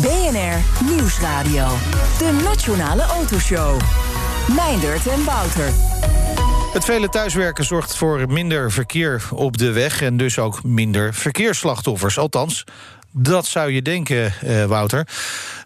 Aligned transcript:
BNR 0.00 0.84
Nieuwsradio. 0.84 1.68
De 2.18 2.40
Nationale 2.44 3.02
Autoshow. 3.02 3.80
Meindert 4.56 5.06
en 5.06 5.24
Wouter. 5.24 5.72
Het 6.72 6.84
vele 6.84 7.08
thuiswerken 7.08 7.64
zorgt 7.64 7.96
voor 7.96 8.32
minder 8.32 8.72
verkeer 8.72 9.22
op 9.30 9.56
de 9.56 9.72
weg... 9.72 10.02
en 10.02 10.16
dus 10.16 10.38
ook 10.38 10.64
minder 10.64 11.14
verkeersslachtoffers. 11.14 12.18
Althans, 12.18 12.64
dat 13.10 13.46
zou 13.46 13.70
je 13.70 13.82
denken, 13.82 14.34
uh, 14.44 14.64
Wouter. 14.64 15.06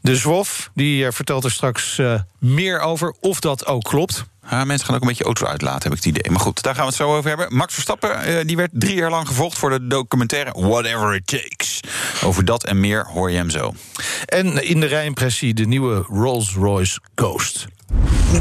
De 0.01 0.17
ZWOF 0.17 0.71
die 0.75 1.05
uh, 1.05 1.11
vertelt 1.11 1.45
er 1.45 1.51
straks 1.51 1.99
uh, 1.99 2.21
meer 2.39 2.81
over 2.81 3.15
of 3.21 3.41
dat 3.41 3.67
ook 3.67 3.83
klopt. 3.83 4.25
Ja, 4.51 4.65
mensen 4.65 4.87
gaan 4.87 4.95
ook 4.95 5.01
een 5.01 5.09
beetje 5.09 5.25
auto 5.25 5.47
uitlaten, 5.47 5.83
heb 5.83 5.99
ik 5.99 6.05
het 6.05 6.17
idee. 6.17 6.31
Maar 6.31 6.41
goed, 6.41 6.63
daar 6.63 6.75
gaan 6.75 6.83
we 6.83 6.89
het 6.89 6.99
zo 6.99 7.17
over 7.17 7.29
hebben. 7.29 7.57
Max 7.57 7.75
Verstappen 7.75 8.47
die 8.47 8.57
werd 8.57 8.71
drie 8.73 8.95
jaar 8.95 9.11
lang 9.11 9.27
gevolgd 9.27 9.59
voor 9.59 9.71
de 9.71 9.87
documentaire 9.87 10.53
Whatever 10.53 11.15
It 11.15 11.27
Takes. 11.27 11.81
Over 12.25 12.45
dat 12.45 12.65
en 12.65 12.81
meer 12.81 13.07
hoor 13.07 13.31
je 13.31 13.37
hem 13.37 13.51
zo. 13.51 13.75
En 14.27 14.65
in 14.69 14.81
de 14.81 14.87
rijimpressie 14.87 15.55
de 15.55 15.67
nieuwe 15.67 16.05
Rolls-Royce 16.09 17.01
Ghost. 17.15 17.67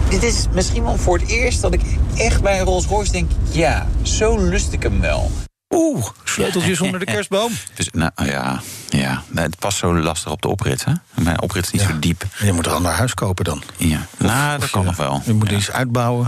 Dit 0.09 0.23
is 0.23 0.45
misschien 0.51 0.83
wel 0.83 0.97
voor 0.97 1.17
het 1.17 1.27
eerst 1.27 1.61
dat 1.61 1.73
ik 1.73 1.81
echt 2.15 2.41
bij 2.41 2.59
een 2.59 2.65
Rolls-Royce 2.65 3.11
denk... 3.11 3.31
ja, 3.51 3.87
zo 4.01 4.37
lust 4.37 4.73
ik 4.73 4.83
hem 4.83 5.01
wel. 5.01 5.31
Oeh, 5.75 6.05
sleuteltjes 6.23 6.81
onder 6.81 6.99
de 6.99 7.05
kerstboom. 7.13 7.51
Dus, 7.73 7.89
nou 7.91 8.11
ja, 8.15 8.61
ja. 8.89 9.23
het 9.33 9.59
past 9.59 9.77
zo 9.77 9.95
lastig 9.99 10.31
op 10.31 10.41
de 10.41 10.47
oprit. 10.47 10.85
Hè? 10.85 10.91
Mijn 11.13 11.41
oprit 11.41 11.65
is 11.65 11.71
niet 11.71 11.81
Ja. 11.81 11.87
zo 11.87 11.99
diep. 11.99 12.23
Je 12.39 12.51
moet 12.53 12.65
er 12.65 12.71
een 12.71 12.77
ander 12.77 12.91
huis 12.91 13.13
kopen 13.13 13.43
dan. 13.45 13.63
Ja. 13.77 14.05
nou, 14.17 14.59
dat 14.59 14.69
kan 14.69 14.81
je- 14.81 14.87
nog 14.87 14.95
wel. 14.97 15.21
Je 15.25 15.33
moet 15.33 15.49
ja. 15.49 15.57
iets 15.57 15.71
uitbouwen, 15.71 16.27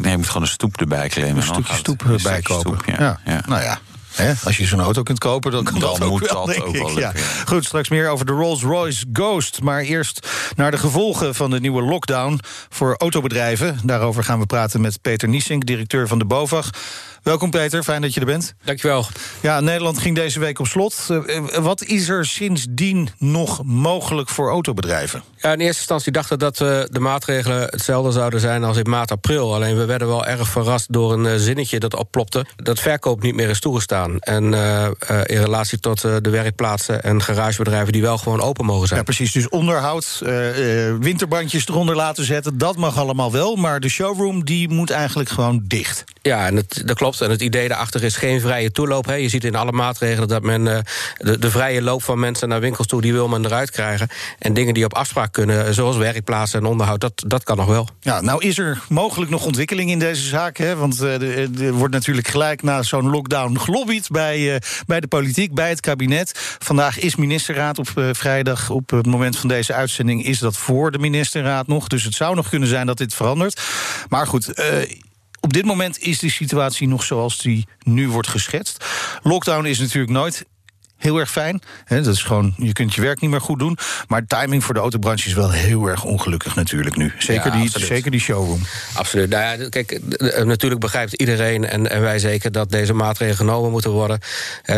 Nee, 0.00 0.10
je 0.10 0.16
moet 0.16 0.26
gewoon 0.26 0.42
een 0.42 0.48
stoep 0.48 0.80
erbij 0.80 1.08
claimen. 1.08 1.36
een 1.36 1.42
stukje 1.42 1.74
stoep. 1.74 2.04
Een 2.04 2.18
eh, 2.18 2.58
stoep, 2.58 2.82
ja. 2.86 3.20
Ja. 3.24 3.42
Nou 3.46 3.62
ja. 3.62 3.78
Hè, 4.10 4.32
als 4.44 4.56
je 4.56 4.66
zo'n 4.66 4.80
auto 4.80 5.02
kunt 5.02 5.18
kopen, 5.18 5.50
dan 5.52 5.64
kan 5.64 5.78
Dan 5.78 5.90
dat 5.90 6.02
ook 6.02 6.10
moet 6.10 6.30
wel, 6.30 6.46
dat 6.46 6.62
ook 6.62 6.76
wel 6.76 6.98
ja. 6.98 7.12
Goed, 7.46 7.64
straks 7.64 7.88
meer 7.88 8.08
over 8.08 8.26
de 8.26 8.32
Rolls-Royce 8.32 9.04
Ghost. 9.12 9.60
Maar 9.62 9.80
eerst 9.80 10.28
naar 10.56 10.70
de 10.70 10.78
gevolgen 10.78 11.34
van 11.34 11.50
de 11.50 11.60
nieuwe 11.60 11.82
lockdown 11.82 12.40
voor 12.68 12.94
autobedrijven. 12.96 13.78
Daarover 13.84 14.24
gaan 14.24 14.38
we 14.38 14.46
praten 14.46 14.80
met 14.80 15.00
Peter 15.02 15.28
Niesink, 15.28 15.66
directeur 15.66 16.08
van 16.08 16.18
de 16.18 16.24
BOVAG. 16.24 16.70
Welkom 17.22 17.50
Peter, 17.50 17.82
fijn 17.82 18.00
dat 18.02 18.14
je 18.14 18.20
er 18.20 18.26
bent. 18.26 18.54
Dankjewel. 18.64 19.06
Ja, 19.40 19.60
Nederland 19.60 19.98
ging 19.98 20.14
deze 20.14 20.40
week 20.40 20.58
op 20.58 20.66
slot. 20.66 21.06
Eh, 21.08 21.36
eh, 21.36 21.44
Wat 21.62 21.82
is 21.84 22.08
er 22.08 22.26
sindsdien 22.26 23.08
nog 23.18 23.62
mogelijk 23.64 24.28
voor 24.28 24.50
autobedrijven? 24.50 25.22
Ja, 25.36 25.52
in 25.52 25.60
eerste 25.60 25.78
instantie 25.78 26.12
dachten 26.12 26.38
we 26.38 26.44
dat 26.44 26.60
eh, 26.60 26.82
de 26.90 27.00
maatregelen 27.00 27.60
hetzelfde 27.60 28.10
zouden 28.12 28.40
zijn 28.40 28.64
als 28.64 28.76
in 28.76 28.90
maart, 28.90 29.10
april. 29.10 29.54
Alleen 29.54 29.76
we 29.76 29.84
werden 29.84 30.08
wel 30.08 30.26
erg 30.26 30.48
verrast 30.48 30.92
door 30.92 31.12
een 31.12 31.38
zinnetje 31.38 31.78
dat 31.78 31.94
opplopte. 31.94 32.46
Dat 32.56 32.80
verkoop 32.80 33.22
niet 33.22 33.34
meer 33.34 33.48
is 33.48 33.60
toegestaan. 33.60 34.18
En 34.18 34.44
in 35.24 35.40
relatie 35.40 35.80
tot 35.80 36.00
de 36.00 36.30
werkplaatsen 36.30 37.02
en 37.02 37.22
garagebedrijven 37.22 37.92
die 37.92 38.02
wel 38.02 38.18
gewoon 38.18 38.40
open 38.40 38.64
mogen 38.64 38.86
zijn. 38.86 38.98
Ja, 38.98 39.04
precies. 39.04 39.32
Dus 39.32 39.48
onderhoud, 39.48 40.22
winterbandjes 41.00 41.68
eronder 41.68 41.96
laten 41.96 42.24
zetten, 42.24 42.58
dat 42.58 42.76
mag 42.76 42.98
allemaal 42.98 43.32
wel. 43.32 43.56
Maar 43.56 43.80
de 43.80 43.88
showroom 43.88 44.44
die 44.44 44.68
moet 44.68 44.90
eigenlijk 44.90 45.28
gewoon 45.28 45.60
dicht. 45.64 46.04
Ja, 46.22 46.46
en 46.46 46.54
dat 46.54 46.96
klopt. 46.96 47.09
En 47.18 47.30
het 47.30 47.42
idee 47.42 47.68
daarachter 47.68 48.04
is 48.04 48.16
geen 48.16 48.40
vrije 48.40 48.70
toeloop. 48.70 49.06
Hè. 49.06 49.14
Je 49.14 49.28
ziet 49.28 49.44
in 49.44 49.54
alle 49.54 49.72
maatregelen 49.72 50.28
dat 50.28 50.42
men 50.42 50.76
eh, 50.76 50.78
de, 51.16 51.38
de 51.38 51.50
vrije 51.50 51.82
loop 51.82 52.02
van 52.02 52.18
mensen 52.18 52.48
naar 52.48 52.60
winkels 52.60 52.86
toe, 52.86 53.00
die 53.00 53.12
wil 53.12 53.28
men 53.28 53.44
eruit 53.44 53.70
krijgen. 53.70 54.08
En 54.38 54.54
dingen 54.54 54.74
die 54.74 54.84
op 54.84 54.94
afspraak 54.94 55.32
kunnen, 55.32 55.74
zoals 55.74 55.96
werkplaatsen 55.96 56.60
en 56.60 56.66
onderhoud, 56.66 57.00
dat, 57.00 57.12
dat 57.26 57.42
kan 57.42 57.56
nog 57.56 57.66
wel. 57.66 57.88
Ja, 58.00 58.20
nou 58.20 58.44
is 58.44 58.58
er 58.58 58.82
mogelijk 58.88 59.30
nog 59.30 59.44
ontwikkeling 59.44 59.90
in 59.90 59.98
deze 59.98 60.28
zaak. 60.28 60.56
Hè? 60.56 60.76
Want 60.76 61.00
eh, 61.00 61.60
er 61.60 61.72
wordt 61.72 61.94
natuurlijk 61.94 62.28
gelijk 62.28 62.62
na 62.62 62.82
zo'n 62.82 63.10
lockdown 63.10 63.58
gelobbyd 63.58 64.08
bij, 64.10 64.54
eh, 64.54 64.60
bij 64.86 65.00
de 65.00 65.06
politiek, 65.06 65.54
bij 65.54 65.68
het 65.68 65.80
kabinet. 65.80 66.56
Vandaag 66.58 66.98
is 66.98 67.16
ministerraad 67.16 67.78
op 67.78 67.88
eh, 67.94 68.08
vrijdag. 68.12 68.70
Op 68.70 68.90
het 68.90 69.06
moment 69.06 69.38
van 69.38 69.48
deze 69.48 69.74
uitzending 69.74 70.24
is 70.24 70.38
dat 70.38 70.56
voor 70.56 70.90
de 70.90 70.98
ministerraad 70.98 71.66
nog. 71.66 71.86
Dus 71.86 72.04
het 72.04 72.14
zou 72.14 72.34
nog 72.34 72.48
kunnen 72.48 72.68
zijn 72.68 72.86
dat 72.86 72.98
dit 72.98 73.14
verandert. 73.14 73.60
Maar 74.08 74.26
goed. 74.26 74.52
Op 75.40 75.52
dit 75.52 75.64
moment 75.64 75.98
is 75.98 76.18
de 76.18 76.30
situatie 76.30 76.88
nog 76.88 77.02
zoals 77.02 77.38
die 77.38 77.66
nu 77.82 78.08
wordt 78.08 78.28
geschetst. 78.28 78.84
Lockdown 79.22 79.64
is 79.64 79.78
natuurlijk 79.78 80.12
nooit 80.12 80.46
heel 81.00 81.18
erg 81.18 81.30
fijn. 81.30 81.60
Dat 81.86 82.06
is 82.06 82.22
gewoon, 82.22 82.54
je 82.56 82.72
kunt 82.72 82.94
je 82.94 83.00
werk 83.00 83.20
niet 83.20 83.30
meer 83.30 83.40
goed 83.40 83.58
doen. 83.58 83.78
Maar 84.08 84.26
timing 84.26 84.64
voor 84.64 84.74
de 84.74 84.80
autobranche 84.80 85.28
is 85.28 85.34
wel 85.34 85.50
heel 85.50 85.86
erg 85.86 86.04
ongelukkig 86.04 86.54
natuurlijk 86.54 86.96
nu. 86.96 87.12
Zeker, 87.18 87.46
Ja, 87.46 87.50
die, 87.50 87.62
absoluut. 87.62 87.86
zeker 87.86 88.10
die 88.10 88.20
showroom. 88.20 88.60
Absoluut. 88.94 89.28
Nou 89.30 89.42
ja, 89.42 89.68
kijk, 89.68 89.90
eh, 89.92 90.44
natuurlijk 90.44 90.80
begrijpt 90.80 91.12
iedereen 91.12 91.64
en, 91.64 91.90
en 91.90 92.00
wij 92.00 92.18
zeker 92.18 92.52
dat 92.52 92.70
deze 92.70 92.92
maatregelen 92.92 93.36
genomen 93.36 93.70
moeten 93.70 93.90
worden. 93.90 94.18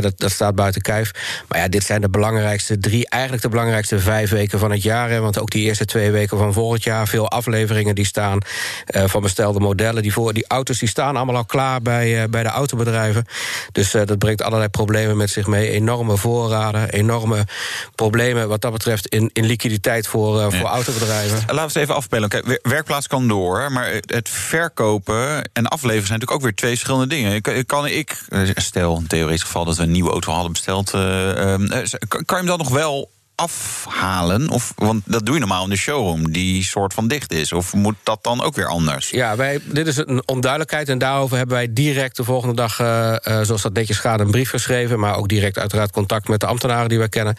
Dat, 0.00 0.18
dat 0.18 0.30
staat 0.30 0.54
buiten 0.54 0.82
kijf. 0.82 1.10
Maar 1.48 1.58
ja, 1.58 1.68
dit 1.68 1.84
zijn 1.84 2.00
de 2.00 2.08
belangrijkste 2.10 2.78
drie, 2.78 3.08
eigenlijk 3.08 3.42
de 3.42 3.48
belangrijkste 3.48 3.98
vijf 3.98 4.30
weken 4.30 4.58
van 4.58 4.70
het 4.70 4.82
jaar. 4.82 5.20
Want 5.20 5.38
ook 5.38 5.50
die 5.50 5.64
eerste 5.64 5.84
twee 5.84 6.10
weken 6.10 6.38
van 6.38 6.52
volgend 6.52 6.82
jaar, 6.82 7.08
veel 7.08 7.30
afleveringen 7.30 7.94
die 7.94 8.06
staan 8.06 8.38
eh, 8.86 9.04
van 9.06 9.22
bestelde 9.22 9.60
modellen. 9.60 10.02
Die, 10.02 10.12
voor, 10.12 10.32
die 10.32 10.44
auto's 10.46 10.78
die 10.78 10.88
staan 10.88 11.16
allemaal 11.16 11.36
al 11.36 11.44
klaar 11.44 11.82
bij, 11.82 12.22
eh, 12.22 12.28
bij 12.28 12.42
de 12.42 12.48
autobedrijven. 12.48 13.24
Dus 13.72 13.90
dat 13.90 14.18
brengt 14.18 14.42
allerlei 14.42 14.68
problemen 14.68 15.16
met 15.16 15.30
zich 15.30 15.46
mee. 15.46 15.70
Enorme 15.70 16.11
voorraden, 16.16 16.90
enorme 16.90 17.46
problemen 17.94 18.48
wat 18.48 18.60
dat 18.60 18.72
betreft 18.72 19.06
in, 19.06 19.30
in 19.32 19.44
liquiditeit 19.44 20.06
voor, 20.06 20.40
eh, 20.40 20.46
voor 20.60 20.68
autobedrijven. 20.68 21.36
Laten 21.38 21.54
we 21.56 21.60
het 21.60 21.76
even 21.76 21.94
afspelen. 21.94 22.28
Kijk, 22.28 22.46
wer- 22.46 22.58
werkplaats 22.62 23.06
kan 23.06 23.28
door, 23.28 23.72
maar 23.72 24.00
het 24.06 24.28
verkopen 24.28 25.50
en 25.52 25.66
afleveren 25.66 26.06
zijn 26.06 26.18
natuurlijk 26.18 26.30
ook 26.32 26.42
weer 26.42 26.54
twee 26.54 26.70
verschillende 26.70 27.06
dingen. 27.06 27.40
Kan- 27.40 27.64
Kan 27.66 27.86
ik, 27.86 28.24
eh, 28.28 28.40
stel 28.54 28.96
in 28.96 29.06
theoretisch 29.06 29.42
geval 29.42 29.64
dat 29.64 29.76
we 29.76 29.82
een 29.82 29.90
nieuwe 29.90 30.10
auto 30.10 30.32
hadden 30.32 30.52
besteld, 30.52 30.94
eh, 30.94 31.30
eh, 31.30 31.52
eh, 31.54 31.82
kan 32.08 32.24
kan 32.24 32.24
je 32.26 32.34
hem 32.36 32.46
dan 32.46 32.58
nog 32.58 32.68
wel 32.68 33.10
afhalen? 33.42 34.50
Of, 34.50 34.72
want 34.76 35.02
dat 35.06 35.24
doe 35.26 35.34
je 35.34 35.40
normaal 35.40 35.64
in 35.64 35.70
de 35.70 35.76
showroom, 35.76 36.32
die 36.32 36.64
soort 36.64 36.94
van 36.94 37.08
dicht 37.08 37.32
is. 37.32 37.52
Of 37.52 37.74
moet 37.74 37.94
dat 38.02 38.18
dan 38.22 38.42
ook 38.42 38.54
weer 38.54 38.66
anders? 38.66 39.10
Ja, 39.10 39.36
wij, 39.36 39.58
dit 39.64 39.86
is 39.86 39.96
een 39.96 40.22
onduidelijkheid 40.28 40.88
en 40.88 40.98
daarover 40.98 41.36
hebben 41.36 41.56
wij 41.56 41.72
direct 41.72 42.16
de 42.16 42.24
volgende 42.24 42.54
dag, 42.54 42.80
eh, 42.80 43.12
eh, 43.12 43.44
zoals 43.46 43.62
dat 43.62 43.72
netjes 43.72 43.98
gaat, 43.98 44.20
een 44.20 44.30
brief 44.30 44.50
geschreven. 44.50 44.98
Maar 45.00 45.16
ook 45.16 45.28
direct 45.28 45.58
uiteraard 45.58 45.90
contact 45.90 46.28
met 46.28 46.40
de 46.40 46.46
ambtenaren 46.46 46.88
die 46.88 46.98
wij 46.98 47.08
kennen. 47.08 47.36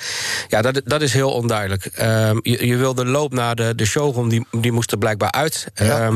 Ja, 0.47 0.62
dat, 0.62 0.81
dat 0.86 1.02
is 1.02 1.13
heel 1.13 1.31
onduidelijk. 1.31 1.86
Ehm, 1.86 2.38
je, 2.42 2.68
je 2.68 2.75
wil 2.78 2.94
de 2.94 3.06
loop 3.06 3.34
naar 3.34 3.56
de, 3.56 3.75
de 3.75 3.86
showroom, 3.86 4.30
die, 4.30 4.46
die 4.52 4.72
moest 4.72 4.92
er 4.92 4.97
blijkbaar 4.97 5.31
uit. 5.31 5.68
Ja. 5.75 5.86
Ja. 5.86 6.09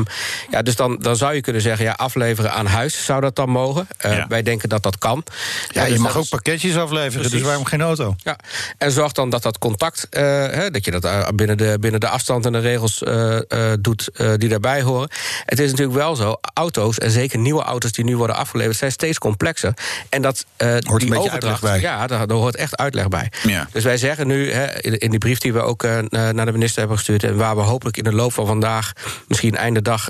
ja, 0.50 0.62
dus 0.62 0.76
dan, 0.76 0.96
dan 1.00 1.16
zou 1.16 1.34
je 1.34 1.40
kunnen 1.40 1.62
zeggen, 1.62 1.84
ja, 1.84 1.92
afleveren 1.92 2.52
aan 2.52 2.66
huis 2.66 3.04
zou 3.04 3.20
dat 3.20 3.36
dan 3.36 3.48
mogen. 3.50 3.86
Eh, 3.98 4.16
Ja. 4.16 4.26
Wij 4.28 4.42
denken 4.42 4.68
dat 4.68 4.82
dat 4.82 4.98
kan. 4.98 5.24
Ja, 5.72 5.84
dus 5.84 5.92
je 5.92 5.98
mag 5.98 6.06
dat 6.08 6.16
ook 6.16 6.22
is- 6.22 6.28
pakketjes 6.28 6.76
afleveren, 6.76 7.30
dus 7.30 7.40
waarom 7.42 7.64
geen 7.64 7.80
auto? 7.80 8.14
ja, 8.22 8.36
en 8.78 8.90
zorg 8.92 9.12
dan 9.12 9.30
dat 9.30 9.42
dat 9.42 9.58
contact, 9.58 9.77
eh, 9.82 10.22
hè, 10.50 10.70
dat 10.70 10.84
je 10.84 10.90
dat 10.90 11.04
eh, 11.04 11.28
binnen, 11.34 11.56
de, 11.56 11.76
binnen 11.80 12.00
de 12.00 12.08
afstand 12.08 12.46
en 12.46 12.52
de 12.52 12.58
regels 12.58 13.02
eh, 13.02 13.72
doet 13.80 14.10
die 14.36 14.48
daarbij 14.48 14.82
horen. 14.82 15.08
Het 15.44 15.58
is 15.58 15.70
natuurlijk 15.70 15.98
wel 15.98 16.16
zo, 16.16 16.36
auto's, 16.54 16.98
en 16.98 17.10
zeker 17.10 17.38
nieuwe 17.38 17.62
auto's 17.62 17.92
die 17.92 18.04
nu 18.04 18.16
worden 18.16 18.36
afgeleverd, 18.36 18.76
zijn 18.76 18.92
steeds 18.92 19.18
complexer. 19.18 19.74
En 20.08 20.22
dat 20.22 20.44
een 20.56 20.80
die 20.80 21.18
overdracht, 21.18 21.32
uitleg 21.32 21.60
bij. 21.60 21.80
Ja, 21.80 22.06
daar, 22.06 22.26
daar 22.26 22.36
hoort 22.36 22.56
echt 22.56 22.76
uitleg 22.76 23.08
bij. 23.08 23.32
Ja. 23.42 23.68
Dus 23.72 23.84
wij 23.84 23.96
zeggen 23.96 24.26
nu, 24.26 24.52
hè, 24.52 24.80
in, 24.80 24.98
in 24.98 25.10
die 25.10 25.18
brief 25.18 25.38
die 25.38 25.52
we 25.52 25.60
ook 25.60 25.82
naar 26.10 26.46
de 26.46 26.52
minister 26.52 26.78
hebben 26.78 26.96
gestuurd, 26.96 27.24
en 27.24 27.36
waar 27.36 27.56
we 27.56 27.62
hopelijk 27.62 27.96
in 27.96 28.04
de 28.04 28.12
loop 28.12 28.32
van 28.32 28.46
vandaag, 28.46 28.92
misschien 29.26 29.56
einde 29.56 29.82
dag, 29.82 30.08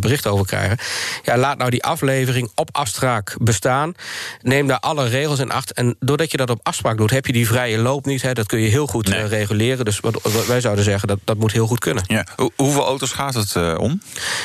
bericht 0.00 0.26
over 0.26 0.46
krijgen. 0.46 0.78
Ja, 1.22 1.36
laat 1.36 1.58
nou 1.58 1.70
die 1.70 1.84
aflevering 1.84 2.50
op 2.54 2.68
afspraak 2.72 3.36
bestaan. 3.40 3.94
Neem 4.42 4.66
daar 4.66 4.80
alle 4.80 5.08
regels 5.08 5.38
in 5.38 5.50
acht. 5.50 5.72
En 5.72 5.96
doordat 6.00 6.30
je 6.30 6.36
dat 6.36 6.50
op 6.50 6.60
afspraak 6.62 6.96
doet, 6.96 7.10
heb 7.10 7.26
je 7.26 7.32
die 7.32 7.46
vrije 7.46 7.78
loop 7.78 8.06
niet. 8.06 8.22
Hè, 8.22 8.32
dat 8.32 8.46
kun 8.46 8.60
je 8.60 8.68
heel 8.68 8.86
goed 8.86 9.07
Nee. 9.08 9.22
eh, 9.22 9.28
reguleren. 9.28 9.84
Dus 9.84 10.00
wat, 10.00 10.18
wat 10.22 10.46
wij 10.46 10.60
zouden 10.60 10.84
zeggen, 10.84 11.08
dat, 11.08 11.18
dat 11.24 11.36
moet 11.36 11.52
heel 11.52 11.66
goed 11.66 11.78
kunnen. 11.78 12.04
Ja. 12.06 12.26
Hoe- 12.36 12.50
hoeveel 12.56 12.84
auto's 12.84 13.10
gaat 13.12 13.34
het 13.34 13.56
eh, 13.56 13.74
om? 13.78 14.02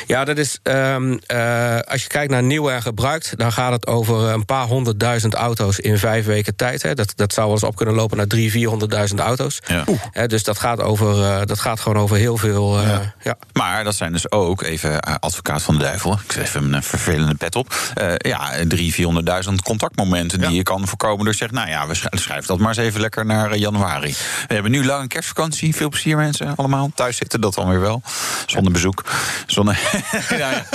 Ja, 0.07 0.25
dat 0.25 0.37
is. 0.37 0.59
ehm, 0.63 1.17
eh, 1.25 1.79
als 1.79 2.01
je 2.01 2.07
kijkt 2.07 2.31
naar 2.31 2.43
nieuw 2.43 2.69
en 2.69 2.81
gebruikt, 2.81 3.33
dan 3.37 3.51
gaat 3.51 3.71
het 3.71 3.87
over 3.87 4.15
een 4.29 4.45
paar 4.45 4.65
honderdduizend 4.65 5.33
auto's 5.33 5.79
in 5.79 5.97
vijf 5.97 6.25
weken 6.25 6.55
tijd. 6.55 6.81
Hè. 6.81 6.93
Dat, 6.95 7.13
dat 7.15 7.33
zou 7.33 7.45
wel 7.45 7.55
eens 7.55 7.65
op 7.65 7.75
kunnen 7.75 7.95
lopen 7.95 8.17
naar 8.17 8.27
drie, 8.27 8.51
vierhonderdduizend 8.51 9.19
auto's. 9.19 9.59
Ja. 9.67 9.83
Hè, 10.11 10.27
dus 10.27 10.43
dat 10.43 10.59
gaat, 10.59 10.79
over, 10.81 11.45
dat 11.47 11.59
gaat 11.59 11.79
gewoon 11.79 11.97
over 12.03 12.17
heel 12.17 12.37
veel. 12.37 12.81
ja. 13.23 13.37
Maar 13.53 13.83
dat 13.83 13.95
zijn 13.95 14.11
dus 14.11 14.31
ook, 14.31 14.61
even 14.61 14.99
advocaat 14.99 15.61
van 15.61 15.75
de 15.77 15.83
duivel... 15.83 16.13
ik 16.13 16.31
zet 16.31 16.43
even 16.45 16.73
een 16.73 16.83
vervelende 16.83 17.35
pet 17.35 17.55
op... 17.55 17.73
ja, 18.17 18.51
drie, 18.67 18.93
vierhonderdduizend 18.93 19.61
contactmomenten 19.61 20.39
die 20.39 20.51
je 20.51 20.63
kan 20.63 20.87
voorkomen... 20.87 21.23
door 21.23 21.31
te 21.33 21.37
zeggen, 21.37 21.57
nou 21.57 21.69
ja, 21.69 21.87
we 21.87 21.93
sch- 21.93 22.05
schrijven 22.09 22.47
dat 22.47 22.57
maar 22.59 22.67
eens 22.67 22.77
even 22.77 23.01
lekker 23.01 23.25
naar 23.25 23.55
januari. 23.55 24.15
We 24.47 24.53
hebben 24.53 24.71
nu 24.71 24.85
lang 24.85 25.01
een 25.01 25.07
kerstvakantie. 25.07 25.75
Veel 25.75 25.89
plezier 25.89 26.17
mensen 26.17 26.55
allemaal. 26.55 26.91
Thuis 26.95 27.17
zitten 27.17 27.41
dat 27.41 27.53
dan 27.53 27.69
weer 27.69 27.79
wel. 27.79 28.01
Zonder 28.45 28.71
bezoek. 28.71 29.03
Zonder... 29.47 29.79
ja. 30.37 30.65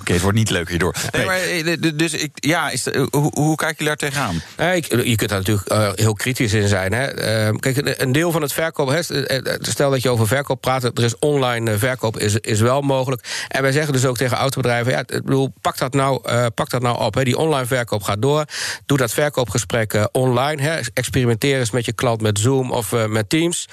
Oké, 0.00 0.12
het 0.12 0.20
wordt 0.22 0.38
niet 0.38 0.50
leuk 0.50 0.68
hierdoor. 0.68 0.94
Nee, 1.12 1.26
maar, 1.26 1.38
eh, 1.40 1.76
dus 1.94 2.12
ik, 2.12 2.30
ja, 2.34 2.70
is 2.70 2.82
de- 2.82 3.08
hoe, 3.10 3.30
hoe 3.34 3.56
kijken 3.56 3.84
jullie 3.84 3.96
daar 3.98 4.10
tegenaan? 4.10 4.42
Nee, 4.56 4.76
ik- 4.76 5.04
je 5.06 5.16
kunt 5.16 5.30
daar 5.30 5.38
natuurlijk 5.38 5.68
eh, 5.68 5.88
heel 5.94 6.14
kritisch 6.14 6.52
in 6.52 6.68
zijn. 6.68 6.92
Hè. 6.92 7.04
Eh, 7.04 7.54
kijk, 7.58 8.00
een- 8.00 8.12
deel 8.12 8.30
van 8.30 8.42
het 8.42 8.52
verkoop... 8.52 8.88
Hè, 8.88 8.98
eh, 9.26 9.54
stel 9.60 9.90
dat 9.90 10.02
je 10.02 10.08
over 10.10 10.26
verkoop 10.26 10.60
praat... 10.60 10.84
er 10.84 11.04
is 11.04 11.18
online 11.18 11.70
eh, 11.70 11.78
verkoop 11.78 12.18
is, 12.18 12.34
is 12.34 12.60
wel 12.60 12.80
mogelijk. 12.80 13.24
En 13.48 13.62
wij 13.62 13.72
zeggen 13.72 13.92
dus 13.92 14.04
ook 14.04 14.16
tegen 14.16 14.36
autobedrijven... 14.36 14.92
Ja, 14.92 14.98
ik 14.98 15.06
bedoel, 15.06 15.52
pak, 15.60 15.78
dat 15.78 15.94
nou, 15.94 16.20
eh, 16.28 16.46
pak 16.54 16.70
dat 16.70 16.82
nou 16.82 16.98
op. 17.00 17.14
Hè. 17.14 17.24
Die 17.24 17.36
online 17.38 17.66
verkoop 17.66 18.02
gaat 18.02 18.22
door. 18.22 18.44
Doe 18.86 18.98
dat 18.98 19.12
verkoopgesprek 19.12 19.92
eh, 19.94 20.04
online. 20.12 20.62
Hè. 20.62 20.78
Experimenteer 20.94 21.58
eens 21.58 21.70
met 21.70 21.84
je 21.84 21.92
klant 21.92 22.20
met 22.20 22.38
Zoom 22.38 22.70
of 22.70 22.92
eh, 22.92 23.03
met 23.08 23.28
Teams. 23.28 23.68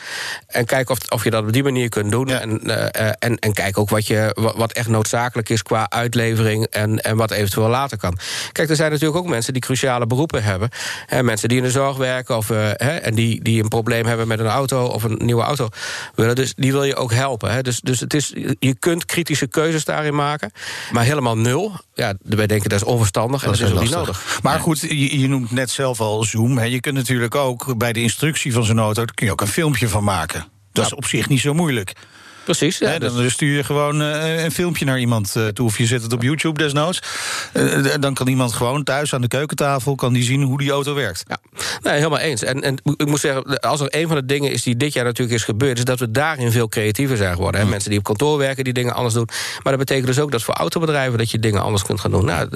En 0.47 0.65
kijk 0.65 0.89
of, 0.89 0.97
of 1.09 1.23
je 1.23 1.29
dat 1.29 1.43
op 1.43 1.53
die 1.53 1.63
manier 1.63 1.89
kunt 1.89 2.11
doen. 2.11 2.29
En, 2.29 2.59
eh, 2.59 3.07
eh, 3.07 3.13
en, 3.19 3.39
en 3.39 3.53
kijk 3.53 3.77
ook 3.77 3.89
wat, 3.89 4.07
je, 4.07 4.31
wa- 4.33 4.55
wat 4.55 4.71
echt 4.71 4.87
noodzakelijk 4.87 5.49
is 5.49 5.63
qua 5.63 5.89
uitlevering... 5.89 6.65
En, 6.65 6.99
en 7.01 7.17
wat 7.17 7.31
eventueel 7.31 7.67
later 7.67 7.97
kan. 7.97 8.17
Kijk, 8.51 8.69
er 8.69 8.75
zijn 8.75 8.91
natuurlijk 8.91 9.19
ook 9.19 9.27
mensen 9.27 9.53
die 9.53 9.61
cruciale 9.61 10.07
beroepen 10.07 10.43
hebben. 10.43 10.69
Hè, 11.05 11.23
mensen 11.23 11.49
die 11.49 11.57
in 11.57 11.63
de 11.63 11.71
zorg 11.71 11.97
werken 11.97 12.37
of, 12.37 12.49
eh, 12.49 12.57
hè, 12.57 12.95
en 12.95 13.15
die, 13.15 13.43
die 13.43 13.63
een 13.63 13.67
probleem 13.69 14.05
hebben 14.05 14.27
met 14.27 14.39
een 14.39 14.47
auto 14.47 14.85
of 14.85 15.03
een 15.03 15.19
nieuwe 15.23 15.41
auto 15.43 15.69
willen. 16.15 16.35
Dus 16.35 16.53
die 16.55 16.71
wil 16.71 16.83
je 16.83 16.95
ook 16.95 17.11
helpen. 17.11 17.51
Hè. 17.51 17.61
Dus, 17.61 17.79
dus 17.79 17.99
het 17.99 18.13
is, 18.13 18.33
je 18.59 18.75
kunt 18.79 19.05
kritische 19.05 19.47
keuzes 19.47 19.85
daarin 19.85 20.15
maken. 20.15 20.51
Maar 20.91 21.03
helemaal 21.03 21.37
nul, 21.37 21.71
ja, 21.93 22.13
wij 22.23 22.47
denken 22.47 22.69
dat 22.69 22.81
is 22.81 22.87
onverstandig 22.87 23.43
en 23.43 23.51
is 23.51 23.59
dat 23.59 23.67
is 23.67 23.73
ook 23.75 23.81
niet 23.81 23.91
nodig. 23.91 24.39
Maar 24.43 24.59
goed, 24.59 24.79
je, 24.79 25.19
je 25.19 25.27
noemt 25.27 25.51
net 25.51 25.69
zelf 25.69 25.99
al 26.01 26.23
Zoom. 26.23 26.57
Hè. 26.57 26.65
Je 26.65 26.79
kunt 26.79 26.95
natuurlijk 26.95 27.35
ook 27.35 27.77
bij 27.77 27.93
de 27.93 28.01
instructie 28.01 28.53
van 28.53 28.63
zo'n 28.63 28.79
auto... 28.79 29.03
kun 29.21 29.29
je 29.29 29.35
ook 29.35 29.47
een 29.47 29.53
filmpje 29.53 29.87
van 29.87 30.03
maken. 30.03 30.45
Dat 30.71 30.85
is 30.85 30.93
op 30.93 31.05
zich 31.05 31.29
niet 31.29 31.39
zo 31.39 31.53
moeilijk. 31.53 31.93
Precies. 32.43 32.77
Ja, 32.77 32.89
Hè, 32.89 32.99
dus- 32.99 33.13
dan 33.13 33.29
stuur 33.29 33.55
je 33.55 33.63
gewoon 33.63 34.01
eh, 34.01 34.43
een 34.43 34.51
filmpje 34.51 34.85
naar 34.85 34.99
iemand 34.99 35.35
eh, 35.35 35.47
toe. 35.47 35.65
Of 35.65 35.77
je 35.77 35.85
zet 35.85 36.01
het 36.03 36.13
op 36.13 36.21
YouTube 36.21 36.57
desnoods. 36.63 37.01
Eh, 37.53 37.93
dan 37.99 38.13
kan 38.13 38.27
iemand 38.27 38.53
gewoon 38.53 38.83
thuis 38.83 39.13
aan 39.13 39.21
de 39.21 39.27
keukentafel... 39.27 39.95
kan 39.95 40.13
die 40.13 40.23
zien 40.23 40.41
hoe 40.43 40.57
die 40.57 40.71
auto 40.71 40.93
werkt. 40.93 41.23
Ja, 41.27 41.37
nee, 41.81 41.93
helemaal 41.93 42.19
eens. 42.19 42.43
En, 42.43 42.61
en 42.61 42.77
ik 42.95 43.05
moet 43.05 43.19
zeggen, 43.19 43.59
als 43.59 43.79
er 43.79 43.87
een 43.89 44.07
van 44.07 44.15
de 44.15 44.25
dingen 44.25 44.51
is 44.51 44.63
die 44.63 44.77
dit 44.77 44.93
jaar 44.93 45.03
natuurlijk 45.03 45.37
is 45.37 45.43
gebeurd, 45.43 45.77
is 45.77 45.83
dat 45.83 45.99
we 45.99 46.11
daarin 46.11 46.51
veel 46.51 46.69
creatiever 46.69 47.17
zijn 47.17 47.35
geworden. 47.35 47.61
Hè. 47.61 47.67
Mensen 47.67 47.89
die 47.89 47.99
op 47.99 48.05
kantoor 48.05 48.37
werken, 48.37 48.63
die 48.63 48.73
dingen 48.73 48.93
anders 48.93 49.13
doen. 49.13 49.27
Maar 49.63 49.77
dat 49.77 49.77
betekent 49.77 50.07
dus 50.07 50.19
ook 50.19 50.31
dat 50.31 50.43
voor 50.43 50.53
autobedrijven 50.53 51.17
dat 51.17 51.31
je 51.31 51.39
dingen 51.39 51.61
anders 51.61 51.83
kunt 51.83 51.99
gaan 51.99 52.11
doen. 52.11 52.25
Nou, 52.25 52.49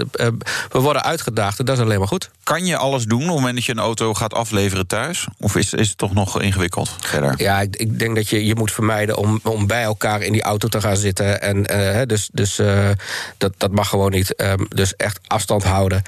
we 0.71 0.79
worden 0.79 1.03
uitgedaagd 1.03 1.59
en 1.59 1.65
dat 1.65 1.77
is 1.77 1.83
alleen 1.83 1.99
maar 1.99 2.07
goed. 2.07 2.29
Kan 2.43 2.65
je 2.65 2.77
alles 2.77 3.03
doen 3.05 3.21
op 3.21 3.27
het 3.27 3.35
moment 3.35 3.55
dat 3.55 3.65
je 3.65 3.71
een 3.71 3.79
auto 3.79 4.13
gaat 4.13 4.33
afleveren 4.33 4.87
thuis? 4.87 5.27
Of 5.39 5.55
is, 5.55 5.73
is 5.73 5.87
het 5.87 5.97
toch 5.97 6.13
nog 6.13 6.41
ingewikkeld 6.41 6.95
verder? 6.99 7.33
Ja, 7.37 7.61
ik, 7.61 7.75
ik 7.75 7.99
denk 7.99 8.15
dat 8.15 8.29
je 8.29 8.45
je 8.45 8.55
moet 8.55 8.71
vermijden 8.71 9.17
om, 9.17 9.39
om 9.43 9.67
bij 9.67 9.74
elkaar 9.83 10.21
in 10.21 10.31
die 10.31 10.41
auto 10.41 10.67
te 10.67 10.81
gaan 10.81 10.97
zitten. 10.97 11.41
En, 11.41 11.65
eh, 11.65 11.77
hè, 11.77 12.05
dus 12.05 12.29
dus 12.31 12.59
eh, 12.59 12.89
dat, 13.37 13.53
dat 13.57 13.71
mag 13.71 13.89
gewoon 13.89 14.11
niet. 14.11 14.35
Ehm, 14.35 14.63
dus 14.69 14.95
echt 14.95 15.19
afstand 15.27 15.63
houden. 15.63 16.01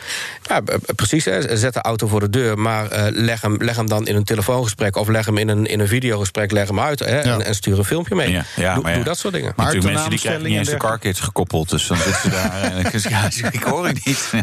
Ja, 0.47 0.61
precies. 0.95 1.25
Hè, 1.25 1.57
zet 1.57 1.73
de 1.73 1.81
auto 1.81 2.07
voor 2.07 2.19
de 2.19 2.29
deur, 2.29 2.57
maar 2.59 2.87
eh, 2.91 3.05
leg, 3.09 3.41
hem, 3.41 3.55
leg 3.59 3.75
hem 3.75 3.87
dan 3.89 4.07
in 4.07 4.15
een 4.15 4.23
telefoongesprek 4.23 4.95
of 4.95 5.07
leg 5.07 5.25
hem 5.25 5.37
in 5.37 5.47
een, 5.49 5.65
in 5.65 5.79
een 5.79 5.87
videogesprek. 5.87 6.51
Leg 6.51 6.67
hem 6.67 6.79
uit 6.79 6.99
hè, 6.99 7.19
en, 7.19 7.45
en 7.45 7.55
stuur 7.55 7.77
een 7.77 7.85
filmpje 7.85 8.15
mee. 8.15 8.31
Ja, 8.31 8.43
ja, 8.55 8.75
doe, 8.75 8.89
ja. 8.89 9.03
dat 9.03 9.17
soort 9.17 9.33
dingen. 9.33 9.53
Maar 9.55 9.65
natuurlijk 9.65 9.93
mensen 9.93 10.09
die 10.09 10.19
krijgen 10.19 10.43
niet 10.43 10.57
eens 10.57 10.69
de 10.69 10.77
carkit 10.77 11.19
gekoppeld. 11.19 11.69
Dus 11.69 11.87
dan 11.87 11.97
zitten 11.97 12.21
ze 12.21 12.29
daar. 12.29 12.61
en 12.61 12.83
dan- 12.91 13.01
ja, 13.09 13.29
ik 13.51 13.63
hoor 13.63 13.87
het 13.87 14.05
niet. 14.05 14.29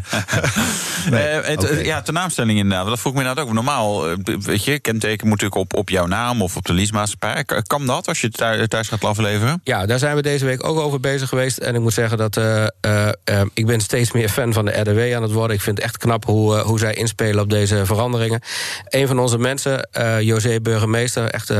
Eh, 1.13 1.41
het, 1.43 1.63
oké. 1.65 1.79
Ja, 1.81 2.03
tenaamstelling 2.03 2.59
inderdaad. 2.59 2.87
Dat 2.87 2.99
vroeg 3.01 3.13
ik 3.13 3.19
me 3.19 3.25
inderdaad 3.25 3.49
ook. 3.49 3.55
Normaal, 3.55 4.07
weet 4.41 4.65
je, 4.65 4.79
kenteken 4.79 5.29
moet 5.29 5.41
natuurlijk 5.41 5.73
op, 5.73 5.75
op 5.79 5.89
jouw 5.89 6.07
naam 6.07 6.43
of 6.43 6.57
op 6.57 6.65
de 6.65 6.73
leasemaatschappij. 6.73 7.45
Kan- 7.45 7.63
Kan 7.63 7.87
dat 7.87 8.09
als 8.09 8.21
je 8.21 8.31
thuis 8.69 8.89
gaat 8.89 9.01
afleveren? 9.15 9.61
Ja, 9.65 9.87
daar 9.87 9.99
zijn 9.99 10.17
we 10.17 10.23
deze 10.23 10.45
week 10.45 10.67
ook 10.67 10.79
over 10.79 11.01
bezig 11.01 11.29
geweest. 11.29 11.59
En 11.59 11.75
ik 11.75 11.81
moet 11.81 11.93
zeggen 11.93 12.19
dat 12.19 12.37
eh, 12.37 12.65
eh, 12.81 13.09
eh, 13.25 13.41
ik 13.55 13.67
ben 13.67 13.81
steeds 13.81 14.13
meer 14.13 14.29
fan 14.29 14.53
van 14.53 14.65
de 14.65 14.81
RDW 14.81 15.15
aan 15.15 15.23
het 15.23 15.33
worden. 15.33 15.57
Ik 15.57 15.63
vind 15.63 15.77
het 15.77 15.87
echt 15.87 15.99
knap 15.99 16.25
hoe, 16.25 16.59
hoe 16.59 16.79
zij 16.79 16.95
inspelen 16.95 17.43
op 17.43 17.51
deze 17.51 17.87
veranderingen. 17.87 18.41
Een 18.89 19.07
van 19.07 19.19
onze 19.19 19.39
mensen, 19.39 19.89
eh, 19.93 20.21
José 20.21 20.61
Burgemeester, 20.61 21.31
echt, 21.31 21.53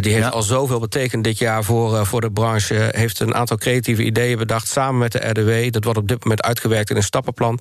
die 0.00 0.12
heeft 0.12 0.30
al 0.30 0.42
zoveel 0.42 0.80
betekend 0.80 1.24
dit 1.24 1.38
jaar 1.38 1.64
voor, 1.64 1.96
eh, 1.96 2.04
voor 2.04 2.20
de 2.20 2.30
branche. 2.30 2.88
Heeft 2.90 3.20
een 3.20 3.34
aantal 3.34 3.56
creatieve 3.56 4.02
ideeën 4.02 4.38
bedacht 4.38 4.68
samen 4.68 4.98
met 4.98 5.12
de 5.12 5.28
RDW. 5.28 5.72
Dat 5.72 5.84
wordt 5.84 5.98
op 5.98 6.08
dit 6.08 6.22
moment 6.22 6.42
uitgewerkt 6.42 6.90
in 6.90 6.96
een 6.96 7.02
stappenplan. 7.02 7.60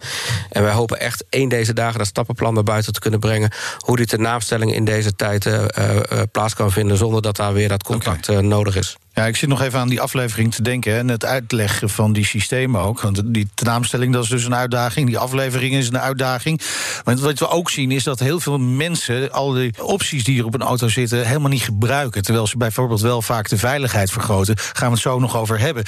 En 0.50 0.64
wij 0.64 0.72
hopen 0.74 1.00
echt 1.00 1.26
één 1.30 1.50
deze 1.50 1.74
dagen 1.74 1.98
dat 1.98 2.08
stappenplan 2.08 2.54
naar 2.54 2.64
buiten 2.64 2.94
te 2.94 3.00
kunnen 3.00 3.20
brengen. 3.20 3.52
Hoe 3.78 3.96
die 3.96 4.18
naamstelling 4.18 4.74
in 4.74 4.86
deze 4.86 5.16
tijd 5.16 5.46
eh, 5.46 5.54
eh, 5.54 5.98
eh, 5.98 6.22
plaats 6.32 6.54
kan 6.54 6.72
vinden 6.72 6.98
zonder 6.98 7.22
dat 7.22 7.36
daar 7.36 7.54
weer 7.54 7.70
dat 7.70 7.84
contact 7.84 8.30
eh, 8.30 8.38
nodig 8.38 8.76
is. 8.76 8.98
Ja, 9.16 9.26
ik 9.26 9.36
zit 9.36 9.50
nog 9.50 9.62
even 9.62 9.80
aan 9.80 9.90
die 9.90 10.02
aflevering 10.02 10.54
te 10.54 10.62
denken. 10.62 10.98
En 10.98 11.08
het 11.08 11.26
uitleggen 11.26 11.90
van 11.90 12.14
die 12.14 12.26
systemen 12.26 12.82
ook. 12.82 13.02
Want 13.02 13.22
die 13.34 13.48
tenaamstelling 13.54 14.14
dat 14.14 14.24
is 14.24 14.30
dus 14.30 14.46
een 14.46 14.56
uitdaging. 14.56 15.08
Die 15.08 15.18
aflevering 15.18 15.74
is 15.74 15.88
een 15.88 16.00
uitdaging. 16.00 16.62
Want 17.04 17.20
wat 17.20 17.40
we 17.40 17.50
ook 17.50 17.70
zien 17.70 17.92
is 17.92 18.04
dat 18.04 18.20
heel 18.20 18.40
veel 18.40 18.58
mensen... 18.58 19.32
al 19.32 19.52
die 19.52 19.84
opties 19.84 20.24
die 20.24 20.40
er 20.40 20.46
op 20.46 20.54
een 20.54 20.62
auto 20.62 20.88
zitten 20.88 21.28
helemaal 21.28 21.50
niet 21.50 21.62
gebruiken. 21.62 22.24
Terwijl 22.24 22.48
ze 22.48 22.58
bijvoorbeeld 22.58 23.02
wel 23.02 23.22
vaak 23.22 23.50
de 23.50 23.58
veiligheid 23.58 24.12
vergroten. 24.12 24.58
Gaan 24.58 24.88
we 24.88 24.94
het 24.94 25.04
zo 25.04 25.20
nog 25.20 25.38
over 25.38 25.60
hebben. 25.60 25.84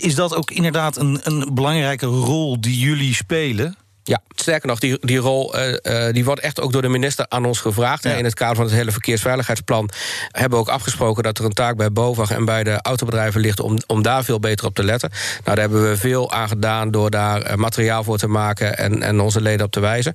Is 0.00 0.14
dat 0.14 0.34
ook 0.34 0.50
inderdaad 0.50 0.96
een, 0.96 1.20
een 1.22 1.54
belangrijke 1.54 2.06
rol 2.06 2.60
die 2.60 2.78
jullie 2.78 3.14
spelen? 3.14 3.76
Ja, 4.04 4.22
sterker 4.34 4.68
nog, 4.68 4.78
die, 4.78 4.98
die 5.00 5.18
rol 5.18 5.54
eh, 5.54 6.06
eh, 6.06 6.14
die 6.14 6.24
wordt 6.24 6.40
echt 6.40 6.60
ook 6.60 6.72
door 6.72 6.82
de 6.82 6.88
minister 6.88 7.26
aan 7.28 7.44
ons 7.44 7.60
gevraagd. 7.60 8.02
Ja. 8.02 8.12
In 8.12 8.24
het 8.24 8.34
kader 8.34 8.56
van 8.56 8.64
het 8.64 8.74
hele 8.74 8.90
verkeersveiligheidsplan 8.90 9.90
hebben 10.30 10.58
we 10.58 10.64
ook 10.64 10.70
afgesproken 10.70 11.22
dat 11.22 11.38
er 11.38 11.44
een 11.44 11.52
taak 11.52 11.76
bij 11.76 11.92
BOVAG 11.92 12.30
en 12.30 12.44
bij 12.44 12.64
de 12.64 12.78
autobedrijven 12.82 13.40
ligt 13.40 13.60
om, 13.60 13.78
om 13.86 14.02
daar 14.02 14.24
veel 14.24 14.40
beter 14.40 14.66
op 14.66 14.74
te 14.74 14.84
letten. 14.84 15.10
Nou, 15.10 15.42
daar 15.44 15.58
hebben 15.58 15.90
we 15.90 15.96
veel 15.96 16.32
aan 16.32 16.48
gedaan 16.48 16.90
door 16.90 17.10
daar 17.10 17.42
eh, 17.42 17.56
materiaal 17.56 18.04
voor 18.04 18.18
te 18.18 18.28
maken 18.28 18.78
en, 18.78 19.02
en 19.02 19.20
onze 19.20 19.40
leden 19.40 19.66
op 19.66 19.72
te 19.72 19.80
wijzen. 19.80 20.14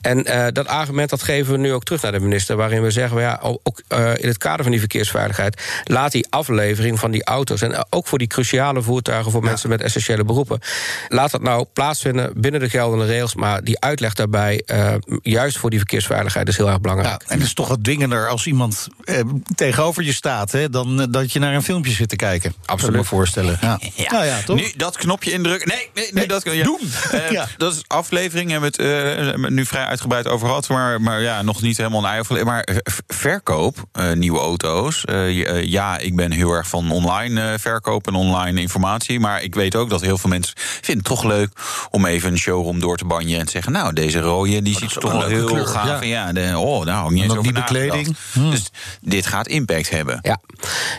En 0.00 0.52
dat 0.52 0.66
argument 0.66 1.10
dat 1.10 1.22
geven 1.22 1.52
we 1.52 1.58
nu 1.58 1.72
ook 1.72 1.84
terug 1.84 2.02
naar 2.02 2.12
de 2.12 2.20
minister, 2.20 2.56
waarin 2.56 2.82
we 2.82 2.90
zeggen, 2.90 3.20
ja, 3.20 3.40
ook 3.42 3.82
in 4.16 4.28
het 4.28 4.38
kader 4.38 4.62
van 4.62 4.70
die 4.70 4.80
verkeersveiligheid, 4.80 5.62
laat 5.84 6.12
die 6.12 6.26
aflevering 6.30 6.98
van 6.98 7.10
die 7.10 7.24
auto's 7.24 7.62
en 7.62 7.86
ook 7.90 8.06
voor 8.06 8.18
die 8.18 8.26
cruciale 8.26 8.82
voertuigen 8.82 9.32
voor 9.32 9.42
mensen 9.42 9.68
met 9.68 9.80
essentiële 9.80 10.24
beroepen, 10.24 10.60
laat 11.08 11.30
dat 11.30 11.42
nou 11.42 11.66
plaatsvinden 11.72 12.32
binnen 12.36 12.60
de 12.60 12.68
geldende 12.68 13.04
regels. 13.04 13.27
Maar 13.34 13.64
die 13.64 13.80
uitleg 13.80 14.14
daarbij, 14.14 14.62
eh, 14.66 14.94
juist 15.22 15.58
voor 15.58 15.70
die 15.70 15.78
verkeersveiligheid, 15.78 16.48
is 16.48 16.56
heel 16.56 16.68
erg 16.68 16.80
belangrijk. 16.80 17.22
Ja, 17.22 17.28
en 17.28 17.38
het 17.38 17.46
is 17.46 17.54
toch 17.54 17.68
wat 17.68 17.84
dwingender 17.84 18.28
als 18.28 18.46
iemand 18.46 18.88
eh, 19.04 19.20
tegenover 19.54 20.02
je 20.02 20.12
staat... 20.12 20.52
Hè, 20.52 20.70
dan 20.70 21.00
eh, 21.00 21.06
dat 21.10 21.32
je 21.32 21.38
naar 21.38 21.54
een 21.54 21.62
filmpje 21.62 21.92
zit 21.92 22.08
te 22.08 22.16
kijken. 22.16 22.54
Absoluut. 22.64 22.94
Kan 22.94 23.02
me 23.02 23.06
voorstellen. 23.08 23.58
Ja. 23.68 23.78
Nou 24.10 24.24
ja, 24.24 24.40
toch? 24.44 24.56
Nu 24.56 24.72
dat 24.76 24.96
knopje 24.96 25.32
indrukken. 25.32 25.68
Nee, 25.68 25.90
nee, 25.94 26.08
nee, 26.12 26.26
dat 26.26 26.42
kan 26.42 26.56
ja. 26.56 26.64
doen. 26.64 26.80
Ja. 27.30 27.46
Dat 27.56 27.72
is 27.72 27.82
aflevering. 27.86 28.50
Hebben 28.50 28.72
we 28.76 28.82
het 28.82 29.34
eh, 29.42 29.48
nu 29.50 29.66
vrij 29.66 29.84
uitgebreid 29.84 30.28
over 30.28 30.46
gehad. 30.48 30.68
Maar, 30.68 31.00
maar 31.00 31.20
ja, 31.22 31.42
nog 31.42 31.62
niet 31.62 31.76
helemaal 31.76 32.04
een 32.04 32.10
ei 32.10 32.20
over. 32.20 32.44
Maar 32.44 32.68
verkoop, 33.06 33.84
eh, 33.92 34.12
nieuwe 34.12 34.38
auto's. 34.38 35.00
je- 35.06 35.62
ja, 35.64 35.98
ik 35.98 36.16
ben 36.16 36.32
heel 36.32 36.52
erg 36.52 36.68
van 36.68 36.90
online 36.90 37.40
eh, 37.52 37.58
verkoop 37.58 38.06
en 38.06 38.14
online 38.14 38.60
informatie. 38.60 39.20
Maar 39.20 39.42
ik 39.42 39.54
weet 39.54 39.76
ook 39.76 39.90
dat 39.90 40.00
heel 40.00 40.18
veel 40.18 40.30
mensen 40.30 40.52
vinden 40.56 40.96
het 40.96 41.04
toch 41.04 41.24
leuk 41.24 41.50
om 41.90 42.06
even 42.06 42.32
een 42.32 42.38
showroom 42.38 42.80
door 42.80 42.96
te 42.96 43.04
banjen 43.18 43.40
en 43.40 43.48
zeggen: 43.48 43.72
Nou, 43.72 43.92
deze 43.92 44.20
rode 44.20 44.62
die 44.62 44.76
ziet 44.78 44.94
er 44.94 45.00
toch 45.00 45.12
een 45.12 45.18
wel 45.18 45.28
heel 45.28 45.46
kleur, 45.46 45.66
gaaf. 45.66 45.84
ja. 45.86 46.00
en 46.00 46.08
Ja, 46.08 46.32
de, 46.32 46.58
oh, 46.58 46.84
nou, 46.84 47.04
ook 47.04 47.10
niet 47.10 47.22
eens 47.22 47.36
over 47.36 47.52
nagedacht. 47.52 47.72
bekleding. 47.72 48.16
Hm. 48.32 48.50
Dus 48.50 48.70
dit 49.00 49.26
gaat 49.26 49.46
impact 49.48 49.90
hebben. 49.90 50.18
Ja. 50.22 50.40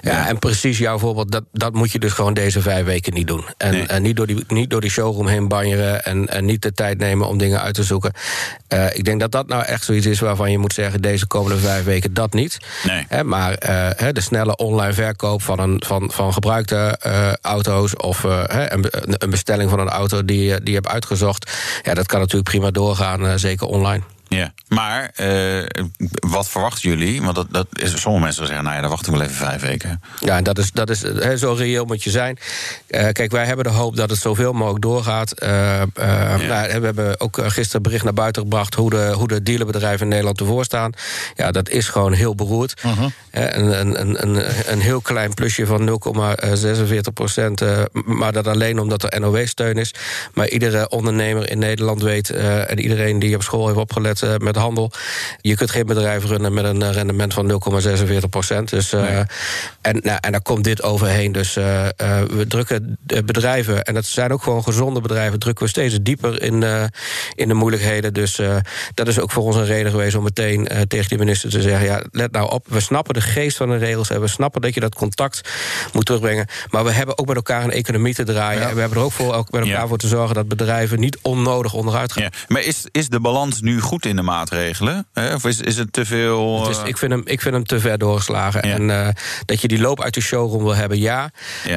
Ja, 0.01 0.27
en 0.27 0.39
precies 0.39 0.77
jouw 0.77 0.97
voorbeeld, 0.97 1.31
dat, 1.31 1.43
dat 1.51 1.73
moet 1.73 1.91
je 1.91 1.99
dus 1.99 2.11
gewoon 2.13 2.33
deze 2.33 2.61
vijf 2.61 2.85
weken 2.85 3.13
niet 3.13 3.27
doen. 3.27 3.45
En, 3.57 3.71
Nee. 3.71 3.85
en 3.87 4.01
niet, 4.01 4.15
door 4.15 4.27
die, 4.27 4.43
niet 4.47 4.69
door 4.69 4.81
die 4.81 4.89
showroom 4.89 5.27
heen 5.27 5.47
banjeren 5.47 6.03
en, 6.05 6.27
en 6.27 6.45
niet 6.45 6.61
de 6.61 6.73
tijd 6.73 6.97
nemen 6.97 7.27
om 7.27 7.37
dingen 7.37 7.61
uit 7.61 7.73
te 7.73 7.83
zoeken. 7.83 8.11
Eh, 8.67 8.95
ik 8.95 9.03
denk 9.05 9.19
dat 9.19 9.31
dat 9.31 9.47
nou 9.47 9.63
echt 9.63 9.83
zoiets 9.83 10.05
is 10.05 10.19
waarvan 10.19 10.51
je 10.51 10.57
moet 10.57 10.73
zeggen: 10.73 11.01
deze 11.01 11.27
komende 11.27 11.57
vijf 11.57 11.83
weken 11.83 12.13
dat 12.13 12.33
niet. 12.33 12.57
Nee. 12.83 13.05
Hè, 13.07 13.23
maar 13.23 13.53
eh, 13.53 13.87
hè, 13.95 14.11
de 14.13 14.21
snelle 14.21 14.55
online 14.55 14.93
verkoop 14.93 15.41
van, 15.41 15.59
een, 15.59 15.81
van, 15.85 16.11
van 16.13 16.33
gebruikte 16.33 16.97
eh, 17.01 17.33
auto's 17.41 17.95
of 17.95 18.23
eh, 18.23 18.43
hè, 18.45 18.73
een, 18.73 18.85
een 19.07 19.29
bestelling 19.29 19.69
van 19.69 19.79
een 19.79 19.89
auto 19.89 20.25
die, 20.25 20.43
je- 20.43 20.57
die 20.59 20.69
je 20.69 20.75
hebt 20.79 20.87
uitgezocht, 20.87 21.51
ja, 21.83 21.93
dat 21.93 22.05
kan 22.09 22.19
natuurlijk 22.19 22.49
prima 22.49 22.71
doorgaan, 22.71 23.25
eh, 23.25 23.33
zeker 23.35 23.67
online. 23.67 24.03
Ja, 24.29 24.53
maar 24.67 25.11
eh, 25.15 25.63
wat 26.11 26.49
verwachten 26.49 26.89
jullie? 26.89 27.21
Want 27.21 27.35
dat, 27.35 27.47
dat 27.51 27.67
is, 27.71 28.01
sommige 28.01 28.23
mensen 28.23 28.45
zeggen, 28.45 28.63
nou 28.63 28.75
ja, 28.75 28.81
dan 28.81 28.89
wacht 28.89 29.07
ik 29.07 29.13
wel 29.13 29.21
even 29.21 29.35
vijf 29.35 29.61
weken. 29.61 30.01
Ja, 30.19 30.37
en 30.37 30.43
dat 30.43 30.57
is, 30.57 30.71
dat 30.71 30.89
is 30.89 31.03
zo 31.35 31.53
reëel 31.53 31.85
moet 31.85 32.03
je 32.03 32.09
zijn. 32.09 32.37
Eh, 32.87 33.07
kijk, 33.11 33.31
wij 33.31 33.45
hebben 33.45 33.65
de 33.65 33.71
hoop 33.71 33.95
dat 33.95 34.09
het 34.09 34.19
zoveel 34.19 34.53
mogelijk 34.53 34.81
doorgaat. 34.81 35.31
Eh, 35.31 35.81
nou, 35.93 36.79
we 36.79 36.85
hebben 36.85 37.19
ook 37.19 37.39
gisteren 37.41 37.81
bericht 37.81 38.03
naar 38.03 38.13
buiten 38.13 38.41
gebracht 38.41 38.73
hoe 38.73 38.89
de, 38.89 39.11
hoe 39.15 39.27
de 39.27 39.43
dealerbedrijven 39.43 40.01
in 40.01 40.07
Nederland 40.07 40.39
ervoor 40.39 40.63
staan. 40.63 40.91
Ja, 41.35 41.51
dat 41.51 41.69
is 41.69 41.87
gewoon 41.87 42.13
heel 42.13 42.35
beroerd. 42.35 42.81
Hè, 43.29 43.55
een, 43.55 43.79
een, 43.79 43.99
een, 43.99 44.21
een, 44.21 44.45
een 44.71 44.81
heel 44.81 45.01
klein 45.01 45.33
plusje 45.33 45.65
van 45.65 45.99
0,46 46.55 46.99
procent. 47.13 47.61
maar 48.05 48.33
dat 48.33 48.47
alleen 48.47 48.79
omdat 48.79 49.03
er 49.03 49.19
NOW-steun 49.19 49.77
is. 49.77 49.93
Maar 50.33 50.49
iedere 50.49 50.89
ondernemer 50.89 51.49
in 51.49 51.59
Nederland 51.59 52.01
weet, 52.01 52.29
en 52.29 52.79
iedereen 52.79 53.19
die 53.19 53.35
op 53.35 53.43
school 53.43 53.67
heeft 53.67 53.79
opgelet, 53.79 54.18
met, 54.21 54.29
uh, 54.29 54.45
met 54.45 54.55
handel. 54.55 54.91
Je 55.41 55.55
kunt 55.55 55.71
geen 55.71 55.85
bedrijf 55.85 56.25
runnen 56.25 56.53
met 56.53 56.65
een 56.65 56.91
rendement 56.91 57.33
van 57.33 57.47
0,46 57.47 58.29
procent. 58.29 58.69
Dus, 58.69 58.91
nee. 58.91 59.23
en, 59.81 59.99
nou, 60.03 60.17
en 60.21 60.31
daar 60.31 60.41
komt 60.41 60.63
dit 60.63 60.83
overheen. 60.83 61.31
Dus 61.31 61.53
we 61.53 62.45
drukken 62.47 62.97
bedrijven, 63.25 63.83
en 63.83 63.93
dat 63.93 64.05
zijn 64.05 64.31
ook 64.31 64.43
gewoon 64.43 64.63
gezonde 64.63 65.01
bedrijven, 65.01 65.39
drukken 65.39 65.63
we 65.65 65.69
steeds 65.69 65.97
dieper 66.01 66.41
in, 66.41 66.63
in 67.35 67.47
de 67.47 67.53
moeilijkheden. 67.53 68.13
Dus 68.13 68.39
dat 68.93 69.07
is 69.07 69.19
ook 69.19 69.31
voor 69.31 69.43
ons 69.43 69.55
een 69.55 69.65
reden 69.65 69.91
geweest 69.91 70.15
om 70.15 70.23
meteen 70.23 70.67
tegen 70.87 71.09
de 71.09 71.17
minister 71.17 71.49
te 71.49 71.61
zeggen: 71.61 71.85
ja, 71.85 72.03
let 72.11 72.31
nou 72.31 72.51
op, 72.51 72.65
we 72.67 72.79
snappen 72.79 73.13
de 73.13 73.21
geest 73.21 73.57
van 73.57 73.69
de 73.69 73.77
regels 73.77 74.09
en 74.09 74.21
we 74.21 74.27
snappen 74.27 74.61
dat 74.61 74.73
je 74.73 74.79
dat 74.79 74.95
contact 74.95 75.41
moet 75.93 76.05
terugbrengen. 76.05 76.47
Maar 76.69 76.83
we 76.83 76.91
hebben 76.91 77.17
ook 77.17 77.27
met 77.27 77.35
elkaar 77.35 77.63
een 77.63 77.71
economie 77.71 78.13
te 78.13 78.23
draaien. 78.23 78.61
En 78.61 78.73
we 78.73 78.79
hebben 78.79 78.97
er 78.97 79.03
ook 79.03 79.11
voor, 79.11 79.33
ook 79.33 79.51
met 79.51 79.61
elkaar 79.61 79.87
voor 79.87 79.97
te 79.97 80.07
zorgen 80.07 80.35
dat 80.35 80.47
bedrijven 80.47 80.99
niet 80.99 81.17
onnodig 81.21 81.73
onderuit 81.73 82.11
gaan. 82.11 82.23
Ja. 82.23 82.29
Maar 82.47 82.61
is, 82.61 82.85
is 82.91 83.09
de 83.09 83.19
balans 83.19 83.61
nu 83.61 83.79
goed 83.79 84.05
in 84.09 84.15
de 84.15 84.21
maatregelen? 84.21 85.07
Of 85.13 85.45
is, 85.45 85.61
is 85.61 85.77
het 85.77 85.93
te 85.93 86.05
veel. 86.05 86.61
Het 86.61 86.77
is, 86.77 86.83
ik, 86.83 86.97
vind 86.97 87.11
hem, 87.11 87.21
ik 87.25 87.41
vind 87.41 87.53
hem 87.53 87.63
te 87.63 87.79
ver 87.79 87.97
doorgeslagen. 87.97 88.61
En 88.61 88.89
uh, 88.89 89.07
dat 89.45 89.61
je 89.61 89.67
die 89.67 89.79
loop 89.79 90.01
uit 90.01 90.13
de 90.13 90.21
showroom 90.21 90.63
wil 90.63 90.75
hebben, 90.75 90.99
ja. 90.99 91.31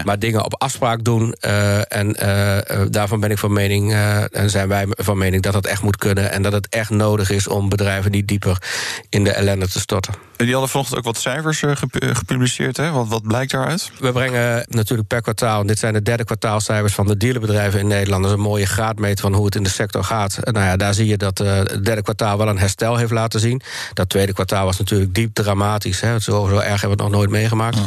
Maar 0.04 0.18
dingen 0.18 0.44
op 0.44 0.60
afspraak 0.62 1.04
doen. 1.04 1.34
Uh, 1.40 1.92
en 1.92 2.16
uh, 2.22 2.86
daarvan 2.90 3.20
ben 3.20 3.30
ik 3.30 3.38
van 3.38 3.52
mening. 3.52 3.92
en 4.32 4.50
zijn 4.50 4.68
wij 4.68 4.86
van 4.88 5.18
mening 5.18 5.42
dat 5.42 5.54
het 5.54 5.66
echt 5.66 5.82
moet 5.82 5.96
kunnen. 5.96 6.30
En 6.32 6.42
dat 6.42 6.52
het 6.52 6.68
echt 6.68 6.90
nodig 6.90 7.30
is 7.30 7.48
om 7.48 7.68
bedrijven 7.68 8.10
niet 8.10 8.28
dieper 8.28 8.62
in 9.08 9.24
de 9.24 9.32
ellende 9.32 9.68
te 9.68 9.80
storten. 9.80 10.14
Die 10.36 10.52
hadden 10.52 10.70
vanochtend 10.70 10.98
ook 10.98 11.04
wat 11.04 11.18
cijfers 11.18 11.62
gepubliceerd. 11.90 12.76
Hè? 12.76 12.90
Wat, 12.90 13.08
wat 13.08 13.22
blijkt 13.22 13.52
daaruit? 13.52 13.90
We 13.98 14.12
brengen 14.12 14.66
natuurlijk 14.68 15.08
per 15.08 15.20
kwartaal. 15.20 15.66
Dit 15.66 15.78
zijn 15.78 15.92
de 15.92 16.02
derde 16.02 16.24
kwartaalcijfers 16.24 16.94
van 16.94 17.06
de 17.06 17.16
dealerbedrijven 17.16 17.80
in 17.80 17.86
Nederland. 17.86 18.22
Dat 18.22 18.32
is 18.32 18.38
een 18.38 18.44
mooie 18.44 18.66
graadmeter 18.66 19.20
van 19.20 19.34
hoe 19.34 19.44
het 19.44 19.54
in 19.54 19.62
de 19.62 19.68
sector 19.68 20.04
gaat. 20.04 20.38
Nou 20.42 20.66
ja, 20.66 20.76
daar 20.76 20.94
zie 20.94 21.06
je 21.06 21.16
dat 21.16 21.38
het 21.38 21.84
derde 21.84 22.02
kwartaal 22.02 22.21
wel 22.22 22.48
een 22.48 22.58
herstel 22.58 22.96
heeft 22.96 23.10
laten 23.10 23.40
zien. 23.40 23.62
Dat 23.92 24.08
tweede 24.08 24.32
kwartaal 24.32 24.64
was 24.64 24.78
natuurlijk 24.78 25.14
diep 25.14 25.34
dramatisch. 25.34 26.00
Hè. 26.00 26.18
Zo, 26.18 26.46
zo 26.48 26.56
erg 26.56 26.80
hebben 26.80 26.98
we 26.98 27.02
het 27.02 27.02
nog 27.02 27.10
nooit 27.10 27.30
meegemaakt. 27.30 27.78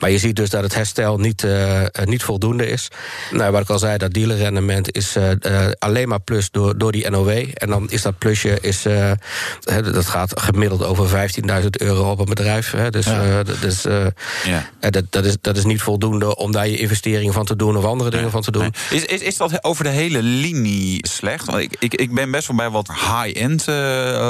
Maar 0.00 0.10
je 0.10 0.18
ziet 0.18 0.36
dus 0.36 0.50
dat 0.50 0.62
het 0.62 0.74
herstel 0.74 1.18
niet, 1.18 1.42
uh, 1.42 1.82
niet 2.04 2.22
voldoende 2.22 2.66
is. 2.66 2.88
Nou, 3.30 3.52
wat 3.52 3.60
ik 3.60 3.70
al 3.70 3.78
zei, 3.78 3.98
dat 3.98 4.12
dealerrendement 4.12 4.94
is 4.94 5.16
uh, 5.16 5.30
alleen 5.78 6.08
maar 6.08 6.20
plus 6.20 6.50
door, 6.50 6.78
door 6.78 6.92
die 6.92 7.10
NOW. 7.10 7.28
En 7.54 7.68
dan 7.68 7.90
is 7.90 8.02
dat 8.02 8.18
plusje, 8.18 8.58
is, 8.60 8.82
dat 9.92 10.06
gaat 10.06 10.40
gemiddeld 10.40 10.84
over 10.84 11.30
15.000 11.62 11.66
euro 11.70 12.10
op 12.10 12.18
een 12.18 12.24
bedrijf. 12.24 12.70
Hè. 12.70 12.90
Dus, 12.90 13.06
ja. 13.06 13.42
dus 13.42 13.82
ja. 14.44 14.90
dat, 14.90 15.04
dat, 15.10 15.24
is, 15.24 15.36
dat 15.40 15.56
is 15.56 15.64
niet 15.64 15.82
voldoende 15.82 16.36
om 16.36 16.52
daar 16.52 16.68
je 16.68 16.78
investeringen 16.78 17.32
van 17.32 17.44
te 17.44 17.56
doen 17.56 17.76
of 17.76 17.84
andere 17.84 18.10
dingen 18.10 18.30
van 18.30 18.42
te 18.42 18.50
doen. 18.50 18.74
Is, 18.90 19.04
is, 19.04 19.20
is 19.20 19.36
dat 19.36 19.64
over 19.64 19.84
de 19.84 19.90
hele 19.90 20.22
linie 20.22 21.06
slecht? 21.08 21.46
Want 21.46 21.58
ik, 21.58 21.76
ik, 21.78 21.94
ik 21.94 22.14
ben 22.14 22.30
best 22.30 22.46
wel 22.46 22.56
bij 22.56 22.70
wat 22.70 22.88
high-end 22.88 23.68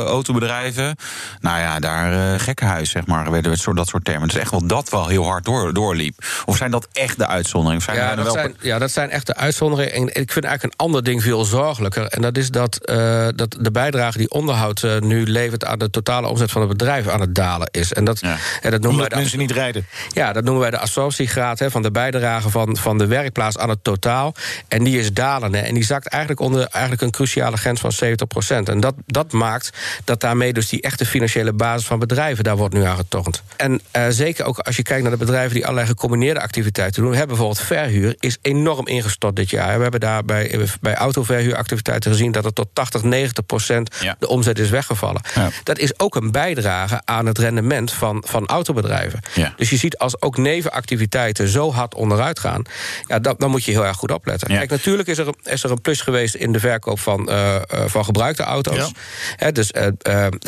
autobedrijven. 0.07 0.97
Nou 1.41 1.59
ja, 1.59 1.79
daar 1.79 2.12
uh, 2.12 2.41
gekkenhuis, 2.41 2.91
zeg 2.91 3.07
maar, 3.07 3.31
werden 3.31 3.57
soort, 3.57 3.76
dat 3.76 3.88
soort 3.88 4.05
termen. 4.05 4.29
Dus 4.29 4.37
echt 4.37 4.50
wel 4.50 4.67
dat 4.67 4.88
wel 4.88 5.07
heel 5.07 5.25
hard 5.25 5.45
door, 5.45 5.73
doorliep. 5.73 6.25
Of 6.45 6.57
zijn 6.57 6.71
dat 6.71 6.88
echt 6.93 7.19
de 7.19 7.26
uitzonderingen? 7.26 7.83
Zijn 7.83 7.97
ja, 7.97 8.15
dat 8.15 8.25
wel... 8.25 8.33
zijn, 8.33 8.57
ja, 8.61 8.79
dat 8.79 8.91
zijn 8.91 9.11
echt 9.11 9.26
de 9.26 9.37
uitzonderingen. 9.37 9.95
En 9.95 10.23
ik 10.23 10.33
vind 10.33 10.45
eigenlijk 10.45 10.62
een 10.62 10.87
ander 10.87 11.05
ding 11.05 11.23
veel 11.23 11.45
zorgelijker. 11.45 12.07
En 12.07 12.23
dat 12.23 12.37
is 12.37 12.50
dat, 12.50 12.79
uh, 12.91 13.29
dat 13.35 13.57
de 13.61 13.71
bijdrage 13.71 14.19
die 14.19 14.31
onderhoud 14.31 14.87
nu 15.00 15.26
levert 15.26 15.65
aan 15.65 15.79
de 15.79 15.91
totale 15.91 16.26
omzet 16.26 16.50
van 16.50 16.61
het 16.61 16.71
bedrijf 16.71 17.09
aan 17.09 17.21
het 17.21 17.35
dalen 17.35 17.69
is. 17.71 17.93
En 17.93 18.05
dat, 18.05 18.21
ja. 18.21 18.37
en 18.61 18.71
dat 18.71 18.81
noemen 18.81 19.00
wij 19.00 19.09
de, 19.09 19.17
mensen 19.17 19.38
niet 19.38 19.50
rijden. 19.50 19.87
Ja, 20.12 20.33
dat 20.33 20.45
noemen 20.45 20.62
wij 20.62 20.71
de 20.71 20.79
absorptiegraad 20.79 21.59
hè, 21.59 21.71
van 21.71 21.83
de 21.83 21.91
bijdrage 21.91 22.50
van, 22.50 22.76
van 22.76 22.99
de 22.99 23.07
werkplaats 23.07 23.59
aan 23.59 23.69
het 23.69 23.85
totaal. 23.85 24.35
En 24.69 24.85
die 24.85 24.99
is 24.99 25.12
dalende. 25.12 25.59
En 25.59 25.75
die 25.75 25.85
zakt 25.85 26.07
eigenlijk 26.07 26.43
onder 26.43 26.67
eigenlijk 26.71 27.03
een 27.03 27.11
cruciale 27.11 27.57
grens 27.57 27.81
van 27.81 27.93
70% 28.05 28.69
En 28.69 28.81
dat, 28.81 28.95
dat 29.07 29.33
maakt 29.37 29.71
dat 30.05 30.21
daarmee 30.21 30.52
dus 30.52 30.69
die 30.69 30.83
echte 30.83 31.07
financiële 31.07 31.52
basis 31.52 31.87
van 31.87 31.99
bedrijven... 31.99 32.45
daar 32.45 32.57
wordt 32.57 32.75
nu 32.75 32.83
aan 32.85 32.97
getornd. 32.97 33.43
En 33.57 33.81
uh, 33.97 34.07
zeker 34.09 34.45
ook 34.45 34.59
als 34.59 34.76
je 34.76 34.83
kijkt 34.83 35.02
naar 35.02 35.11
de 35.11 35.16
bedrijven... 35.16 35.55
die 35.55 35.62
allerlei 35.62 35.87
gecombineerde 35.87 36.40
activiteiten 36.40 37.02
doen... 37.02 37.11
we 37.11 37.16
hebben 37.16 37.37
bijvoorbeeld 37.37 37.66
verhuur, 37.66 38.16
is 38.19 38.38
enorm 38.43 38.87
ingestort 38.87 39.37
dit 39.37 39.50
jaar. 39.50 39.76
We 39.76 39.83
hebben 39.83 40.00
daar 40.00 40.25
bij, 40.25 40.69
bij 40.81 40.95
autoverhuuractiviteiten 40.95 42.11
gezien... 42.11 42.33
dat 42.33 42.45
er 42.45 42.52
tot 42.52 42.69
80, 42.73 43.02
90 43.02 43.47
procent 43.47 43.95
ja. 44.00 44.16
de 44.19 44.28
omzet 44.28 44.59
is 44.59 44.71
weggevallen. 44.71 45.23
Ja. 45.35 45.50
Dat 45.62 45.78
is 45.78 45.99
ook 45.99 46.14
een 46.14 46.31
bijdrage 46.31 47.00
aan 47.05 47.26
het 47.26 47.38
rendement 47.38 47.93
van, 47.93 48.25
van 48.26 48.47
autobedrijven. 48.47 49.21
Ja. 49.35 49.52
Dus 49.57 49.71
je 49.71 49.76
ziet 49.76 49.99
als 49.99 50.23
ook 50.23 50.37
nevenactiviteiten 50.37 51.49
zo 51.49 51.73
hard 51.73 51.95
onderuit 51.95 52.38
gaan... 52.38 52.62
Ja, 53.07 53.19
dat, 53.19 53.40
dan 53.40 53.50
moet 53.50 53.64
je 53.64 53.71
heel 53.71 53.85
erg 53.87 53.97
goed 53.97 54.12
opletten. 54.12 54.49
Kijk, 54.49 54.71
natuurlijk 54.71 55.09
is 55.09 55.19
er, 55.19 55.28
is 55.43 55.62
er 55.62 55.71
een 55.71 55.81
plus 55.81 56.00
geweest 56.00 56.35
in 56.35 56.52
de 56.52 56.61
verkoop 56.61 57.00
van, 57.00 57.31
uh, 57.31 57.57
van 57.87 58.05
gebruikte 58.05 58.43
auto's. 58.43 58.93
Dus 59.52 59.73
uh, 59.73 59.87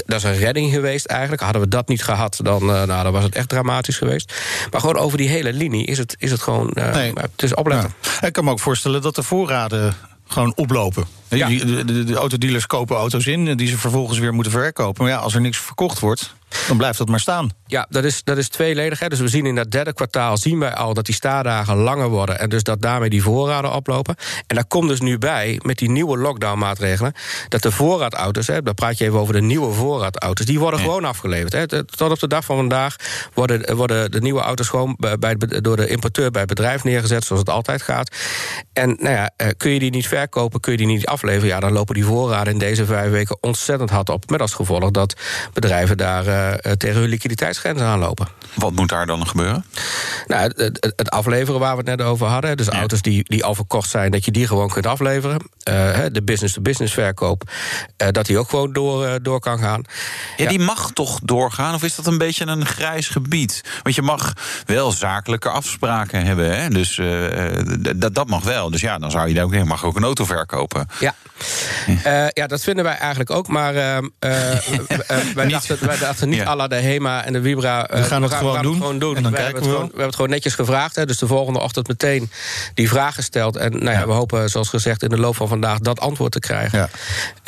dat 0.07 0.17
is 0.17 0.23
een 0.23 0.37
redding 0.37 0.73
geweest 0.73 1.07
eigenlijk. 1.07 1.43
Hadden 1.43 1.63
we 1.63 1.69
dat 1.69 1.89
niet 1.89 2.03
gehad, 2.03 2.41
dan, 2.43 2.67
nou, 2.67 2.87
dan 2.87 3.13
was 3.13 3.25
het 3.25 3.35
echt 3.35 3.49
dramatisch 3.49 3.97
geweest. 3.97 4.33
Maar 4.71 4.81
gewoon 4.81 4.97
over 4.97 5.19
die 5.19 5.29
hele 5.29 5.53
linie 5.53 5.87
is 5.87 5.99
het, 5.99 6.15
is 6.19 6.31
het 6.31 6.41
gewoon 6.41 6.71
nee. 6.75 7.13
het 7.15 7.43
is 7.43 7.55
opletten. 7.55 7.95
Ja. 8.21 8.27
Ik 8.27 8.33
kan 8.33 8.45
me 8.45 8.51
ook 8.51 8.61
voorstellen 8.61 9.03
dat 9.03 9.15
de 9.15 9.23
voorraden 9.23 9.95
gewoon 10.29 10.53
oplopen. 10.57 11.07
Ja. 11.29 11.49
De, 11.49 11.85
de, 11.85 12.05
de, 12.05 12.15
autodealers 12.15 12.67
kopen 12.67 12.97
auto's 12.97 13.27
in 13.27 13.57
die 13.57 13.69
ze 13.69 13.79
vervolgens 13.79 14.19
weer 14.19 14.35
moeten 14.35 14.53
verkopen. 14.53 15.05
Maar 15.05 15.13
ja, 15.13 15.19
als 15.19 15.35
er 15.35 15.41
niks 15.41 15.59
verkocht 15.59 15.99
wordt, 15.99 16.35
dan 16.69 16.77
blijft 16.77 16.99
dat 16.99 17.09
maar 17.09 17.21
staan. 17.21 17.51
Ja, 17.71 17.87
dat 17.89 18.05
is, 18.05 18.25
dat 18.25 18.37
is 18.37 18.49
tweeledig. 18.49 18.99
Hè. 18.99 19.09
Dus 19.09 19.21
we 19.21 19.29
zien 19.29 19.47
in 19.47 19.55
dat 19.55 19.71
derde 19.71 19.93
kwartaal 19.93 20.37
zien 20.37 20.59
wij 20.59 20.75
al 20.75 20.95
dat 20.95 21.07
die 21.07 21.15
staardagen 21.15 21.77
langer 21.77 22.09
worden. 22.09 22.39
En 22.39 22.49
dus 22.49 22.63
dat 22.63 22.83
daarmee 22.83 23.11
die 23.11 23.23
voorraden 23.23 23.73
oplopen. 23.73 24.15
En 24.47 24.55
daar 24.55 24.67
komt 24.67 24.89
dus 24.89 25.01
nu 25.01 25.19
bij, 25.19 25.61
met 25.63 25.79
die 25.79 25.91
nieuwe 25.91 26.19
lockdown-maatregelen, 26.19 27.13
dat 27.49 27.63
de 27.63 27.71
voorraadauto's, 27.71 28.47
hè, 28.47 28.63
dan 28.63 28.75
praat 28.75 28.99
je 28.99 29.05
even 29.05 29.19
over 29.19 29.35
de 29.35 29.41
nieuwe 29.41 29.73
voorraadauto's, 29.73 30.47
die 30.47 30.59
worden 30.59 30.81
gewoon 30.81 31.05
afgeleverd. 31.05 31.53
Hè. 31.53 31.85
Tot 31.85 32.11
op 32.11 32.19
de 32.19 32.27
dag 32.27 32.45
van 32.45 32.57
vandaag 32.57 32.97
worden, 33.35 33.77
worden 33.77 34.11
de 34.11 34.21
nieuwe 34.21 34.41
auto's 34.41 34.69
gewoon 34.69 34.97
bij, 35.19 35.37
door 35.37 35.77
de 35.77 35.89
importeur 35.89 36.31
bij 36.31 36.41
het 36.41 36.51
bedrijf 36.51 36.85
neergezet, 36.85 37.25
zoals 37.25 37.41
het 37.41 37.51
altijd 37.51 37.83
gaat. 37.83 38.17
En 38.73 38.89
nou 38.89 39.15
ja, 39.15 39.31
eh, 39.37 39.49
kun 39.57 39.71
je 39.71 39.79
die 39.79 39.91
niet 39.91 40.09
verkopen, 40.09 40.61
kun 40.61 40.73
je 40.73 40.79
die 40.79 40.87
niet 40.87 41.07
afleveren, 41.07 41.49
ja, 41.49 41.61
dan 41.61 41.73
lopen 41.73 41.95
die 41.95 42.05
voorraden 42.05 42.53
in 42.53 42.59
deze 42.59 42.85
vijf 42.85 43.11
weken 43.11 43.39
ontzettend 43.41 43.91
hard 43.91 44.09
op. 44.09 44.31
Met 44.31 44.41
als 44.41 44.55
gevolg 44.55 44.91
dat 44.91 45.15
bedrijven 45.53 45.97
daar 45.97 46.27
uh, 46.27 46.73
tegen 46.73 47.01
hun 47.01 47.09
liquiditeitsgrenzen 47.63 47.87
aanlopen. 47.87 48.29
Wat 48.55 48.73
moet 48.73 48.89
daar 48.89 49.07
dan 49.07 49.27
gebeuren? 49.27 49.65
Nou, 50.27 50.53
het, 50.57 50.93
het, 50.97 51.11
afleveren 51.11 51.61
waar 51.61 51.71
we 51.71 51.91
het 51.91 51.99
net 51.99 52.03
over 52.07 52.27
hadden. 52.27 52.57
Dus 52.57 52.69
auto's 52.69 53.03
die, 53.03 53.25
die 53.25 53.45
al 53.45 53.55
verkocht 53.55 53.91
zijn, 53.91 54.11
dat 54.11 54.25
je 54.25 54.31
die 54.31 54.47
gewoon 54.47 54.69
kunt 54.69 54.87
afleveren. 54.87 55.39
Uh, 55.39 55.99
de 56.13 56.23
business-to-business 56.23 56.95
verkoop, 56.95 57.51
uh, 58.03 58.09
dat 58.11 58.27
die 58.27 58.39
ook 58.39 58.49
gewoon 58.49 58.73
door, 58.73 59.23
door 59.23 59.41
kan 59.41 59.59
gaan. 59.59 59.83
Ja, 60.37 60.45
ja, 60.45 60.49
die 60.49 60.59
mag 60.59 60.91
toch 60.91 61.21
doorgaan? 61.23 61.75
Of 61.75 61.83
is 61.83 61.95
dat 61.95 62.07
een 62.07 62.19
beetje 62.19 62.47
een 62.47 62.67
grijs 62.67 63.09
gebied? 63.09 63.65
Want 63.83 63.95
je 63.95 64.03
mag 64.03 64.33
wel 64.67 64.93
zakelijke 64.93 65.49
afspraken 65.49 66.25
hebben. 66.25 66.61
Hè? 66.61 66.69
Dus 66.69 67.01
dat, 67.97 68.15
dat 68.15 68.29
mag 68.29 68.43
wel. 68.43 68.71
Dus 68.71 68.81
ja, 68.81 68.99
dan 68.99 69.11
zou 69.11 69.29
je 69.29 69.35
daar 69.35 69.45
ook, 69.45 69.65
mag 69.65 69.85
ook 69.85 69.97
een 69.97 70.05
auto 70.05 70.25
verkopen. 70.25 70.89
Ja. 70.99 71.15
Uh, 71.89 72.27
ja, 72.29 72.47
dat 72.47 72.63
vinden 72.63 72.85
wij 72.85 72.97
eigenlijk 72.97 73.31
ook. 73.31 73.49
Maar 73.49 73.75
uh, 73.75 73.99
wij, 75.35 75.49
dachten, 75.49 75.87
wij 75.87 75.99
dachten 75.99 76.29
niet 76.29 76.45
alla 76.45 76.69
de 76.69 76.75
HEMA 76.75 77.25
en 77.25 77.33
de 77.33 77.43
Vibra... 77.43 77.89
we 77.91 78.03
gaan 78.03 78.23
het, 78.23 78.35
gewoon, 78.35 78.63
doen. 78.63 78.73
Het 78.73 78.81
gewoon 78.81 78.99
doen. 78.99 79.17
En 79.17 79.23
dan 79.23 79.33
we, 79.33 79.39
hebben 79.39 79.63
we, 79.63 79.69
het 79.69 79.69
gewoon, 79.69 79.85
we 79.85 79.89
hebben 79.89 80.07
het 80.07 80.15
gewoon 80.15 80.31
netjes 80.31 80.55
gevraagd. 80.55 80.97
Hè, 80.97 81.07
dus 81.07 81.19
de 81.19 81.27
volgende 81.27 81.61
ochtend 81.61 81.89
meteen 81.89 82.31
die 82.75 82.89
vraag 82.89 83.15
gesteld. 83.15 83.57
En 83.57 83.73
nou 83.73 83.91
ja, 83.91 84.07
we 84.07 84.13
hopen, 84.13 84.49
zoals 84.49 84.69
gezegd, 84.69 85.03
in 85.03 85.09
de 85.09 85.19
loop 85.19 85.37
van 85.37 85.49
vandaag... 85.49 85.79
dat 85.79 86.01
antwoord 86.01 86.33
te 86.33 86.41
krijgen. 86.41 86.79
Ja. 86.79 86.89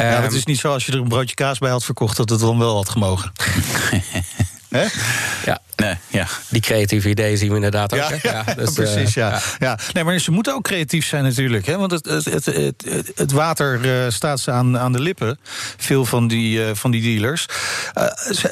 Um, 0.06 0.12
ja, 0.12 0.22
het 0.22 0.32
is 0.32 0.44
niet 0.44 0.58
zo 0.58 0.72
als 0.72 0.86
je 0.86 0.92
er 0.92 0.98
een 0.98 1.08
broodje 1.08 1.34
kaas 1.34 1.58
bij 1.58 1.70
had 1.70 1.84
verkocht... 1.84 2.16
dat 2.16 2.30
het 2.30 2.40
dan 2.40 2.58
wel 2.58 2.74
had 2.74 2.88
gemogen. 2.88 3.32
Hè? 4.70 4.86
Ja. 5.44 5.60
Nee, 5.80 5.94
ja. 6.08 6.26
Die 6.48 6.60
creatieve 6.60 7.08
ideeën 7.08 7.38
zien 7.38 7.48
we 7.48 7.54
inderdaad 7.54 7.92
ook. 7.92 7.98
Ja, 7.98 8.10
ja, 8.22 8.44
ja 8.46 8.54
dus, 8.64 8.72
precies. 8.72 9.16
Uh, 9.16 9.24
ja. 9.24 9.40
Ja. 9.58 9.78
Nee, 9.92 10.04
maar 10.04 10.18
ze 10.18 10.30
moeten 10.30 10.54
ook 10.54 10.62
creatief 10.62 11.06
zijn 11.06 11.24
natuurlijk. 11.24 11.66
Hè? 11.66 11.76
Want 11.78 11.90
het, 11.90 12.04
het, 12.04 12.24
het, 12.24 12.44
het, 12.44 13.12
het 13.14 13.32
water 13.32 13.80
uh, 13.84 14.10
staat 14.10 14.40
ze 14.40 14.50
aan, 14.50 14.78
aan 14.78 14.92
de 14.92 15.00
lippen. 15.00 15.38
Veel 15.76 16.04
van 16.04 16.28
die, 16.28 16.58
uh, 16.58 16.70
van 16.74 16.90
die 16.90 17.02
dealers. 17.02 17.46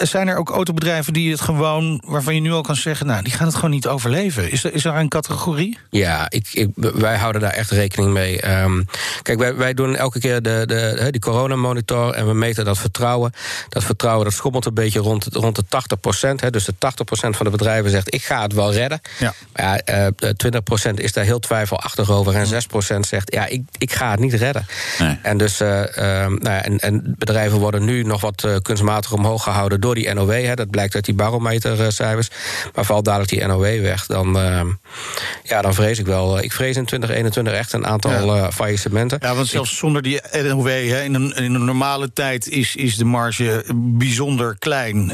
zijn 0.01 0.29
er 0.29 0.37
ook 0.37 0.51
autobedrijven 0.51 1.13
die 1.13 1.31
het 1.31 1.41
gewoon, 1.41 2.03
waarvan 2.07 2.35
je 2.35 2.41
nu 2.41 2.53
al 2.53 2.63
kan 2.63 2.77
zeggen, 2.77 3.07
nou, 3.07 3.23
die 3.23 3.33
gaan 3.33 3.47
het 3.47 3.55
gewoon 3.55 3.71
niet 3.71 3.87
overleven? 3.87 4.51
Is 4.51 4.65
er, 4.65 4.75
is 4.75 4.85
er 4.85 4.95
een 4.95 5.09
categorie? 5.09 5.79
Ja, 5.91 6.31
ik, 6.31 6.49
ik, 6.53 6.69
wij 6.75 7.17
houden 7.17 7.41
daar 7.41 7.51
echt 7.51 7.71
rekening 7.71 8.13
mee. 8.13 8.61
Um, 8.63 8.87
kijk, 9.23 9.39
wij, 9.39 9.55
wij 9.55 9.75
doen 9.75 9.97
elke 9.97 10.21
keer 10.21 10.43
de, 10.43 10.63
de, 10.67 11.09
die 11.11 11.21
coronamonitor 11.21 12.13
en 12.13 12.27
we 12.27 12.35
meten 12.35 12.65
dat 12.65 12.79
vertrouwen. 12.79 13.33
Dat 13.69 13.85
vertrouwen 13.85 14.25
dat 14.25 14.35
schommelt 14.35 14.67
een 14.67 14.75
beetje 14.75 15.01
rond, 15.01 15.29
rond 15.33 15.57
de 15.57 15.65
80 15.69 16.01
procent. 16.01 16.53
Dus 16.53 16.65
de 16.65 16.75
80 16.79 17.05
van 17.21 17.45
de 17.45 17.51
bedrijven 17.51 17.91
zegt: 17.91 18.15
ik 18.15 18.25
ga 18.25 18.43
het 18.43 18.53
wel 18.53 18.73
redden. 18.73 19.01
Ja. 19.19 19.35
Maar 19.53 19.83
ja, 19.87 20.11
uh, 20.21 20.91
20% 20.91 20.95
is 20.95 21.13
daar 21.13 21.25
heel 21.25 21.39
twijfelachtig 21.39 22.11
over. 22.11 22.35
En 22.35 22.47
6% 22.47 23.01
zegt: 23.01 23.33
ja, 23.33 23.47
ik, 23.47 23.63
ik 23.79 23.93
ga 23.93 24.11
het 24.11 24.21
niet 24.21 24.35
redden. 24.35 24.67
Nee. 24.99 25.19
En 25.23 25.39
dus 25.39 25.61
uh, 25.61 25.69
nou 25.69 26.39
ja, 26.43 26.63
en, 26.63 26.79
en 26.79 27.15
bedrijven 27.19 27.59
worden 27.59 27.85
nu 27.85 28.03
nog 28.03 28.21
wat 28.21 28.47
kunstmatig 28.63 29.13
omhoog 29.13 29.43
gehouden 29.43 29.81
door 29.81 29.95
die 29.95 30.15
NOW. 30.15 30.45
Hè, 30.45 30.55
dat 30.55 30.71
blijkt 30.71 30.95
uit 30.95 31.05
die 31.05 31.15
barometercijfers. 31.15 32.29
Maar 32.75 32.85
valt 32.85 33.05
dadelijk 33.05 33.31
die 33.31 33.47
NOW 33.47 33.81
weg, 33.81 34.07
dan, 34.07 34.37
uh, 34.37 34.61
ja, 35.43 35.63
dan 35.63 35.75
vrees 35.75 35.99
ik 35.99 36.07
wel. 36.07 36.43
Ik 36.43 36.53
vrees 36.53 36.77
in 36.77 36.85
2021 36.85 37.53
echt 37.53 37.73
een 37.73 37.87
aantal 37.87 38.37
ja. 38.37 38.53
faillissementen. 38.53 39.19
Ja, 39.23 39.35
want 39.35 39.47
zelfs 39.47 39.77
zonder 39.77 40.03
die 40.03 40.21
NOW, 40.43 40.67
hè, 40.67 41.03
in, 41.03 41.15
een, 41.15 41.37
in 41.37 41.55
een 41.55 41.65
normale 41.65 42.13
tijd 42.13 42.49
is, 42.49 42.77
is 42.77 42.97
de 42.97 43.05
marge 43.05 43.65
bijzonder 43.75 44.57
klein. 44.59 45.13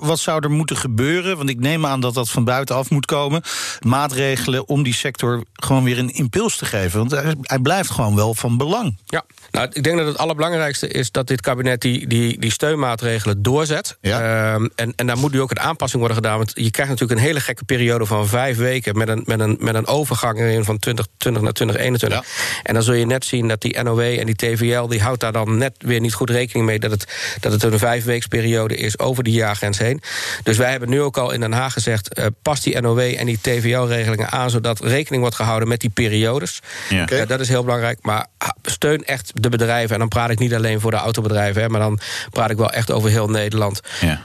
Wat 0.00 0.18
zou 0.18 0.42
er 0.42 0.50
moeten 0.50 0.76
gebeuren? 0.76 1.35
Want 1.36 1.50
ik 1.50 1.60
neem 1.60 1.86
aan 1.86 2.00
dat 2.00 2.14
dat 2.14 2.30
van 2.30 2.44
buitenaf 2.44 2.90
moet 2.90 3.06
komen. 3.06 3.42
Maatregelen 3.80 4.68
om 4.68 4.82
die 4.82 4.94
sector 4.94 5.44
gewoon 5.52 5.84
weer 5.84 5.98
een 5.98 6.14
impuls 6.14 6.56
te 6.56 6.64
geven. 6.64 6.98
Want 6.98 7.10
hij, 7.10 7.34
hij 7.42 7.58
blijft 7.58 7.90
gewoon 7.90 8.14
wel 8.14 8.34
van 8.34 8.56
belang. 8.56 8.96
Ja, 9.06 9.24
nou, 9.50 9.68
ik 9.72 9.84
denk 9.84 9.98
dat 9.98 10.06
het 10.06 10.18
allerbelangrijkste 10.18 10.88
is 10.88 11.10
dat 11.10 11.26
dit 11.26 11.40
kabinet 11.40 11.80
die, 11.80 12.06
die, 12.06 12.38
die 12.38 12.50
steunmaatregelen 12.50 13.42
doorzet. 13.42 13.96
Ja. 14.00 14.54
Um, 14.54 14.70
en, 14.74 14.92
en 14.96 15.06
daar 15.06 15.18
moet 15.18 15.32
nu 15.32 15.40
ook 15.40 15.50
een 15.50 15.60
aanpassing 15.60 15.98
worden 16.02 16.22
gedaan. 16.22 16.36
Want 16.36 16.52
je 16.54 16.70
krijgt 16.70 16.90
natuurlijk 16.90 17.20
een 17.20 17.26
hele 17.26 17.40
gekke 17.40 17.64
periode 17.64 18.06
van 18.06 18.26
vijf 18.28 18.56
weken 18.56 18.96
met 18.96 19.08
een, 19.08 19.22
met 19.24 19.40
een, 19.40 19.56
met 19.60 19.74
een 19.74 19.86
overgang 19.86 20.38
erin 20.38 20.64
van 20.64 20.78
2020 20.78 21.42
naar 21.42 21.52
2021. 21.52 22.18
Ja. 22.18 22.60
En 22.62 22.74
dan 22.74 22.82
zul 22.82 22.94
je 22.94 23.06
net 23.06 23.24
zien 23.24 23.48
dat 23.48 23.60
die 23.60 23.82
NOW 23.82 24.00
en 24.00 24.26
die 24.26 24.34
TVL, 24.34 24.86
die 24.86 25.02
houdt 25.02 25.20
daar 25.20 25.32
dan 25.32 25.58
net 25.58 25.74
weer 25.78 26.00
niet 26.00 26.14
goed 26.14 26.30
rekening 26.30 26.66
mee 26.66 26.78
dat 26.78 26.90
het, 26.90 27.36
dat 27.40 27.52
het 27.52 27.62
een 27.62 27.78
vijfweeksperiode 27.78 28.76
is 28.76 28.98
over 28.98 29.24
die 29.24 29.34
jaargrens 29.34 29.78
heen. 29.78 30.02
Dus 30.42 30.56
wij 30.56 30.70
hebben 30.70 30.88
nu 30.88 31.02
ook 31.02 31.15
al 31.16 31.30
in 31.30 31.40
Den 31.40 31.52
Haag 31.52 31.72
gezegd: 31.72 32.18
uh, 32.18 32.26
pas 32.42 32.60
die 32.60 32.80
NOW 32.80 32.98
en 32.98 33.26
die 33.26 33.38
TVL-regelingen 33.40 34.30
aan, 34.30 34.50
zodat 34.50 34.80
rekening 34.80 35.22
wordt 35.22 35.36
gehouden 35.36 35.68
met 35.68 35.80
die 35.80 35.90
periodes. 35.90 36.60
Ja. 36.88 37.10
Uh, 37.10 37.26
dat 37.26 37.40
is 37.40 37.48
heel 37.48 37.64
belangrijk. 37.64 37.98
Maar 38.02 38.26
steun 38.62 39.04
echt 39.04 39.32
de 39.34 39.48
bedrijven. 39.48 39.92
En 39.92 39.98
dan 39.98 40.08
praat 40.08 40.30
ik 40.30 40.38
niet 40.38 40.54
alleen 40.54 40.80
voor 40.80 40.90
de 40.90 40.96
autobedrijven, 40.96 41.62
hè, 41.62 41.68
maar 41.68 41.80
dan 41.80 41.98
praat 42.30 42.50
ik 42.50 42.56
wel 42.56 42.70
echt 42.70 42.90
over 42.90 43.10
heel 43.10 43.28
Nederland. 43.28 43.80
Ja. 44.00 44.20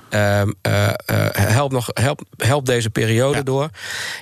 Uh, 0.70 0.88
help, 1.32 1.72
nog, 1.72 1.88
help, 1.94 2.22
help 2.38 2.66
deze 2.66 2.90
periode 2.90 3.38
Ja. 3.38 3.44
door. 3.44 3.70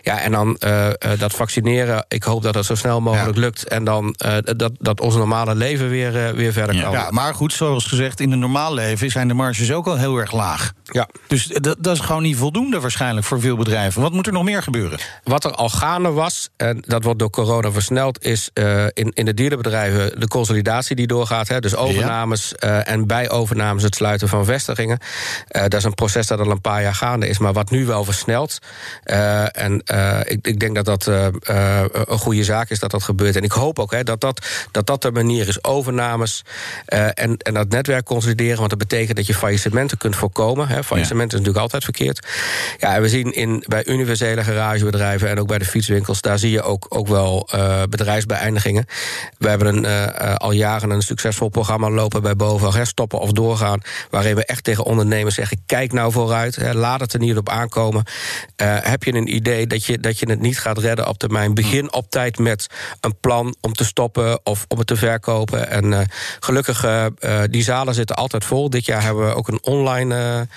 Ja, 0.01 0.19
en 0.21 0.31
dan 0.31 0.57
uh, 0.65 0.87
dat 1.17 1.33
vaccineren. 1.33 2.05
Ik 2.07 2.23
hoop 2.23 2.43
dat 2.43 2.55
het 2.55 2.65
zo 2.65 2.75
snel 2.75 3.01
mogelijk 3.01 3.35
Ja. 3.35 3.41
lukt. 3.41 3.67
En 3.67 3.83
dan 3.83 4.15
uh, 4.25 4.37
dat, 4.57 4.71
dat 4.79 5.01
ons 5.01 5.15
normale 5.15 5.55
leven 5.55 5.89
weer, 5.89 6.15
uh, 6.15 6.29
weer 6.29 6.53
verder 6.53 6.75
Ja. 6.75 6.81
kan. 6.81 6.91
Ja, 6.91 7.07
maar 7.09 7.33
goed, 7.35 7.53
zoals 7.53 7.85
gezegd, 7.85 8.19
in 8.19 8.31
een 8.31 8.39
normaal 8.39 8.73
leven 8.73 9.09
zijn 9.09 9.27
de 9.27 9.33
marges 9.33 9.71
ook 9.71 9.87
al 9.87 9.97
heel 9.97 10.17
erg 10.17 10.31
laag. 10.31 10.71
Ja. 10.83 11.07
Dus 11.27 11.45
dat, 11.47 11.75
dat 11.79 11.95
is 11.95 12.01
gewoon 12.01 12.21
niet 12.21 12.37
voldoende 12.37 12.57
waarschijnlijk 12.67 13.25
voor 13.25 13.39
veel 13.39 13.55
bedrijven. 13.55 14.01
Wat 14.01 14.11
moet 14.11 14.27
er 14.27 14.33
nog 14.33 14.43
meer 14.43 14.63
gebeuren? 14.63 14.99
Wat 15.23 15.43
er 15.43 15.51
al 15.51 15.69
gaande 15.69 16.11
was, 16.11 16.49
en 16.57 16.83
dat 16.87 17.03
wordt 17.03 17.19
door 17.19 17.29
corona 17.29 17.71
versneld, 17.71 18.25
is 18.25 18.49
uh, 18.53 18.83
in, 18.93 19.11
in 19.13 19.25
de 19.25 19.33
dierenbedrijven 19.33 20.19
de 20.19 20.27
consolidatie 20.27 20.95
die 20.95 21.07
doorgaat. 21.07 21.47
Hè, 21.47 21.59
dus 21.59 21.75
overnames 21.75 22.53
uh, 22.59 22.87
en 22.89 23.07
bij 23.07 23.29
overnames 23.29 23.83
het 23.83 23.95
sluiten 23.95 24.27
van 24.27 24.45
vestigingen. 24.45 24.99
Uh, 25.51 25.61
dat 25.61 25.73
is 25.73 25.83
een 25.83 25.93
proces 25.93 26.27
dat 26.27 26.39
al 26.39 26.51
een 26.51 26.61
paar 26.61 26.81
jaar 26.81 26.95
gaande 26.95 27.27
is, 27.27 27.37
maar 27.37 27.53
wat 27.53 27.69
nu 27.69 27.85
wel 27.85 28.03
versnelt. 28.03 28.59
En 29.03 29.83
ik, 30.25 30.47
ik, 30.47 30.59
denk 30.59 30.75
dat 30.75 30.85
dat 30.85 31.05
een 31.05 32.19
goede 32.19 32.43
zaak 32.43 32.69
is 32.69 32.79
dat 32.79 32.91
dat 32.91 33.03
gebeurt. 33.03 33.35
En 33.35 33.43
ik 33.43 33.51
hoop 33.51 33.79
ook 33.79 33.91
hè, 33.91 34.03
dat, 34.03 34.21
dat, 34.21 34.45
dat 34.71 34.87
dat 34.87 35.01
de 35.01 35.11
manier 35.11 35.47
is. 35.47 35.63
Overnames 35.63 36.43
en, 36.85 37.37
en 37.37 37.53
dat 37.53 37.69
netwerk 37.69 38.05
consolideren, 38.05 38.57
want 38.57 38.69
dat 38.69 38.79
betekent 38.79 39.17
dat 39.17 39.27
je 39.27 39.33
faillissementen 39.33 39.97
kunt 39.97 40.15
voorkomen. 40.15 40.67
Hè. 40.67 40.83
Faillissement 40.83 41.31
ja. 41.31 41.37
is 41.37 41.43
natuurlijk 41.45 41.63
altijd 41.73 41.83
verkeerd. 41.83 42.27
Ja, 42.77 42.95
en 42.95 43.01
we 43.01 43.09
zien 43.09 43.33
in, 43.33 43.63
bij 43.67 43.85
universele 43.85 44.43
garagebedrijven 44.43 45.29
en 45.29 45.39
ook 45.39 45.47
bij 45.47 45.57
de 45.57 45.65
fietswinkels, 45.65 46.21
daar 46.21 46.39
zie 46.39 46.51
je 46.51 46.61
ook, 46.61 46.85
ook 46.89 47.07
wel 47.07 47.49
uh, 47.55 47.83
bedrijfsbeëindigingen. 47.89 48.85
We 49.37 49.49
hebben 49.49 49.67
een, 49.67 49.83
uh, 49.83 50.35
al 50.35 50.51
jaren 50.51 50.89
een 50.89 51.01
succesvol 51.01 51.49
programma 51.49 51.89
lopen 51.89 52.21
bij 52.21 52.35
BOVAG, 52.35 52.75
hè, 52.75 52.85
stoppen 52.85 53.19
of 53.19 53.31
doorgaan, 53.31 53.81
waarin 54.09 54.35
we 54.35 54.45
echt 54.45 54.63
tegen 54.63 54.83
ondernemers 54.83 55.35
zeggen: 55.35 55.63
kijk 55.65 55.93
nou 55.93 56.11
vooruit, 56.11 56.55
hè, 56.55 56.73
laat 56.73 56.99
het 56.99 57.13
er 57.13 57.19
niet 57.19 57.37
op 57.37 57.49
aankomen. 57.49 58.03
Uh, 58.61 58.77
heb 58.79 59.03
je 59.03 59.13
een 59.13 59.35
idee 59.35 59.67
dat 59.67 59.85
je, 59.85 59.99
dat 59.99 60.19
je 60.19 60.29
het 60.29 60.39
niet 60.39 60.59
gaat 60.59 60.77
redden 60.77 61.07
op 61.07 61.17
termijn? 61.17 61.53
Begin 61.53 61.93
op 61.93 62.09
tijd 62.09 62.39
met 62.39 62.67
een 63.01 63.19
plan 63.19 63.55
om 63.61 63.73
te 63.73 63.85
stoppen 63.85 64.39
of 64.43 64.65
om 64.67 64.77
het 64.77 64.87
te 64.87 64.95
verkopen. 64.95 65.69
En 65.69 66.07
gelukkig, 66.39 66.85
die 67.49 67.63
zalen 67.63 67.93
zitten 67.93 68.15
altijd 68.15 68.45
vol. 68.45 68.69
Dit 68.69 68.85
jaar 68.85 69.03
hebben 69.03 69.27
we 69.27 69.33
ook 69.33 69.47
een 69.47 69.63
online 69.63 70.47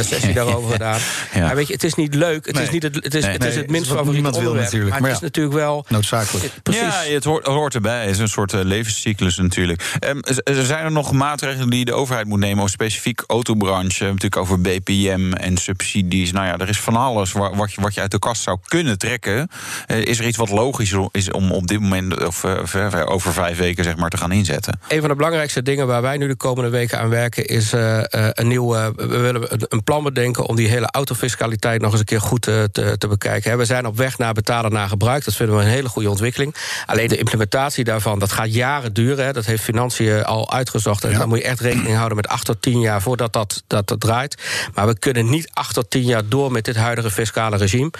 sessie 0.00 0.32
daarover 0.42 0.72
gedaan. 0.72 0.91
Ja. 1.34 1.40
Maar 1.40 1.54
weet 1.54 1.66
je, 1.66 1.72
het 1.72 1.84
is 1.84 1.94
niet 1.94 2.14
leuk. 2.14 2.46
Het 2.46 2.54
Nee. 2.54 2.64
is, 2.64 2.70
niet 2.70 2.82
het, 2.82 2.94
het 2.94 3.14
is, 3.14 3.22
Nee. 3.24 3.32
het, 3.32 3.44
is 3.44 3.48
Nee, 3.48 3.58
het 3.62 3.70
minst 3.70 3.88
wat 3.88 3.98
favoriete 3.98 4.12
niemand 4.22 4.34
wil 4.34 4.44
onderwerp. 4.44 4.72
natuurlijk, 4.72 4.90
Maar, 4.92 5.00
maar 5.00 5.10
het 5.10 5.22
is 5.22 5.28
natuurlijk 5.28 5.54
wel... 5.54 5.84
Noodzakelijk. 5.88 6.50
Precies. 6.62 6.82
Ja, 6.82 7.02
het 7.12 7.24
hoort, 7.24 7.46
hoort 7.46 7.74
erbij. 7.74 8.00
Het 8.00 8.10
is 8.10 8.18
een 8.18 8.28
soort 8.28 8.52
uh, 8.52 8.60
levenscyclus 8.62 9.36
natuurlijk. 9.36 9.98
Um, 10.08 10.20
er 10.44 10.64
zijn 10.64 10.84
er 10.84 10.92
nog 10.92 11.12
maatregelen 11.12 11.70
die 11.70 11.84
de 11.84 11.92
overheid 11.92 12.26
moet 12.26 12.38
nemen... 12.38 12.58
over 12.58 12.70
specifiek 12.70 13.22
autobranche, 13.26 14.04
natuurlijk 14.04 14.36
over 14.36 14.60
BPM 14.60 15.32
en 15.32 15.56
subsidies. 15.56 16.32
Nou 16.32 16.46
ja, 16.46 16.56
er 16.58 16.68
is 16.68 16.80
van 16.80 16.96
alles 16.96 17.32
waar, 17.32 17.56
wat, 17.56 17.72
je, 17.72 17.80
wat 17.80 17.94
je 17.94 18.00
uit 18.00 18.10
de 18.10 18.18
kast 18.18 18.42
zou 18.42 18.58
kunnen 18.66 18.98
trekken. 18.98 19.48
Uh, 19.86 19.96
is 20.04 20.18
er 20.18 20.26
iets 20.26 20.36
wat 20.36 20.50
logisch 20.50 20.94
is 21.10 21.30
om 21.30 21.50
op 21.52 21.66
dit 21.66 21.80
moment... 21.80 22.26
of 22.26 22.44
uh, 22.44 22.52
ver, 22.62 22.90
ver, 22.90 23.06
over 23.06 23.32
vijf 23.32 23.58
weken 23.58 23.84
zeg 23.84 23.96
maar, 23.96 24.10
te 24.10 24.16
gaan 24.16 24.32
inzetten? 24.32 24.80
Een 24.88 25.00
van 25.00 25.08
de 25.08 25.14
belangrijkste 25.14 25.62
dingen 25.62 25.86
waar 25.86 26.02
wij 26.02 26.16
nu 26.16 26.26
de 26.28 26.36
komende 26.36 26.70
weken 26.70 26.98
aan 26.98 27.08
werken... 27.08 27.44
is 27.46 27.72
een 27.72 28.48
nieuw... 28.48 28.68
we 28.96 29.06
willen 29.06 29.46
een 29.68 29.84
plan 29.84 30.02
bedenken 30.02 30.46
om 30.46 30.56
die 30.56 30.68
hele 30.68 30.81
autofiscaliteit... 30.86 31.80
nog 31.80 31.90
eens 31.90 32.00
een 32.00 32.06
keer 32.06 32.20
goed 32.20 32.42
te, 32.42 32.68
te, 32.72 32.98
te 32.98 33.08
bekijken. 33.08 33.58
We 33.58 33.64
zijn 33.64 33.86
op 33.86 33.96
weg 33.96 34.18
naar 34.18 34.32
betalen 34.32 34.72
naar 34.72 34.88
gebruik. 34.88 35.24
Dat 35.24 35.34
vinden 35.34 35.56
we 35.56 35.62
een 35.62 35.68
hele 35.68 35.88
goede 35.88 36.10
ontwikkeling. 36.10 36.54
Alleen 36.86 37.08
de 37.08 37.16
implementatie 37.16 37.84
daarvan, 37.84 38.18
dat 38.18 38.32
gaat 38.32 38.54
jaren 38.54 38.92
duren. 38.92 39.34
Dat 39.34 39.46
heeft 39.46 39.62
financiën 39.62 40.24
al 40.24 40.52
uitgezocht. 40.52 41.04
En 41.04 41.10
ja. 41.10 41.18
dan 41.18 41.28
moet 41.28 41.38
je 41.38 41.44
echt 41.44 41.60
rekening 41.60 41.96
houden 41.96 42.16
met 42.16 42.28
acht 42.28 42.44
tot 42.44 42.62
tien 42.62 42.80
jaar 42.80 43.02
voordat 43.02 43.32
dat, 43.32 43.62
dat, 43.66 43.88
dat 43.88 44.00
draait. 44.00 44.42
Maar 44.74 44.86
we 44.86 44.98
kunnen 44.98 45.30
niet 45.30 45.50
acht 45.52 45.74
tot 45.74 45.90
tien 45.90 46.04
jaar 46.04 46.28
door 46.28 46.52
met 46.52 46.64
dit 46.64 46.76
huidige 46.76 47.10
fiscale 47.10 47.56
regime. 47.56 47.90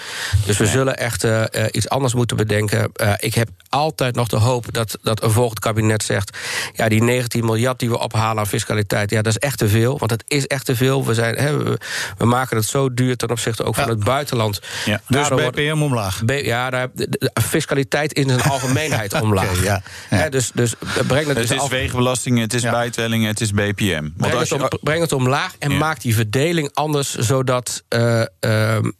Dus 0.45 0.57
we 0.57 0.63
nee. 0.63 0.73
zullen 0.73 0.97
echt 0.97 1.23
uh, 1.23 1.43
iets 1.71 1.89
anders 1.89 2.13
moeten 2.13 2.37
bedenken. 2.37 2.91
Uh, 3.01 3.13
ik 3.17 3.33
heb 3.33 3.49
altijd 3.69 4.15
nog 4.15 4.27
de 4.27 4.37
hoop 4.37 4.73
dat, 4.73 4.97
dat 5.01 5.23
een 5.23 5.31
volgend 5.31 5.59
kabinet 5.59 6.03
zegt... 6.03 6.37
ja, 6.73 6.89
die 6.89 7.03
19 7.03 7.45
miljard 7.45 7.79
die 7.79 7.89
we 7.89 7.99
ophalen 7.99 8.39
aan 8.39 8.47
fiscaliteit... 8.47 9.09
ja, 9.09 9.21
dat 9.21 9.33
is 9.33 9.39
echt 9.39 9.57
te 9.57 9.67
veel, 9.67 9.97
want 9.97 10.11
het 10.11 10.23
is 10.27 10.47
echt 10.47 10.65
te 10.65 10.75
veel. 10.75 11.05
We, 11.05 11.13
zijn, 11.13 11.35
hè, 11.35 11.57
we, 11.57 11.77
we 12.17 12.25
maken 12.25 12.57
het 12.57 12.65
zo 12.73 12.93
duur 12.93 13.15
ten 13.15 13.29
opzichte 13.29 13.63
ook 13.63 13.75
ja. 13.75 13.81
van 13.81 13.89
het 13.89 14.03
buitenland. 14.03 14.61
Ja. 14.85 15.01
Dus 15.07 15.27
BPM 15.27 15.81
omlaag? 15.81 16.21
Ja, 16.25 16.69
daar, 16.69 16.87
de, 16.93 17.07
de, 17.09 17.31
fiscaliteit 17.41 18.13
in 18.13 18.29
zijn 18.29 18.41
algemeenheid 18.55 19.21
omlaag. 19.21 19.57
Okay, 19.59 19.81
ja. 20.09 20.29
Dus, 20.29 20.51
dus 20.53 20.75
breng 21.07 21.27
het, 21.27 21.37
het 21.37 21.47
dus 21.47 21.63
is 21.63 21.67
wegenbelastingen, 21.67 22.41
het 22.41 22.53
is 22.53 22.61
ja. 22.61 22.71
bijtellingen, 22.71 23.27
het 23.27 23.41
is 23.41 23.51
BPM. 23.51 24.01
Want 24.01 24.13
breng, 24.17 24.33
als 24.33 24.49
je, 24.49 24.55
het 24.55 24.73
om, 24.73 24.79
breng 24.81 25.01
het 25.01 25.11
omlaag 25.11 25.55
en 25.59 25.71
ja. 25.71 25.77
maak 25.77 26.01
die 26.01 26.15
verdeling 26.15 26.69
anders... 26.73 27.15
zodat 27.15 27.83
uh, 27.89 28.19
uh, 28.19 28.25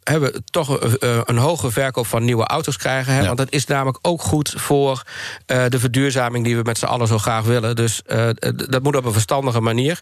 we 0.03 0.41
toch 0.45 0.83
uh, 0.83 1.19
een 1.23 1.37
hoge 1.37 1.71
verkoop 1.71 2.07
van 2.07 2.23
nieuwe 2.23 2.45
auto's 2.45 2.77
krijgen. 2.77 3.13
Hè? 3.13 3.25
Want 3.25 3.37
dat 3.37 3.51
is 3.51 3.65
namelijk 3.65 3.97
ook 4.01 4.21
goed 4.21 4.53
voor 4.57 5.03
uh, 5.47 5.63
de 5.69 5.79
verduurzaming... 5.79 6.45
die 6.45 6.55
we 6.55 6.61
met 6.63 6.77
z'n 6.77 6.85
allen 6.85 7.07
zo 7.07 7.17
graag 7.17 7.43
willen. 7.43 7.75
Dus 7.75 8.01
uh, 8.07 8.29
dat 8.55 8.83
moet 8.83 8.95
op 8.95 9.05
een 9.05 9.13
verstandige 9.13 9.61
manier. 9.61 9.99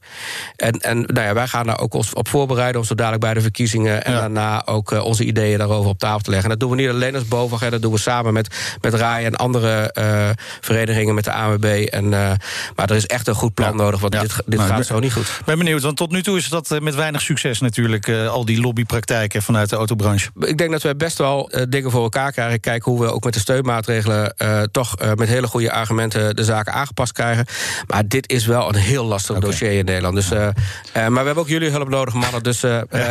En, 0.55 0.79
en 0.79 1.01
nou 1.01 1.27
ja, 1.27 1.33
wij 1.33 1.47
gaan 1.47 1.65
daar 1.65 1.79
ook 1.79 1.93
ons 1.93 2.13
op 2.13 2.27
voorbereiden... 2.27 2.81
om 2.81 2.87
zo 2.87 2.95
dadelijk 2.95 3.21
bij 3.21 3.33
de 3.33 3.41
verkiezingen... 3.41 3.59
en 3.69 4.13
daarna 4.13 4.65
ook 4.65 4.91
uh, 4.91 5.03
onze 5.03 5.23
ideeën 5.23 5.57
daarover 5.57 5.89
op 5.89 5.99
tafel 5.99 6.19
te 6.19 6.29
leggen. 6.29 6.51
En 6.51 6.57
dat 6.59 6.67
doen 6.67 6.77
we 6.77 6.81
niet 6.83 6.91
alleen 6.91 7.15
als 7.15 7.27
BOVAG, 7.27 7.69
dat 7.69 7.81
doen 7.81 7.91
we 7.91 7.99
samen 7.99 8.33
met, 8.33 8.55
met 8.81 8.93
RAI... 8.93 9.25
en 9.25 9.35
andere 9.35 9.95
uh, 9.99 10.29
verenigingen 10.61 11.15
met 11.15 11.23
de 11.23 11.31
ANWB. 11.31 11.87
En, 11.91 12.05
uh, 12.05 12.31
maar 12.75 12.89
er 12.89 12.95
is 12.95 13.05
echt 13.05 13.27
een 13.27 13.35
goed 13.35 13.53
plan 13.53 13.69
ja. 13.69 13.75
nodig, 13.75 13.99
want 13.99 14.13
ja. 14.13 14.21
dit, 14.21 14.35
dit 14.45 14.59
maar 14.59 14.67
gaat 14.67 14.75
ben, 14.75 14.85
zo 14.85 14.99
niet 14.99 15.13
goed. 15.13 15.27
Ik 15.39 15.45
ben 15.45 15.57
benieuwd, 15.57 15.81
want 15.81 15.97
tot 15.97 16.11
nu 16.11 16.23
toe 16.23 16.37
is 16.37 16.49
dat 16.49 16.79
met 16.79 16.95
weinig 16.95 17.21
succes 17.21 17.59
natuurlijk... 17.59 18.09
Al 18.09 18.45
die 18.45 18.61
lobbypraktijken 18.61 19.41
vanuit 19.41 19.69
de 19.69 19.75
autobranche. 19.75 20.29
Ik 20.39 20.57
denk 20.57 20.71
dat 20.71 20.81
we 20.81 20.95
best 20.95 21.17
wel 21.17 21.51
dingen 21.69 21.91
voor 21.91 22.03
elkaar 22.03 22.31
krijgen. 22.31 22.59
Kijken 22.59 22.91
hoe 22.91 23.01
we 23.01 23.11
ook 23.11 23.23
met 23.23 23.33
de 23.33 23.39
steunmaatregelen... 23.39 24.35
Toch 24.71 24.95
met 25.15 25.27
hele 25.27 25.47
goede 25.47 25.71
argumenten 25.71 26.35
de 26.35 26.43
zaken 26.43 26.73
aangepast 26.73 27.11
krijgen. 27.11 27.45
Maar 27.87 28.07
dit 28.07 28.29
is 28.29 28.45
wel 28.45 28.69
een 28.69 28.75
heel 28.75 29.05
lastig 29.05 29.35
okay. 29.35 29.49
dossier 29.49 29.71
in 29.71 29.85
Nederland. 29.85 30.15
Dus, 30.15 30.29
maar 30.29 30.53
we 30.93 31.15
hebben 31.15 31.37
ook 31.37 31.47
jullie 31.47 31.69
hulp 31.69 31.89
nodig, 31.89 32.13
mannen. 32.13 32.43
Dus 32.43 32.61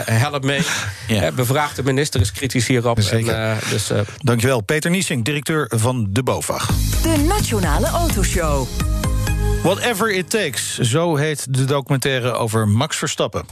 help 0.05 0.40
mee. 0.45 0.63
Ja. 1.07 1.33
Bevraag 1.33 1.75
de 1.75 1.83
minister 1.83 2.21
is 2.21 2.33
kritisch 2.33 2.67
hierop. 2.67 3.01
Zeker. 3.01 3.35
En, 3.35 3.59
dus, 3.71 3.91
Dankjewel. 4.19 4.61
Peter 4.61 4.91
Niesing, 4.91 5.25
directeur 5.25 5.71
van 5.75 6.07
de 6.11 6.23
BOVAG. 6.23 6.67
De 7.03 7.25
Nationale 7.29 7.87
Autoshow. 7.87 8.67
Whatever 9.63 10.11
it 10.13 10.31
takes, 10.31 10.79
zo 10.79 11.17
heet 11.17 11.55
de 11.55 11.65
documentaire 11.65 12.33
over 12.33 12.69
Max 12.69 12.97
Verstappen. 12.97 13.45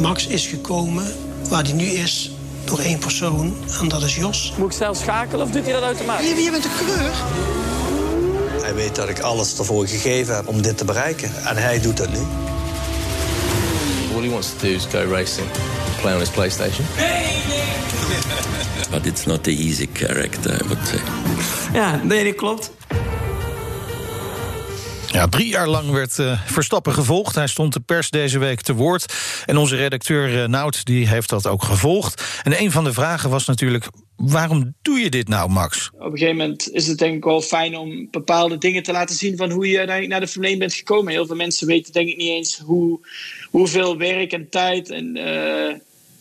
Max 0.00 0.26
is 0.26 0.46
gekomen 0.46 1.04
waar 1.48 1.62
hij 1.62 1.72
nu 1.72 1.84
is 1.84 2.30
door 2.64 2.78
één 2.78 2.98
persoon, 2.98 3.56
en 3.80 3.88
dat 3.88 4.02
is 4.02 4.16
Jos. 4.16 4.54
Moet 4.58 4.70
ik 4.70 4.76
zelf 4.76 4.96
schakelen 4.96 5.46
of 5.46 5.52
doet 5.52 5.64
hij 5.64 5.72
dat 5.72 5.82
automatisch? 5.82 6.28
Je, 6.28 6.42
je 6.42 6.50
bent 6.50 6.62
de 6.62 6.70
coureur. 6.78 7.12
Hij 8.62 8.74
weet 8.74 8.94
dat 8.94 9.08
ik 9.08 9.18
alles 9.18 9.58
ervoor 9.58 9.86
gegeven 9.86 10.34
heb 10.34 10.48
om 10.48 10.62
dit 10.62 10.78
te 10.78 10.84
bereiken. 10.84 11.30
En 11.44 11.56
hij 11.56 11.80
doet 11.80 11.96
dat 11.96 12.08
nu. 12.08 12.20
All 14.16 14.22
he 14.22 14.30
wants 14.30 14.54
to 14.54 14.60
do 14.60 14.68
is 14.68 14.86
go 14.86 15.04
racing. 15.04 15.46
play 16.00 16.14
on 16.14 16.20
his 16.20 16.30
PlayStation. 16.30 16.84
But 18.90 19.06
it's 19.06 19.26
not 19.26 19.44
the 19.44 19.52
easy 19.52 19.86
character, 19.86 20.54
I 20.54 20.66
would 20.66 20.86
say. 20.86 21.00
Ja, 21.72 22.00
nee, 22.02 22.24
dat 22.24 22.34
klopt. 22.34 22.70
Ja, 25.16 25.28
drie 25.28 25.48
jaar 25.48 25.68
lang 25.68 25.90
werd 25.90 26.18
uh, 26.18 26.40
Verstappen 26.46 26.92
gevolgd. 26.92 27.34
Hij 27.34 27.46
stond 27.46 27.72
de 27.72 27.80
pers 27.80 28.10
deze 28.10 28.38
week 28.38 28.60
te 28.60 28.74
woord. 28.74 29.14
En 29.44 29.56
onze 29.56 29.76
redacteur 29.76 30.42
uh, 30.42 30.46
Nout 30.46 30.84
die 30.84 31.08
heeft 31.08 31.28
dat 31.28 31.46
ook 31.46 31.62
gevolgd. 31.62 32.22
En 32.42 32.60
een 32.60 32.70
van 32.70 32.84
de 32.84 32.92
vragen 32.92 33.30
was 33.30 33.46
natuurlijk... 33.46 33.86
waarom 34.16 34.74
doe 34.82 34.98
je 34.98 35.10
dit 35.10 35.28
nou, 35.28 35.50
Max? 35.50 35.90
Op 35.92 36.00
een 36.00 36.10
gegeven 36.10 36.36
moment 36.36 36.70
is 36.72 36.86
het 36.86 36.98
denk 36.98 37.16
ik 37.16 37.24
wel 37.24 37.40
fijn 37.40 37.76
om 37.76 38.08
bepaalde 38.10 38.58
dingen 38.58 38.82
te 38.82 38.92
laten 38.92 39.16
zien... 39.16 39.36
van 39.36 39.50
hoe 39.50 39.68
je 39.68 40.06
naar 40.08 40.20
de 40.20 40.28
Formule 40.28 40.50
1 40.50 40.58
bent 40.58 40.74
gekomen. 40.74 41.12
Heel 41.12 41.26
veel 41.26 41.36
mensen 41.36 41.66
weten 41.66 41.92
denk 41.92 42.08
ik 42.08 42.16
niet 42.16 42.30
eens 42.30 42.58
hoe, 42.58 43.00
hoeveel 43.56 43.98
werk 43.98 44.32
en 44.32 44.48
tijd... 44.48 44.90
en 44.90 45.16
uh, 45.16 45.74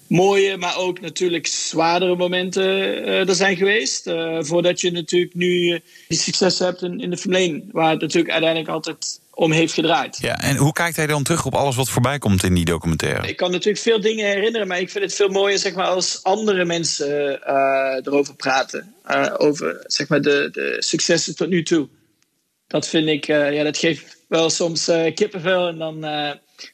mooie, 0.07 0.57
maar 0.57 0.77
ook 0.77 1.01
natuurlijk 1.01 1.47
zwaardere 1.47 2.15
momenten 2.15 2.63
uh, 2.63 3.29
er 3.29 3.35
zijn 3.35 3.57
geweest. 3.57 4.07
Uh, 4.07 4.37
voordat 4.39 4.81
je 4.81 4.91
natuurlijk 4.91 5.33
nu 5.33 5.81
die 6.07 6.17
succes 6.17 6.59
hebt 6.59 6.81
in, 6.81 6.99
in 6.99 7.09
de 7.09 7.17
Formule 7.17 7.41
1. 7.41 7.69
Waar 7.71 7.91
het 7.91 8.01
natuurlijk 8.01 8.31
uiteindelijk 8.31 8.71
altijd 8.71 9.19
om 9.33 9.51
heeft 9.51 9.73
gedraaid. 9.73 10.17
Ja, 10.21 10.41
en 10.41 10.55
hoe 10.55 10.73
kijkt 10.73 10.95
hij 10.95 11.07
dan 11.07 11.23
terug 11.23 11.45
op 11.45 11.55
alles 11.55 11.75
wat 11.75 11.89
voorbij 11.89 12.17
komt 12.17 12.43
in 12.43 12.53
die 12.53 12.65
documentaire? 12.65 13.27
Ik 13.27 13.37
kan 13.37 13.51
natuurlijk 13.51 13.83
veel 13.83 14.01
dingen 14.01 14.25
herinneren, 14.25 14.67
maar 14.67 14.79
ik 14.79 14.89
vind 14.89 15.03
het 15.03 15.15
veel 15.15 15.29
mooier 15.29 15.59
zeg 15.59 15.73
maar, 15.73 15.87
als 15.87 16.23
andere 16.23 16.65
mensen 16.65 17.39
uh, 17.47 18.05
erover 18.05 18.35
praten. 18.35 18.93
over 19.37 19.83
zeg 19.85 20.07
maar, 20.07 20.21
de, 20.21 20.49
de 20.51 20.75
successen 20.79 21.35
tot 21.35 21.49
nu 21.49 21.63
toe. 21.63 21.87
Dat 22.67 22.87
vind 22.87 23.07
ik, 23.07 23.25
ja, 23.25 23.63
dat 23.63 23.77
geeft 23.77 24.17
wel 24.27 24.49
soms 24.49 24.91
kippenvel 25.13 25.67
en 25.67 25.77
dan 25.77 26.05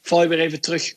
val 0.02 0.22
je 0.22 0.28
weer 0.28 0.40
even 0.40 0.60
terug 0.60 0.94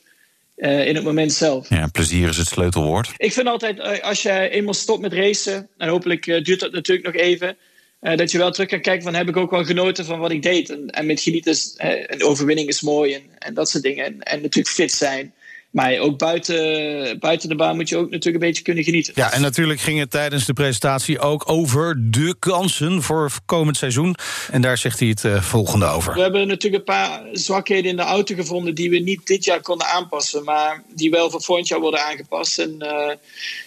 uh, 0.57 0.87
in 0.87 0.95
het 0.95 1.03
moment 1.03 1.33
zelf. 1.33 1.69
Ja, 1.69 1.87
plezier 1.87 2.29
is 2.29 2.37
het 2.37 2.47
sleutelwoord. 2.47 3.11
Ik 3.17 3.33
vind 3.33 3.47
altijd, 3.47 3.77
uh, 3.77 3.99
als 3.99 4.21
je 4.21 4.49
eenmaal 4.49 4.73
stopt 4.73 5.01
met 5.01 5.13
racen, 5.13 5.69
en 5.77 5.89
hopelijk 5.89 6.25
uh, 6.25 6.43
duurt 6.43 6.59
dat 6.59 6.71
natuurlijk 6.71 7.05
nog 7.05 7.15
even, 7.15 7.57
dat 7.99 8.31
je 8.31 8.37
wel 8.37 8.51
terug 8.51 8.69
kan 8.69 8.81
kijken 8.81 9.03
van 9.03 9.13
heb 9.13 9.27
ik 9.27 9.37
ook 9.37 9.51
wel 9.51 9.63
genoten 9.63 10.05
van 10.05 10.19
wat 10.19 10.31
ik 10.31 10.41
deed. 10.41 10.69
En, 10.69 10.89
en 10.89 11.05
met 11.05 11.21
genieten, 11.21 11.51
is, 11.51 11.73
een 12.07 12.23
overwinning 12.23 12.67
is 12.67 12.81
mooi 12.81 13.13
en, 13.13 13.23
en 13.37 13.53
dat 13.53 13.69
soort 13.69 13.83
dingen. 13.83 14.05
En, 14.05 14.23
en 14.23 14.41
natuurlijk 14.41 14.75
fit 14.75 14.91
zijn. 14.91 15.33
Maar 15.75 15.97
ook 15.97 16.17
buiten, 16.17 17.19
buiten 17.19 17.49
de 17.49 17.55
baan 17.55 17.75
moet 17.75 17.89
je 17.89 17.97
ook 17.97 18.09
natuurlijk 18.09 18.43
een 18.43 18.49
beetje 18.49 18.63
kunnen 18.63 18.83
genieten. 18.83 19.13
Ja, 19.15 19.31
en 19.31 19.41
natuurlijk 19.41 19.79
ging 19.79 19.99
het 19.99 20.11
tijdens 20.11 20.45
de 20.45 20.53
presentatie 20.53 21.19
ook 21.19 21.49
over 21.49 21.95
de 22.11 22.35
kansen 22.39 23.01
voor 23.01 23.31
komend 23.45 23.77
seizoen. 23.77 24.15
En 24.51 24.61
daar 24.61 24.77
zegt 24.77 24.99
hij 24.99 25.07
het 25.07 25.23
uh, 25.23 25.41
volgende 25.41 25.85
over. 25.85 26.13
We 26.13 26.21
hebben 26.21 26.47
natuurlijk 26.47 26.75
een 26.75 26.95
paar 26.95 27.21
zwakheden 27.31 27.89
in 27.89 27.95
de 27.95 28.01
auto 28.01 28.35
gevonden 28.35 28.75
die 28.75 28.89
we 28.89 28.97
niet 28.97 29.27
dit 29.27 29.45
jaar 29.45 29.61
konden 29.61 29.87
aanpassen, 29.87 30.43
maar 30.43 30.83
die 30.93 31.09
wel 31.09 31.29
voor 31.29 31.41
volgend 31.41 31.67
jaar 31.67 31.79
worden 31.79 32.05
aangepast. 32.05 32.59
En 32.59 32.75
uh, 32.79 33.11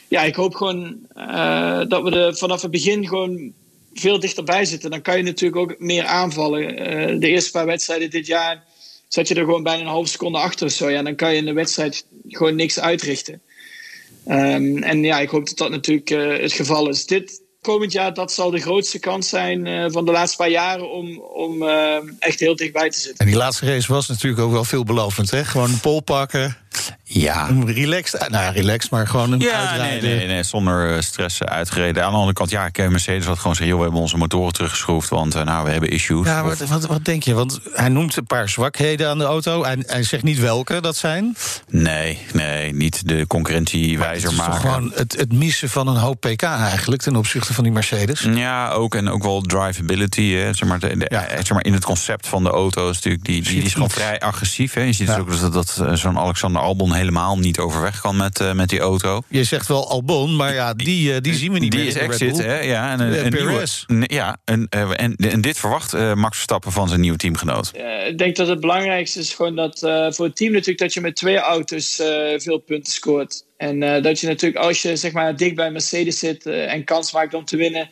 ja, 0.09 0.23
ik 0.23 0.35
hoop 0.35 0.55
gewoon 0.55 0.99
uh, 1.16 1.81
dat 1.88 2.03
we 2.03 2.11
er 2.11 2.37
vanaf 2.37 2.62
het 2.62 2.71
begin 2.71 3.09
gewoon 3.09 3.53
veel 3.94 4.21
dichterbij 4.21 4.64
zitten. 4.64 4.90
Dan 4.90 5.03
kan 5.03 5.16
je 5.16 5.23
natuurlijk 5.23 5.62
ook 5.62 5.79
meer 5.79 6.05
aanvallen. 6.05 6.77
de 7.21 7.29
eerste 7.29 7.51
paar 7.51 7.66
wedstrijden 7.66 8.11
dit 8.11 8.27
jaar 8.27 8.66
zat 9.09 9.29
je 9.29 9.35
er 9.35 9.44
gewoon 9.44 9.62
bijna 9.62 9.81
een 9.81 9.88
halve 9.88 10.11
seconde 10.11 10.38
achter 10.38 10.71
zo. 10.71 10.90
Ja, 10.90 11.03
dan 11.03 11.14
kan 11.14 11.31
je 11.31 11.37
in 11.37 11.44
de 11.44 11.53
wedstrijd 11.53 12.07
gewoon 12.29 12.55
niks 12.55 12.81
uitrichten. 12.81 13.42
Um, 14.29 14.83
en 14.83 15.03
ja, 15.03 15.21
ik 15.21 15.29
hoop 15.29 15.47
dat 15.47 15.57
dat 15.57 15.71
natuurlijk 15.71 16.11
uh, 16.11 16.40
het 16.42 16.53
geval 16.53 16.88
is. 16.88 17.07
Dit 17.07 17.42
komend 17.61 17.92
jaar, 17.92 18.14
dat 18.14 18.33
zal 18.33 18.51
de 18.51 18.61
grootste 18.61 18.99
kans 18.99 19.29
zijn 19.29 19.66
uh, 19.66 19.85
van 19.88 20.05
de 20.05 20.12
laatste 20.12 20.37
paar 20.37 20.51
jaren 20.51 20.90
om, 20.90 21.21
om 21.21 21.62
uh, 21.62 21.97
echt 22.18 22.40
heel 22.40 22.57
dichtbij 22.57 22.90
te 22.90 23.01
zitten. 23.01 23.18
En 23.18 23.27
die 23.27 23.37
laatste 23.37 23.66
race 23.66 23.92
was 23.92 24.09
natuurlijk 24.09 24.42
ook 24.42 24.53
wel 24.53 24.64
veelbelovend, 24.64 25.31
hè? 25.31 25.44
Gewoon 25.44 25.71
een 25.71 25.81
pol 25.81 26.01
pakken. 26.01 26.57
Ja. 27.11 27.48
Relaxed, 27.64 28.28
nou 28.28 28.44
ja, 28.44 28.50
relaxed, 28.50 28.90
maar 28.90 29.07
gewoon 29.07 29.33
een 29.33 29.40
ja, 29.40 29.68
uitrijden. 29.68 30.09
Nee, 30.09 30.18
nee, 30.18 30.26
nee, 30.26 30.42
zonder 30.42 30.94
uh, 30.94 31.00
stress 31.00 31.42
uitgereden. 31.42 32.04
Aan 32.04 32.11
de 32.11 32.16
andere 32.16 32.35
kant, 32.35 32.50
ja, 32.50 32.66
ik 32.66 32.76
heb 32.76 32.90
Mercedes 32.90 33.26
wat 33.26 33.38
gewoon 33.38 33.54
zeggen... 33.54 33.66
joh, 33.66 33.76
we 33.76 33.83
hebben 33.83 34.00
onze 34.00 34.16
motoren 34.16 34.52
teruggeschroefd, 34.52 35.09
want 35.09 35.37
uh, 35.37 35.42
nou, 35.42 35.64
we 35.64 35.70
hebben 35.70 35.90
issues. 35.90 36.26
Ja, 36.26 36.44
wat, 36.44 36.59
wat, 36.59 36.87
wat, 36.87 37.04
denk 37.04 37.22
je? 37.22 37.35
Want 37.35 37.61
hij 37.72 37.88
noemt 37.88 38.16
een 38.16 38.26
paar 38.26 38.48
zwakheden 38.48 39.09
aan 39.09 39.18
de 39.18 39.24
auto. 39.24 39.64
Hij, 39.64 39.83
hij 39.87 40.02
zegt 40.02 40.22
niet 40.22 40.38
welke 40.38 40.81
dat 40.81 40.96
zijn. 40.96 41.37
Nee, 41.68 42.18
nee, 42.33 42.74
niet 42.74 43.09
de 43.09 43.26
concurrentie 43.26 43.98
wijzer 43.98 44.35
maken. 44.35 44.61
gewoon 44.61 44.92
het, 44.94 45.16
het 45.16 45.33
missen 45.33 45.70
van 45.70 45.88
een 45.88 45.96
hoop 45.96 46.20
pk 46.20 46.42
eigenlijk... 46.42 47.02
ten 47.02 47.16
opzichte 47.16 47.54
van 47.54 47.64
die 47.64 47.72
Mercedes. 47.72 48.20
Ja, 48.20 48.70
ook. 48.70 48.94
En 48.94 49.11
ook 49.11 49.22
wel 49.22 49.40
drivability. 49.40 50.33
Hè. 50.33 50.54
Zeg, 50.54 50.68
maar, 50.68 50.78
de, 50.78 50.96
de, 50.96 51.07
ja. 51.09 51.26
zeg 51.28 51.50
maar, 51.50 51.64
in 51.64 51.72
het 51.72 51.85
concept 51.85 52.28
van 52.28 52.42
de 52.42 52.50
auto 52.50 52.88
is 52.88 52.94
natuurlijk... 52.94 53.24
die, 53.24 53.42
die, 53.42 53.52
die 53.52 53.62
is 53.62 53.72
gewoon 53.72 53.90
vrij 53.90 54.20
agressief. 54.20 54.74
Hè. 54.74 54.81
Je 54.81 54.92
ziet 54.92 55.09
ja. 55.09 55.22
dus 55.22 55.42
ook 55.42 55.52
dat, 55.52 55.76
dat 55.76 55.98
zo'n 55.98 56.18
Alexander 56.18 56.58
Albon 56.59 56.92
helemaal 56.92 57.38
niet 57.38 57.59
overweg 57.59 58.01
kan 58.01 58.16
met, 58.16 58.40
uh, 58.40 58.53
met 58.53 58.68
die 58.68 58.81
auto. 58.81 59.21
Je 59.29 59.44
zegt 59.44 59.68
wel 59.68 59.90
Albon, 59.90 60.37
maar 60.37 60.55
ja, 60.55 60.75
die, 60.75 61.12
uh, 61.12 61.16
die 61.21 61.35
zien 61.35 61.53
we 61.53 61.59
niet 61.59 61.71
die 61.71 61.81
meer. 61.81 61.92
Die 61.92 62.03
is 62.03 62.09
exit, 62.09 62.38
hè? 62.38 62.61
Ja, 62.61 62.92
en, 62.92 63.01
een 63.01 63.31
Perez. 63.31 63.85
Nieuwe, 63.87 64.14
ja, 64.14 64.37
en, 64.44 64.66
en, 64.68 65.16
en 65.16 65.40
dit 65.40 65.59
verwacht 65.59 65.92
Max 65.92 66.35
Verstappen 66.35 66.73
van 66.73 66.88
zijn 66.88 67.01
nieuwe 67.01 67.16
teamgenoot. 67.16 67.73
ik 68.09 68.18
denk 68.18 68.37
dat 68.37 68.49
het 68.49 68.61
belangrijkste 68.61 69.18
is 69.18 69.35
gewoon 69.35 69.57
dat 69.57 69.79
voor 70.14 70.27
het 70.27 70.37
team 70.37 70.53
natuurlijk 70.53 70.79
dat 70.79 70.94
je 70.94 71.01
met 71.01 71.16
twee 71.16 71.38
auto's 71.38 72.03
veel 72.37 72.59
punten 72.59 72.92
scoort. 72.92 73.44
En 73.57 74.03
dat 74.03 74.21
je 74.21 74.27
natuurlijk 74.27 74.64
als 74.64 74.83
je 74.83 74.97
zeg 74.97 75.12
maar 75.12 75.37
dicht 75.37 75.55
bij 75.55 75.71
Mercedes 75.71 76.18
zit 76.18 76.47
en 76.47 76.85
kans 76.85 77.12
maakt 77.12 77.35
om 77.35 77.44
te 77.44 77.57
winnen 77.57 77.88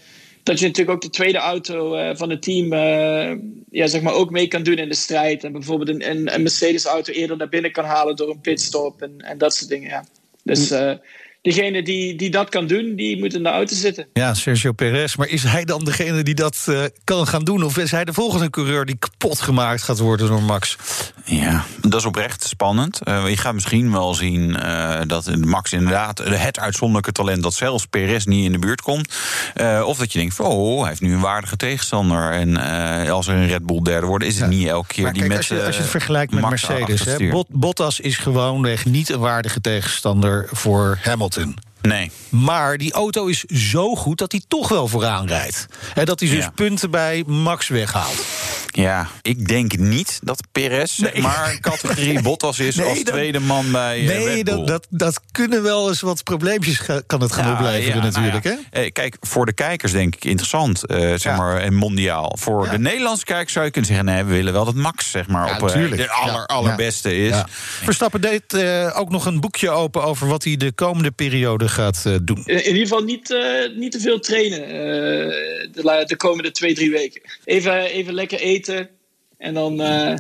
dat 0.47 0.59
je 0.59 0.67
natuurlijk 0.67 0.97
ook 0.97 1.03
de 1.03 1.11
tweede 1.11 1.39
auto 1.39 1.97
uh, 1.97 2.11
van 2.15 2.31
het 2.31 2.43
team 2.43 2.73
uh, 2.73 3.39
ja, 3.71 3.87
zeg 3.87 4.03
maar 4.03 4.13
ook 4.13 4.31
mee 4.31 4.49
kan 4.49 4.63
doen 4.63 4.77
in 4.77 4.89
de 4.89 4.95
strijd. 4.95 5.45
En 5.45 5.53
bijvoorbeeld 5.53 5.89
een, 5.89 6.11
een, 6.11 6.35
een 6.35 6.43
Mercedes-auto 6.43 7.13
eerder 7.13 7.37
naar 7.37 7.49
binnen 7.49 7.73
kan 7.73 7.85
halen 7.85 8.17
door 8.17 8.31
een 8.31 8.41
pitstop 8.41 9.03
en, 9.03 9.19
en 9.19 9.39
dat 9.39 9.55
soort 9.55 9.71
dingen. 9.71 9.89
Ja. 9.89 10.05
Dus 10.43 10.73
uh, 10.73 10.93
degene 11.47 11.83
die, 11.83 12.17
die 12.17 12.31
dat 12.31 12.49
kan 12.49 12.67
doen, 12.67 12.95
die 12.97 13.19
moet 13.19 13.35
in 13.35 13.43
de 13.43 13.49
auto 13.49 13.75
zitten. 13.75 14.07
Ja, 14.13 14.35
Sergio 14.35 14.73
Perez. 14.73 15.17
Maar 15.17 15.29
is 15.29 15.43
hij 15.43 15.65
dan 15.65 15.85
degene 15.85 16.23
die 16.23 16.35
dat 16.35 16.67
kan 17.05 17.27
gaan 17.27 17.45
doen? 17.45 17.63
Of 17.63 17.79
is 17.79 17.91
hij 17.91 18.05
de 18.05 18.13
volgende 18.13 18.51
coureur 18.51 18.85
die 18.85 18.97
kapot 18.99 19.41
gemaakt 19.41 19.83
gaat 19.83 19.99
worden 19.99 20.27
door 20.27 20.43
Max? 20.43 20.77
Ja, 21.25 21.65
dat 21.81 22.01
is 22.01 22.07
oprecht 22.07 22.45
spannend. 22.45 23.01
Uh, 23.05 23.29
je 23.29 23.37
gaat 23.37 23.55
misschien 23.55 23.93
wel 23.93 24.15
zien 24.15 24.51
uh, 24.51 25.01
dat 25.07 25.37
Max 25.37 25.73
inderdaad 25.73 26.19
het 26.19 26.59
uitzonderlijke 26.59 27.13
talent 27.13 27.43
dat 27.43 27.55
zelfs 27.55 27.87
Perez 27.87 28.25
niet 28.25 28.45
in 28.45 28.53
de 28.53 28.59
buurt 28.59 28.81
komt. 28.81 29.15
Uh, 29.57 29.83
of 29.87 29.99
dat 29.99 30.13
je 30.13 30.19
denkt, 30.19 30.41
oh, 30.41 30.81
hij 30.81 30.89
heeft 30.89 31.01
nu 31.01 31.13
een 31.13 31.21
waardige 31.21 31.57
tegenstander. 31.57 32.31
En 32.33 32.57
als 33.11 33.27
er 33.27 33.35
een 33.35 33.47
Red 33.47 33.67
Bull 33.67 33.83
derde 33.83 34.07
wordt, 34.07 34.25
is 34.25 34.35
het 34.41 34.53
ja. 34.53 34.59
niet 34.59 34.69
elke 34.69 34.87
keer 34.87 35.03
maar 35.03 35.13
die 35.13 35.23
kijk, 35.23 35.33
met. 35.33 35.39
Als 35.39 35.49
je, 35.49 35.67
als 35.67 35.75
je 35.75 35.81
het 35.81 35.91
vergelijkt 35.91 36.33
met 36.33 36.43
Max 36.43 36.69
Mercedes, 36.69 37.05
hè, 37.05 37.29
Bot, 37.29 37.47
Bottas 37.49 38.01
is 38.01 38.17
gewoonweg 38.17 38.85
niet 38.85 39.09
een 39.09 39.19
waardige 39.19 39.61
tegenstander 39.61 40.49
voor 40.53 40.99
Hamilton. 41.03 41.36
Wahnsinn. 41.37 41.66
Nee. 41.87 42.11
Maar 42.29 42.79
die 42.79 42.93
auto 42.93 43.27
is 43.27 43.41
zo 43.45 43.95
goed 43.97 44.19
dat 44.19 44.33
hij 44.33 44.43
toch 44.49 44.69
wel 44.69 44.89
vooraan 44.89 45.27
rijdt. 45.27 45.67
En 45.95 46.05
dat 46.05 46.21
hij 46.21 46.29
dus 46.29 46.39
Ja. 46.45 46.51
punten 46.51 46.91
bij 46.91 47.25
Max 47.27 47.69
weghaalt. 47.69 48.25
Ja, 48.67 49.09
ik 49.23 49.49
denk 49.49 49.77
niet 49.79 50.19
dat 50.23 50.43
Perez 50.53 50.99
Nee. 50.99 51.23
maar 51.23 51.59
categorie 51.61 52.23
Bottas 52.23 52.59
is 52.59 52.77
Nee, 52.77 52.89
als 52.89 52.99
dat- 53.03 53.07
tweede 53.15 53.41
man 53.41 53.71
bij 53.73 54.01
eh, 54.01 54.07
Nee, 54.07 54.25
Red 54.35 54.45
Bull. 54.45 54.57
dat, 54.57 54.67
dat, 54.67 54.87
dat 54.91 55.21
kunnen 55.33 55.63
wel 55.63 55.89
eens 55.89 56.01
wat 56.01 56.23
probleempjes 56.25 56.81
kan 57.07 57.21
het 57.21 57.33
gaan 57.33 57.47
Ja, 57.47 57.53
opleveren 57.53 57.87
ja, 57.97 58.01
nou 58.01 58.13
natuurlijk. 58.13 58.45
ja. 58.45 58.59
hè? 58.71 58.81
Eh, 58.83 58.93
Kijk, 58.93 59.17
voor 59.21 59.47
de 59.47 59.53
kijkers 59.53 59.93
denk 59.93 60.15
ik 60.15 60.25
interessant, 60.25 60.87
eh, 60.87 60.99
zeg 61.15 61.37
maar, 61.37 61.57
en 61.61 61.75
mondiaal. 61.75 62.37
Voor 62.39 62.69
de 62.71 62.79
Nederlandse 62.79 63.25
kijkers 63.25 63.53
zou 63.53 63.65
je 63.65 63.71
kunnen 63.71 63.91
zeggen... 63.91 64.07
nee, 64.09 64.25
we 64.25 64.33
willen 64.33 64.53
wel 64.53 64.65
dat 64.65 64.75
Max 64.75 65.11
zeg 65.11 65.27
maar, 65.27 65.61
op 65.61 65.69
de 65.69 66.11
aller, 66.11 66.47
allerbeste 66.47 67.17
is. 67.17 67.35
Verstappen 67.83 68.21
deed 68.21 68.53
eh, 68.55 68.99
ook 68.99 69.11
nog 69.11 69.27
een 69.27 69.41
boekje 69.41 69.71
open 69.71 70.05
over 70.05 70.27
wat 70.29 70.45
hij 70.45 70.57
de 70.57 70.73
komende 70.73 71.11
periode 71.11 71.69
gaat 71.77 72.03
eh, 72.07 72.15
doen. 72.23 72.43
In, 72.45 72.65
in 72.65 72.67
ieder 72.67 72.83
geval 72.83 73.03
niet, 73.03 73.31
eh, 73.31 73.77
niet 73.77 73.93
te 73.93 74.01
veel 74.01 74.19
trainen 74.19 74.65
eh, 74.65 74.73
de, 75.73 76.05
de 76.07 76.17
komende 76.17 76.51
twee, 76.51 76.75
drie 76.75 76.91
weken. 76.91 77.21
Even, 77.45 77.83
even 77.83 78.15
lekker 78.15 78.41
eten. 78.41 78.89
En 79.39 79.55
dan 79.55 79.81
eh, 79.81 80.15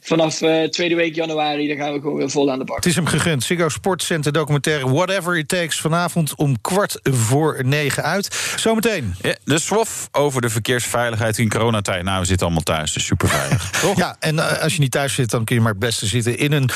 vanaf 0.00 0.42
eh, 0.42 0.62
tweede 0.64 0.94
week 0.94 1.14
januari 1.14 1.68
dan 1.68 1.76
gaan 1.76 1.92
we 1.92 2.00
gewoon 2.00 2.16
weer 2.16 2.30
vol 2.30 2.50
aan 2.50 2.58
de 2.58 2.64
bak. 2.64 2.76
Het 2.76 2.86
is 2.86 2.94
hem 2.94 3.06
gegund. 3.06 3.42
Ziggo 3.42 3.68
Sportcenter 3.68 4.32
documentaire 4.32 4.90
Whatever 4.90 5.38
It 5.38 5.48
Takes 5.48 5.80
vanavond 5.80 6.34
om 6.34 6.60
kwart 6.60 6.98
voor 7.02 7.60
negen 7.64 8.02
uit. 8.02 8.54
Zometeen. 8.56 9.14
Ja, 9.22 9.34
de 9.44 9.58
SWOF 9.58 10.08
over 10.12 10.40
de 10.40 10.48
verkeersveiligheid 10.48 11.38
in 11.38 11.48
coronatijd. 11.48 12.04
Nou, 12.04 12.20
we 12.20 12.26
zitten 12.26 12.46
allemaal 12.46 12.64
thuis, 12.64 12.92
dus 12.92 13.04
super 13.04 13.28
veilig. 13.28 13.70
toch? 13.80 13.96
Ja, 13.96 14.16
en 14.18 14.60
als 14.60 14.74
je 14.74 14.80
niet 14.80 14.90
thuis 14.90 15.14
zit, 15.14 15.30
dan 15.30 15.44
kun 15.44 15.54
je 15.54 15.60
maar 15.60 15.70
het 15.70 15.80
beste 15.80 16.06
zitten 16.06 16.38
in 16.38 16.52
een 16.52 16.70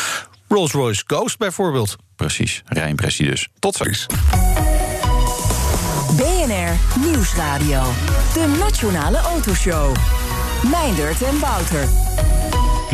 Rolls-Royce 0.54 1.02
Ghost 1.06 1.38
bijvoorbeeld. 1.38 1.96
Precies, 2.16 2.62
rijimpressie 2.64 3.26
dus. 3.26 3.48
Tot 3.58 3.74
straks. 3.74 4.06
BNR 6.16 7.00
Nieuwsradio. 7.00 7.82
De 8.34 8.56
Nationale 8.58 9.18
Autoshow. 9.18 9.96
Meindert 10.70 11.22
en 11.22 11.38
Wouter. 11.38 11.88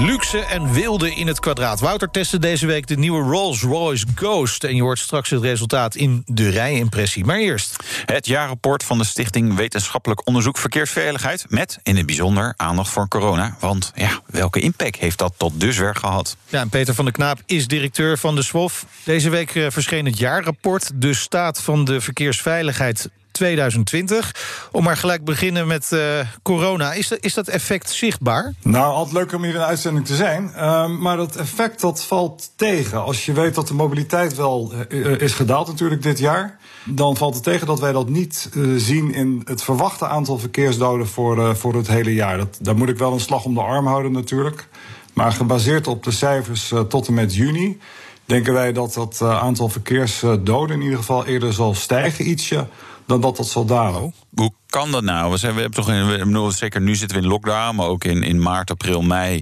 Luxe 0.00 0.38
en 0.38 0.72
wilde 0.72 1.14
in 1.14 1.26
het 1.26 1.40
kwadraat. 1.40 1.80
Wouter 1.80 2.10
testte 2.10 2.38
deze 2.38 2.66
week 2.66 2.86
de 2.86 2.96
nieuwe 2.96 3.22
Rolls-Royce 3.22 4.06
Ghost. 4.14 4.64
En 4.64 4.74
je 4.76 4.82
hoort 4.82 4.98
straks 4.98 5.30
het 5.30 5.42
resultaat 5.42 5.94
in 5.94 6.22
de 6.26 6.48
rijimpressie. 6.48 7.24
Maar 7.24 7.38
eerst. 7.38 7.76
Het 8.04 8.26
jaarrapport 8.26 8.84
van 8.84 8.98
de 8.98 9.04
Stichting 9.04 9.56
Wetenschappelijk 9.56 10.26
Onderzoek 10.26 10.58
Verkeersveiligheid. 10.58 11.46
Met 11.48 11.78
in 11.82 11.96
het 11.96 12.06
bijzonder 12.06 12.54
aandacht 12.56 12.90
voor 12.90 13.08
corona. 13.08 13.56
Want 13.58 13.92
ja, 13.94 14.20
welke 14.26 14.60
impact 14.60 14.96
heeft 14.96 15.18
dat 15.18 15.34
tot 15.36 15.60
dusver 15.60 15.96
gehad? 15.96 16.36
Ja, 16.48 16.60
en 16.60 16.68
Peter 16.68 16.94
van 16.94 17.04
der 17.04 17.14
Knaap 17.14 17.42
is 17.46 17.66
directeur 17.66 18.18
van 18.18 18.34
de 18.34 18.42
SWOF. 18.42 18.86
Deze 19.04 19.30
week 19.30 19.54
eh, 19.54 19.66
verscheen 19.70 20.04
het 20.04 20.18
jaarrapport. 20.18 20.90
De 20.94 21.14
staat 21.14 21.62
van 21.62 21.84
de 21.84 22.00
verkeersveiligheid 22.00 23.08
2020. 23.30 24.68
Om 24.72 24.82
maar 24.82 24.96
gelijk 24.96 25.24
beginnen 25.24 25.66
met 25.66 25.90
uh, 25.92 26.00
corona. 26.42 26.92
Is, 26.92 27.10
is 27.10 27.34
dat 27.34 27.48
effect 27.48 27.90
zichtbaar? 27.90 28.54
Nou, 28.62 28.92
altijd 28.94 29.14
leuk 29.14 29.32
om 29.32 29.42
hier 29.42 29.52
in 29.52 29.58
de 29.58 29.64
uitzending 29.64 30.06
te 30.06 30.14
zijn. 30.14 30.52
Uh, 30.56 30.86
maar 30.86 31.16
dat 31.16 31.36
effect 31.36 31.80
dat 31.80 32.04
valt 32.04 32.50
tegen. 32.56 33.04
Als 33.04 33.26
je 33.26 33.32
weet 33.32 33.54
dat 33.54 33.68
de 33.68 33.74
mobiliteit 33.74 34.34
wel 34.34 34.72
uh, 34.88 35.20
is 35.20 35.32
gedaald 35.32 35.66
natuurlijk 35.66 36.02
dit 36.02 36.18
jaar... 36.18 36.58
dan 36.84 37.16
valt 37.16 37.34
het 37.34 37.42
tegen 37.42 37.66
dat 37.66 37.80
wij 37.80 37.92
dat 37.92 38.08
niet 38.08 38.50
zien 38.76 39.14
in 39.14 39.42
het 39.44 39.62
verwachte 39.62 40.06
aantal 40.06 40.38
verkeersdoden... 40.38 41.06
voor, 41.06 41.56
voor 41.56 41.74
het 41.74 41.86
hele 41.86 42.14
jaar. 42.14 42.36
Dat, 42.36 42.58
daar 42.60 42.76
moet 42.76 42.88
ik 42.88 42.98
wel 42.98 43.12
een 43.12 43.20
slag 43.20 43.44
om 43.44 43.54
de 43.54 43.60
arm 43.60 43.86
houden 43.86 44.12
natuurlijk. 44.12 44.68
Maar 45.14 45.32
gebaseerd 45.32 45.86
op 45.86 46.02
de 46.04 46.10
cijfers 46.10 46.72
tot 46.88 47.06
en 47.08 47.14
met 47.14 47.34
juni... 47.34 47.80
denken 48.24 48.52
wij 48.52 48.72
dat 48.72 48.94
dat 48.94 49.22
aantal 49.22 49.68
verkeersdoden 49.68 50.76
in 50.76 50.82
ieder 50.82 50.98
geval 50.98 51.26
eerder 51.26 51.52
zal 51.52 51.74
stijgen 51.74 52.28
ietsje 52.28 52.66
dan 53.10 53.20
dat 53.20 53.36
dat 53.36 53.48
zal 53.48 53.64
dalen. 53.64 54.14
Hoe 54.34 54.52
kan 54.66 54.90
dat 54.90 55.02
nou? 55.02 55.30
We, 55.30 55.36
zijn, 55.36 55.54
we 55.54 55.60
hebben 55.60 55.84
toch 55.84 55.90
in, 55.94 56.06
we 56.06 56.18
bedoel, 56.18 56.50
zeker 56.50 56.80
nu 56.80 56.94
zitten 56.96 57.16
we 57.16 57.22
in 57.22 57.28
lockdown, 57.28 57.76
maar 57.76 57.86
ook 57.86 58.04
in, 58.04 58.22
in 58.22 58.42
maart, 58.42 58.70
april, 58.70 59.02
mei. 59.02 59.36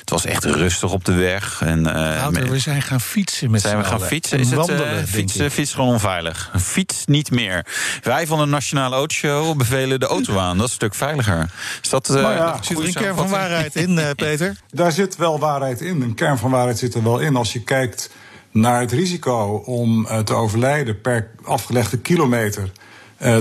Het 0.00 0.10
was 0.10 0.24
echt 0.24 0.44
rustig 0.44 0.92
op 0.92 1.04
de 1.04 1.12
weg. 1.12 1.60
En, 1.62 1.86
uh, 1.86 2.26
we 2.26 2.58
zijn 2.58 2.82
gaan 2.82 3.00
fietsen 3.00 3.50
met 3.50 3.60
Zijn 3.60 3.78
we 3.78 3.84
gaan 3.84 4.00
fietsen? 4.00 4.38
Is 4.38 4.52
wandelen, 4.52 4.88
het, 4.88 5.08
uh, 5.08 5.14
fietsen, 5.14 5.50
fietsen 5.50 5.76
gewoon 5.76 5.92
onveilig? 5.92 6.50
Fiets 6.60 7.06
niet 7.06 7.30
meer. 7.30 7.66
Wij 8.02 8.26
van 8.26 8.38
de 8.38 8.46
Nationale 8.46 8.94
Autoshow 8.94 9.56
bevelen 9.56 10.00
de 10.00 10.06
auto 10.06 10.38
aan. 10.38 10.56
Dat 10.56 10.66
is 10.66 10.70
een 10.70 10.76
stuk 10.76 10.94
veiliger. 10.94 11.50
Is 11.82 11.88
dat, 11.88 12.10
uh, 12.10 12.22
ja, 12.22 12.58
zit 12.62 12.78
er 12.78 12.84
een 12.84 12.92
kern 12.92 13.16
van 13.16 13.28
waarheid 13.28 13.76
in, 13.76 14.00
Peter? 14.16 14.56
Daar 14.70 14.92
zit 14.92 15.16
wel 15.16 15.38
waarheid 15.38 15.80
in. 15.80 16.02
Een 16.02 16.14
kern 16.14 16.38
van 16.38 16.50
waarheid 16.50 16.78
zit 16.78 16.94
er 16.94 17.02
wel 17.02 17.18
in. 17.18 17.36
Als 17.36 17.52
je 17.52 17.62
kijkt 17.62 18.10
naar 18.50 18.80
het 18.80 18.92
risico 18.92 19.62
om 19.66 20.06
te 20.24 20.34
overlijden 20.34 21.00
per 21.00 21.30
afgelegde 21.44 21.98
kilometer 21.98 22.70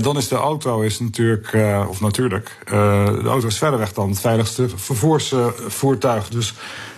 dan 0.02 0.18
is 0.18 0.28
de 0.28 0.36
auto 0.36 0.82
is 0.82 1.00
natuurlijk, 1.00 1.54
uh, 1.54 1.86
of 1.90 2.02
natuurlijk, 2.02 2.58
uh, 2.66 3.06
de 3.06 3.28
auto 3.28 3.48
is 3.48 3.58
verreweg 3.58 3.94
dan 3.94 4.10
het 4.10 4.20
veiligste 4.20 4.70
vervoersvoertuig. 4.76 6.30
Dus 6.30 6.54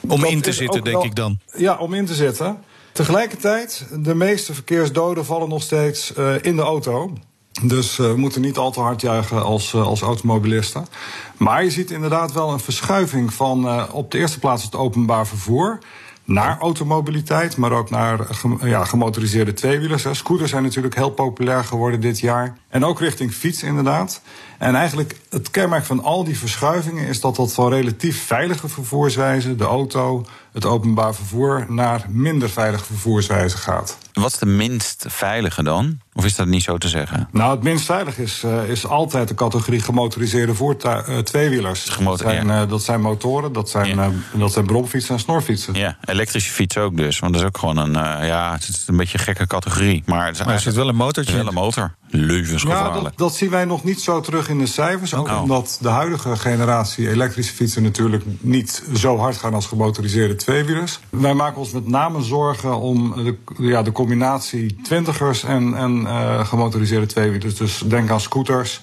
om 0.07 0.25
in 0.25 0.41
te 0.41 0.53
zitten, 0.53 0.83
denk 0.83 1.03
ik 1.03 1.15
dan. 1.15 1.39
Ja, 1.57 1.77
om 1.77 1.93
in 1.93 2.05
te 2.05 2.13
zitten. 2.13 2.57
Tegelijkertijd, 2.91 3.85
de 3.99 4.15
meeste 4.15 4.53
verkeersdoden 4.53 5.25
vallen 5.25 5.49
nog 5.49 5.61
steeds 5.61 6.13
in 6.41 6.55
de 6.55 6.61
auto. 6.61 7.13
Dus 7.63 7.97
we 7.97 8.13
moeten 8.17 8.41
niet 8.41 8.57
al 8.57 8.71
te 8.71 8.79
hard 8.79 9.01
juichen 9.01 9.43
als, 9.43 9.73
als 9.73 10.01
automobilisten. 10.01 10.85
Maar 11.37 11.63
je 11.63 11.71
ziet 11.71 11.91
inderdaad 11.91 12.31
wel 12.31 12.51
een 12.51 12.59
verschuiving 12.59 13.33
van 13.33 13.91
op 13.91 14.11
de 14.11 14.17
eerste 14.17 14.39
plaats 14.39 14.63
het 14.63 14.75
openbaar 14.75 15.27
vervoer 15.27 15.79
naar 16.23 16.57
automobiliteit, 16.59 17.57
maar 17.57 17.71
ook 17.71 17.89
naar 17.89 18.27
ja, 18.63 18.83
gemotoriseerde 18.83 19.53
tweewielers. 19.53 20.05
Scooters 20.11 20.49
zijn 20.49 20.63
natuurlijk 20.63 20.95
heel 20.95 21.09
populair 21.09 21.63
geworden 21.63 22.01
dit 22.01 22.19
jaar. 22.19 22.57
En 22.69 22.85
ook 22.85 22.99
richting 22.99 23.33
fiets, 23.33 23.63
inderdaad. 23.63 24.21
En 24.57 24.75
eigenlijk 24.75 25.15
het 25.29 25.51
kenmerk 25.51 25.85
van 25.85 26.03
al 26.03 26.23
die 26.23 26.37
verschuivingen 26.37 27.07
is 27.07 27.21
dat 27.21 27.35
dat 27.35 27.53
van 27.53 27.69
relatief 27.69 28.25
veilige 28.25 28.67
vervoerswijzen, 28.67 29.57
de 29.57 29.63
auto, 29.63 30.25
het 30.53 30.65
openbaar 30.65 31.15
vervoer, 31.15 31.65
naar 31.69 32.05
minder 32.09 32.49
veilige 32.49 32.83
vervoerswijzen 32.85 33.59
gaat. 33.59 33.97
Wat 34.13 34.31
is 34.31 34.37
de 34.37 34.45
minst 34.45 35.05
veilige 35.07 35.63
dan? 35.63 35.99
Of 36.13 36.25
is 36.25 36.35
dat 36.35 36.47
niet 36.47 36.63
zo 36.63 36.77
te 36.77 36.87
zeggen? 36.87 37.27
Nou, 37.31 37.51
het 37.51 37.63
minst 37.63 37.85
veilig 37.85 38.17
is, 38.17 38.43
uh, 38.45 38.69
is 38.69 38.85
altijd 38.87 39.27
de 39.27 39.33
categorie 39.33 39.79
gemotoriseerde 39.81 40.55
voertuigen, 40.55 41.13
uh, 41.13 41.19
tweewielers. 41.19 41.89
Gemotor, 41.89 42.25
dat, 42.25 42.33
zijn, 42.35 42.47
ja. 42.47 42.61
uh, 42.63 42.69
dat 42.69 42.83
zijn 42.83 43.01
motoren, 43.01 43.53
dat 43.53 43.69
zijn, 43.69 43.87
Ja. 43.95 44.11
dat 44.33 44.51
zijn 44.53 44.65
bromfietsen 44.65 45.13
en 45.13 45.19
snorfietsen. 45.19 45.73
Ja, 45.73 45.97
elektrische 46.05 46.51
fiets 46.51 46.77
ook 46.77 46.97
dus. 46.97 47.19
Want 47.19 47.33
dat 47.33 47.41
is 47.41 47.47
ook 47.47 47.57
gewoon 47.57 47.77
een, 47.77 47.95
eh, 47.95 48.27
ja, 48.27 48.51
het 48.53 48.67
is 48.67 48.83
een 48.87 48.97
beetje 48.97 49.17
een 49.17 49.23
gekke 49.23 49.47
categorie. 49.47 50.03
Maar, 50.05 50.25
het 50.25 50.39
is 50.39 50.45
Maar 50.45 50.53
er 50.53 50.59
zit 50.59 50.75
wel 50.75 50.87
een 50.89 50.95
motortje 50.95 51.35
wel 51.35 51.47
een 51.47 51.53
motor. 51.53 51.95
Levensgevaarlijk. 52.09 52.95
Ja, 52.95 53.01
dat, 53.01 53.17
dat 53.17 53.35
zien 53.35 53.49
wij 53.49 53.65
nog 53.65 53.83
niet 53.83 54.01
zo 54.01 54.19
terug 54.19 54.49
in 54.49 54.57
de 54.57 54.65
cijfers. 54.65 55.13
Ook 55.13 55.29
Oh. 55.29 55.41
omdat 55.41 55.77
de 55.81 55.89
huidige 55.89 56.35
generatie 56.35 57.09
elektrische 57.09 57.53
fietsen 57.53 57.83
natuurlijk 57.83 58.23
niet 58.39 58.83
zo 58.95 59.17
hard 59.17 59.37
gaan 59.37 59.53
als 59.53 59.65
gemotoriseerde 59.65 60.35
tweewielers. 60.41 60.99
Wij 61.09 61.33
maken 61.33 61.57
ons 61.57 61.71
met 61.71 61.87
name 61.87 62.21
zorgen 62.21 62.79
om 62.79 63.13
de, 63.23 63.37
ja, 63.57 63.81
de 63.81 63.91
combinatie 63.91 64.75
twintigers 64.83 65.43
en, 65.43 65.75
en 65.77 66.05
eh, 66.07 66.45
gemotoriseerde 66.45 67.05
tweewielers. 67.05 67.55
Dus 67.55 67.77
denk 67.85 68.09
aan 68.09 68.21
scooters. 68.21 68.81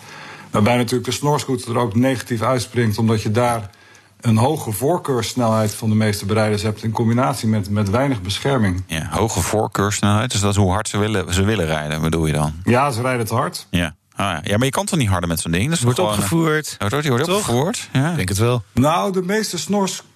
Waarbij 0.50 0.76
natuurlijk 0.76 1.04
de 1.04 1.12
snorscooter 1.16 1.70
er 1.70 1.78
ook 1.78 1.94
negatief 1.94 2.42
uitspringt, 2.42 2.98
omdat 2.98 3.22
je 3.22 3.30
daar 3.30 3.70
een 4.20 4.36
hoge 4.36 4.72
voorkeursnelheid 4.72 5.74
van 5.74 5.88
de 5.88 5.94
meeste 5.94 6.26
bereiders 6.26 6.62
hebt 6.62 6.82
in 6.82 6.90
combinatie 6.90 7.48
met, 7.48 7.70
met 7.70 7.90
weinig 7.90 8.22
bescherming. 8.22 8.82
Ja, 8.86 9.08
hoge 9.10 9.40
voorkeursnelheid, 9.40 10.30
dus 10.30 10.40
dat 10.40 10.50
is 10.50 10.56
hoe 10.56 10.70
hard 10.72 10.88
ze 10.88 10.98
willen, 10.98 11.34
ze 11.34 11.42
willen 11.44 11.66
rijden, 11.66 12.00
bedoel 12.00 12.26
je 12.26 12.32
dan? 12.32 12.52
Ja, 12.64 12.90
ze 12.90 13.00
rijden 13.02 13.26
te 13.26 13.34
hard. 13.34 13.66
Ja. 13.70 13.94
Ah, 14.14 14.26
ja. 14.26 14.40
ja, 14.42 14.56
maar 14.56 14.64
je 14.66 14.72
kan 14.72 14.84
toch 14.86 14.98
niet 14.98 15.08
harder 15.08 15.28
met 15.28 15.40
zo'n 15.40 15.52
ding? 15.52 15.70
Dat 15.70 15.80
Wordt 15.80 15.98
opgevoerd. 15.98 16.76
eh, 16.78 16.88
wordt, 16.88 17.02
die 17.02 17.10
wordt 17.10 17.26
Toch? 17.26 17.36
opgevoerd? 17.38 17.88
Ja. 17.92 18.10
Ik 18.10 18.16
denk 18.16 18.28
het 18.28 18.38
wel. 18.38 18.62
Nou, 18.72 19.12
de 19.12 19.22
meeste 19.22 19.58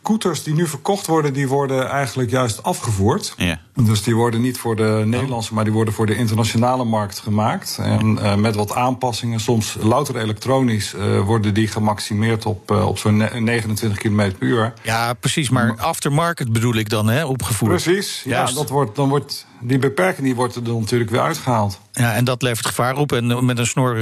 snorscooters 0.03 0.43
die 0.43 0.55
nu 0.55 0.67
verkocht 0.67 1.07
worden, 1.07 1.33
die 1.33 1.49
worden 1.49 1.89
eigenlijk 1.89 2.31
juist 2.31 2.63
afgevoerd. 2.63 3.35
Ja. 3.37 3.61
Dus 3.75 4.03
die 4.03 4.17
worden 4.17 4.41
niet 4.41 4.59
voor 4.59 4.77
de 4.77 5.03
Nederlandse, 5.07 5.55
maar 5.55 5.65
die 5.65 5.73
worden 5.73 5.95
voor 5.95 6.07
de 6.07 6.17
internationale 6.17 6.85
markt 6.85 7.19
gemaakt. 7.19 7.79
En 7.83 8.19
eh, 8.19 8.35
met 8.35 8.55
wat 8.55 8.75
aanpassingen, 8.75 9.41
soms 9.41 9.77
louter 9.81 10.17
elektronisch, 10.17 10.95
eh, 10.95 11.21
worden 11.21 11.55
die 11.55 11.69
gemaximeerd 11.69 12.47
op, 12.47 12.71
eh, 12.71 12.89
op 12.89 12.99
zo'n 12.99 13.17
ne- 13.17 13.41
29 13.41 13.99
km 13.99 14.17
per 14.17 14.35
uur. 14.39 14.73
Ja, 14.83 15.13
precies. 15.13 15.51
Maar 15.51 15.75
aftermarket 15.79 16.53
bedoel 16.53 16.75
ik 16.75 16.89
dan, 16.89 17.09
hè, 17.09 17.25
opgevoerd. 17.25 17.83
Precies, 17.83 18.23
ja, 18.25 18.31
Juist. 18.31 18.55
dat 18.55 18.69
wordt, 18.69 18.97
dan 18.97 19.09
wordt, 19.09 19.47
die 19.61 19.79
beperking 19.79 20.27
die 20.27 20.35
wordt 20.35 20.55
er 20.55 20.65
dan 20.65 20.81
natuurlijk 20.81 21.11
weer 21.11 21.21
uitgehaald. 21.21 21.81
Ja, 21.93 22.15
en 22.15 22.25
dat 22.25 22.43
levert 22.43 22.67
gevaar 22.67 22.97
op. 22.97 23.13
En 23.13 23.45
met 23.45 23.59
een 23.59 23.67
snor 23.67 23.97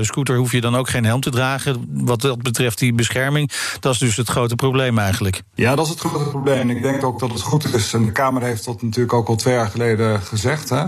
scooter 0.00 0.36
hoef 0.36 0.52
je 0.52 0.60
dan 0.60 0.76
ook 0.76 0.88
geen 0.88 1.04
helm 1.04 1.20
te 1.20 1.30
dragen. 1.30 1.86
Wat 1.88 2.20
dat 2.20 2.42
betreft 2.42 2.78
die 2.78 2.92
bescherming. 2.92 3.50
Dat 3.80 3.92
is 3.92 3.98
dus 3.98 4.16
het 4.16 4.28
grote 4.28 4.54
probleem 4.54 4.98
eigenlijk. 4.98 5.35
Ja, 5.54 5.74
dat 5.74 5.84
is 5.84 5.90
het 5.90 6.00
grote 6.00 6.28
probleem. 6.28 6.70
Ik 6.70 6.82
denk 6.82 7.04
ook 7.04 7.18
dat 7.18 7.30
het 7.30 7.40
goed 7.40 7.74
is. 7.74 7.92
En 7.92 8.04
de 8.04 8.12
Kamer 8.12 8.42
heeft 8.42 8.64
dat 8.64 8.82
natuurlijk 8.82 9.12
ook 9.12 9.28
al 9.28 9.36
twee 9.36 9.54
jaar 9.54 9.68
geleden 9.68 10.20
gezegd. 10.22 10.68
Hè? 10.68 10.84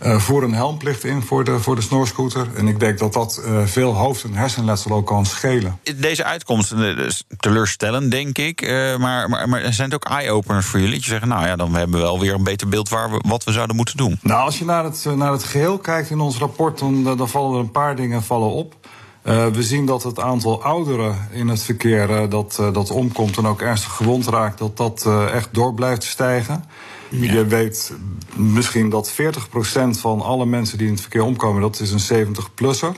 Eh, 0.00 0.18
voer 0.18 0.42
een 0.42 0.54
helmplicht 0.54 1.04
in 1.04 1.22
voor 1.22 1.44
de, 1.44 1.58
voor 1.58 1.74
de 1.74 1.80
snorscooter. 1.80 2.46
En 2.54 2.68
ik 2.68 2.80
denk 2.80 2.98
dat 2.98 3.12
dat 3.12 3.42
eh, 3.44 3.62
veel 3.64 3.94
hoofd- 3.94 4.24
en 4.24 4.34
hersenletsel 4.34 4.90
ook 4.90 5.06
kan 5.06 5.26
schelen. 5.26 5.78
Deze 5.96 6.24
uitkomsten 6.24 6.98
eh, 6.98 7.04
is 7.06 7.24
teleurstellend, 7.38 8.10
denk 8.10 8.38
ik. 8.38 8.68
Maar, 8.98 9.28
maar, 9.28 9.48
maar 9.48 9.72
zijn 9.72 9.90
het 9.90 9.94
ook 9.94 10.12
eye-openers 10.12 10.66
voor 10.66 10.80
jullie? 10.80 10.94
Dat 10.94 11.04
je 11.04 11.10
zegt, 11.10 11.24
nou 11.24 11.46
ja, 11.46 11.56
dan 11.56 11.74
hebben 11.74 11.96
we 11.96 12.02
wel 12.02 12.20
weer 12.20 12.34
een 12.34 12.44
beter 12.44 12.68
beeld 12.68 12.88
waar 12.88 13.10
we, 13.10 13.22
wat 13.26 13.44
we 13.44 13.52
zouden 13.52 13.76
moeten 13.76 13.96
doen. 13.96 14.18
Nou, 14.22 14.44
als 14.44 14.58
je 14.58 14.64
naar 14.64 14.84
het, 14.84 15.06
naar 15.16 15.32
het 15.32 15.44
geheel 15.44 15.78
kijkt 15.78 16.10
in 16.10 16.20
ons 16.20 16.38
rapport, 16.38 16.78
dan, 16.78 17.16
dan 17.16 17.28
vallen 17.28 17.54
er 17.54 17.60
een 17.60 17.70
paar 17.70 17.96
dingen 17.96 18.22
vallen 18.22 18.50
op. 18.50 18.79
Eh, 19.22 19.46
we 19.46 19.62
zien 19.62 19.86
dat 19.86 20.02
het 20.02 20.20
aantal 20.20 20.62
ouderen 20.62 21.28
in 21.30 21.48
het 21.48 21.62
verkeer 21.62 22.10
eh, 22.10 22.30
dat, 22.30 22.56
eh, 22.60 22.72
dat 22.72 22.90
omkomt 22.90 23.36
en 23.36 23.46
ook 23.46 23.60
ernstig 23.60 23.92
gewond 23.92 24.26
raakt, 24.26 24.58
dat 24.58 24.76
dat 24.76 25.06
echt 25.32 25.48
door 25.52 25.74
blijft 25.74 26.04
stijgen. 26.04 26.64
Je 27.10 27.46
weet 27.46 27.92
misschien 28.34 28.90
dat 28.90 29.10
40% 29.10 29.98
van 29.98 30.20
alle 30.20 30.46
mensen 30.46 30.78
die 30.78 30.86
in 30.86 30.92
het 30.92 31.02
verkeer 31.02 31.22
omkomen, 31.22 31.62
dat 31.62 31.80
is 31.80 32.10
een 32.10 32.26
70-plusser. 32.26 32.92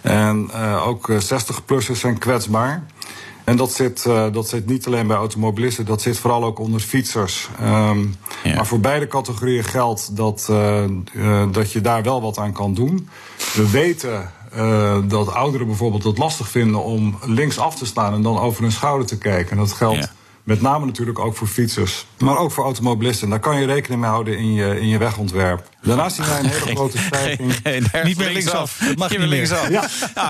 En 0.00 0.52
ook 0.84 1.10
60-plussers 1.10 2.00
zijn 2.00 2.18
kwetsbaar. 2.18 2.86
En 3.48 3.56
dat 3.56 3.72
zit, 3.72 4.06
eh, 4.06 4.32
dat 4.32 4.48
zit 4.48 4.66
niet 4.66 4.86
alleen 4.86 5.06
bij 5.06 5.16
automobilisten, 5.16 5.84
dat 5.84 6.02
zit 6.02 6.18
vooral 6.18 6.44
ook 6.44 6.58
onder 6.58 6.80
fietsers. 6.80 7.48
Ehm, 7.60 8.06
Maar 8.44 8.66
voor 8.66 8.80
beide 8.80 9.06
categorieën 9.06 9.64
geldt 9.64 10.16
dat, 10.16 10.46
eh, 10.50 10.84
eh, 10.84 10.90
dat 11.52 11.72
je 11.72 11.80
daar 11.80 12.02
wel 12.02 12.20
wat 12.22 12.38
aan 12.38 12.52
kan 12.52 12.74
doen. 12.74 13.08
We 13.54 13.70
weten 13.70 14.30
dat 15.08 15.32
ouderen 15.32 15.66
bijvoorbeeld 15.66 16.04
het 16.04 16.18
lastig 16.18 16.48
vinden 16.48 16.82
om 16.82 17.18
links 17.24 17.58
af 17.58 17.76
te 17.76 17.86
staan 17.86 18.14
en 18.14 18.22
dan 18.22 18.38
over 18.38 18.62
hun 18.62 18.72
schouder 18.72 19.06
te 19.06 19.18
kijken. 19.18 19.50
En 19.50 19.56
dat 19.56 19.72
geldt 19.72 20.12
met 20.42 20.60
name 20.60 20.86
natuurlijk 20.86 21.18
ook 21.18 21.36
voor 21.36 21.46
fietsers, 21.46 22.06
maar 22.18 22.38
ook 22.38 22.50
voor 22.50 22.64
automobilisten. 22.64 23.24
En 23.24 23.30
daar 23.30 23.40
kan 23.40 23.60
je 23.60 23.66
rekening 23.66 24.00
mee 24.00 24.10
houden 24.10 24.38
in 24.38 24.52
je, 24.52 24.80
in 24.80 24.88
je 24.88 24.98
wegontwerp. 24.98 25.68
Daarnaast 25.82 26.16
zien 26.16 26.24
wij 26.26 26.38
een 26.38 26.46
hele 26.50 26.74
grote 26.76 26.98
stijging. 26.98 27.54
Niet 28.04 28.18
meer 28.18 28.30
linksaf. 28.32 28.78
Dat 28.86 28.96
mag 28.96 29.10
Niet 29.10 29.18
meer 29.18 29.28
linksaf. 29.28 29.68
Ja. 29.68 29.88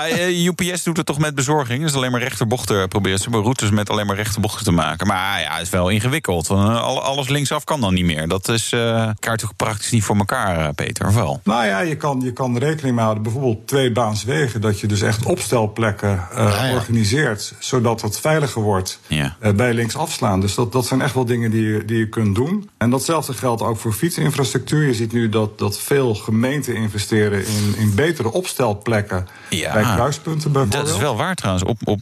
eh, 0.08 0.44
UPS 0.46 0.82
doet 0.82 0.96
het 0.96 1.06
toch 1.06 1.18
met 1.18 1.34
bezorging. 1.34 1.82
Dus 1.82 1.94
alleen 1.94 2.11
maar 2.11 2.20
rechterbochten 2.20 2.88
proberen 2.88 3.18
ze 3.18 3.30
routes 3.30 3.70
met 3.70 3.90
alleen 3.90 4.06
maar 4.06 4.16
rechterbochten 4.16 4.64
te 4.64 4.70
maken. 4.72 5.06
Maar 5.06 5.40
ja, 5.40 5.52
het 5.52 5.62
is 5.62 5.70
wel 5.70 5.88
ingewikkeld. 5.88 6.46
Want, 6.46 6.68
eh, 6.68 6.82
al- 6.82 7.02
Alles 7.02 7.28
linksaf 7.28 7.64
kan 7.64 7.80
dan 7.80 7.94
niet 7.94 8.04
meer. 8.04 8.28
Dat 8.28 8.48
is 8.48 8.72
eh 8.72 9.08
kaart 9.18 9.40
toch 9.40 9.56
praktisch 9.56 9.90
niet 9.90 10.04
voor 10.04 10.16
elkaar, 10.16 10.58
eh, 10.66 10.68
Peter, 10.74 11.06
of 11.06 11.14
wel? 11.14 11.40
Nou 11.44 11.66
ja, 11.66 11.80
je 11.80 11.96
kan, 11.96 12.20
je 12.24 12.32
kan 12.32 12.58
rekening 12.58 12.94
mee 12.94 13.02
houden. 13.04 13.22
Bijvoorbeeld 13.22 13.66
twee 13.66 13.92
baanswegen. 13.92 14.61
Dat 14.61 14.80
je 14.80 14.87
dus 14.87 15.02
echt 15.02 15.24
opstelplekken 15.24 16.26
eh, 16.34 16.70
organiseert. 16.74 17.54
Zodat 17.58 18.00
het 18.02 18.20
veiliger 18.20 18.62
wordt 18.62 18.98
Ja. 19.06 19.37
eh, 19.40 19.52
bij 19.52 19.74
links 19.74 19.96
afslaan. 19.96 20.40
Dus 20.40 20.54
dat, 20.54 20.72
dat 20.72 20.87
zijn 20.87 21.00
echt 21.02 21.14
wel 21.14 21.24
dingen 21.24 21.50
die 21.50 21.62
je, 21.62 21.84
die 21.84 21.98
je 21.98 22.08
kunt 22.08 22.34
doen. 22.34 22.70
En 22.78 22.90
datzelfde 22.90 23.32
geldt 23.32 23.62
ook 23.62 23.78
voor 23.78 23.92
fietsinfrastructuur. 23.92 24.87
Je 24.87 24.94
ziet 24.94 25.12
nu 25.12 25.28
dat, 25.28 25.38
dat 25.46 25.79
veel 25.79 26.14
gemeenten 26.14 26.74
investeren 26.74 27.46
in, 27.46 27.74
in 27.77 27.94
betere 27.94 28.33
opstelplekken. 28.33 29.29
Ja. 29.51 29.72
Bij 29.72 29.83
kruispunten 29.83 30.53
bijvoorbeeld. 30.53 30.87
Dat 30.87 30.94
is 30.94 31.01
wel 31.01 31.16
waar 31.16 31.35
trouwens. 31.35 31.64
Op, 31.64 31.79
op, 31.85 32.01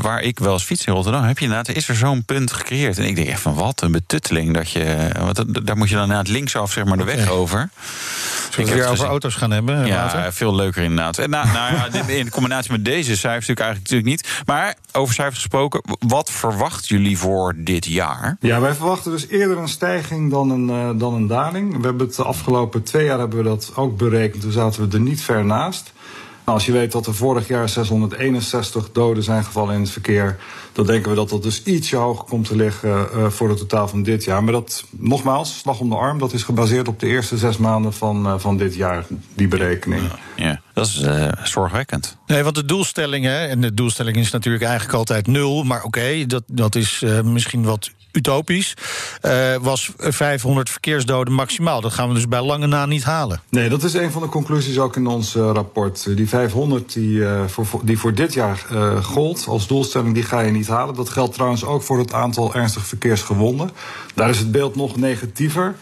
waar 0.00 0.22
ik 0.22 0.38
wel 0.38 0.52
eens 0.52 0.62
fiets 0.64 0.84
in 0.84 0.92
Rotterdam, 0.92 1.22
heb 1.22 1.38
je 1.38 1.44
inderdaad, 1.44 1.76
is 1.76 1.88
er 1.88 1.94
zo'n 1.96 2.24
punt 2.24 2.52
gecreëerd. 2.52 2.98
En 2.98 3.04
ik 3.04 3.16
denk 3.16 3.28
echt 3.28 3.40
van 3.40 3.54
wat 3.54 3.82
een 3.82 3.92
betutteling. 3.92 4.54
Dat 4.54 4.70
je, 4.70 5.10
want 5.18 5.36
dat- 5.36 5.66
daar 5.66 5.76
moet 5.76 5.88
je 5.88 5.94
dan 5.94 6.02
inderdaad 6.02 6.28
linksaf 6.28 6.72
zeg 6.72 6.84
maar, 6.84 6.96
de 6.96 7.04
weg 7.04 7.30
over. 7.30 7.68
Zullen 8.50 8.50
we 8.50 8.60
het 8.62 8.68
weer 8.70 8.78
over 8.82 8.88
gezien. 8.88 9.06
auto's 9.10 9.34
gaan 9.34 9.50
hebben? 9.50 9.86
Ja, 9.86 10.32
veel 10.32 10.54
leuker 10.54 10.82
inderdaad. 10.82 11.18
En 11.18 11.30
nou, 11.30 11.46
nou 11.46 11.74
ja, 11.92 12.08
in 12.08 12.30
combinatie 12.36 12.72
met 12.72 12.84
deze 12.84 13.16
cijfers 13.16 13.46
natuurlijk 13.48 13.60
eigenlijk 13.60 13.90
natuurlijk 13.90 14.10
niet. 14.38 14.42
Maar 14.46 14.74
over 14.92 15.14
cijfers 15.14 15.38
gesproken, 15.38 15.82
wat 16.06 16.30
verwachten 16.30 16.96
jullie 16.96 17.18
voor 17.18 17.54
dit 17.56 17.86
jaar? 17.86 18.36
Ja, 18.40 18.60
wij 18.60 18.74
verwachten 18.74 19.10
dus 19.10 19.26
eerder 19.28 19.58
een 19.58 19.68
stijging 19.68 20.30
dan 20.30 20.50
een, 20.50 20.70
eh, 20.70 21.00
dan 21.00 21.14
een 21.14 21.26
daling. 21.26 21.76
We 21.76 21.86
hebben 21.86 22.06
het 22.06 22.16
de 22.16 22.22
afgelopen 22.24 22.75
twee 22.82 23.04
jaar 23.04 23.18
hebben 23.18 23.38
we 23.38 23.44
dat 23.44 23.72
ook 23.74 23.96
berekend. 23.96 24.42
Toen 24.42 24.52
zaten 24.52 24.88
we 24.88 24.96
er 24.96 25.02
niet 25.02 25.20
ver 25.20 25.44
naast. 25.44 25.92
Nou, 26.44 26.58
als 26.58 26.66
je 26.66 26.72
weet 26.72 26.92
dat 26.92 27.06
er 27.06 27.14
vorig 27.14 27.48
jaar 27.48 27.68
661 27.68 28.92
doden 28.92 29.22
zijn 29.22 29.44
gevallen 29.44 29.74
in 29.74 29.80
het 29.80 29.90
verkeer, 29.90 30.38
dan 30.72 30.86
denken 30.86 31.10
we 31.10 31.16
dat 31.16 31.28
dat 31.28 31.42
dus 31.42 31.62
ietsje 31.62 31.96
hoger 31.96 32.24
komt 32.24 32.46
te 32.46 32.56
liggen 32.56 33.12
eh, 33.12 33.26
voor 33.26 33.48
het 33.48 33.58
totaal 33.58 33.88
van 33.88 34.02
dit 34.02 34.24
jaar. 34.24 34.44
Maar 34.44 34.52
dat, 34.52 34.84
nogmaals, 34.90 35.58
slag 35.58 35.80
om 35.80 35.88
de 35.88 35.96
arm, 35.96 36.18
dat 36.18 36.32
is 36.32 36.42
gebaseerd 36.42 36.88
op 36.88 37.00
de 37.00 37.06
eerste 37.06 37.36
zes 37.36 37.56
maanden 37.56 37.92
van, 37.92 38.26
eh, 38.26 38.34
van 38.38 38.56
dit 38.56 38.74
jaar, 38.74 39.06
die 39.34 39.48
berekening. 39.48 40.02
Ja, 40.36 40.60
dat 40.76 40.86
is 40.86 41.00
eh, 41.00 41.28
zorgwekkend. 41.42 42.16
Nee, 42.26 42.42
want 42.42 42.54
de 42.54 42.64
doelstelling, 42.64 43.24
hè, 43.24 43.46
en 43.46 43.60
de 43.60 43.74
doelstelling 43.74 44.16
is 44.16 44.30
natuurlijk 44.30 44.64
eigenlijk 44.64 44.94
altijd 44.98 45.26
nul, 45.26 45.62
maar 45.62 45.82
oké, 45.82 46.26
dat, 46.26 46.42
dat 46.46 46.74
is 46.74 47.02
eh, 47.02 47.20
misschien 47.20 47.62
wat 47.62 47.90
utopisch. 48.12 48.74
eh, 49.20 49.54
was 49.60 49.90
500 49.96 50.70
verkeersdoden 50.70 51.34
maximaal. 51.34 51.80
Dat 51.80 51.92
gaan 51.92 52.08
we 52.08 52.14
dus 52.14 52.28
bij 52.28 52.42
lange 52.42 52.66
na 52.66 52.86
niet 52.86 53.04
halen. 53.04 53.40
Nee, 53.48 53.68
dat 53.68 53.82
is 53.82 53.94
een 53.94 54.10
van 54.10 54.22
de 54.22 54.28
conclusies 54.28 54.78
ook 54.78 54.96
in 54.96 55.06
ons 55.06 55.34
eh, 55.34 55.50
rapport. 55.54 56.16
Die 56.16 56.28
500 56.28 56.92
die, 56.92 57.26
eh, 57.26 57.40
voor, 57.46 57.66
die 57.82 57.98
voor 57.98 58.14
dit 58.14 58.34
jaar 58.34 58.64
eh, 58.70 59.04
gold 59.04 59.44
als 59.48 59.66
doelstelling, 59.66 60.14
die 60.14 60.22
ga 60.22 60.40
je 60.40 60.50
niet 60.50 60.68
halen. 60.68 60.94
Dat 60.94 61.08
geldt 61.08 61.34
trouwens 61.34 61.64
ook 61.64 61.82
voor 61.82 61.98
het 61.98 62.12
aantal 62.12 62.54
ernstig 62.54 62.86
verkeersgewonden. 62.86 63.70
Daar 64.14 64.30
is 64.30 64.38
het 64.38 64.52
beeld 64.52 64.76
nog 64.76 64.96
negatiever. 64.96 65.74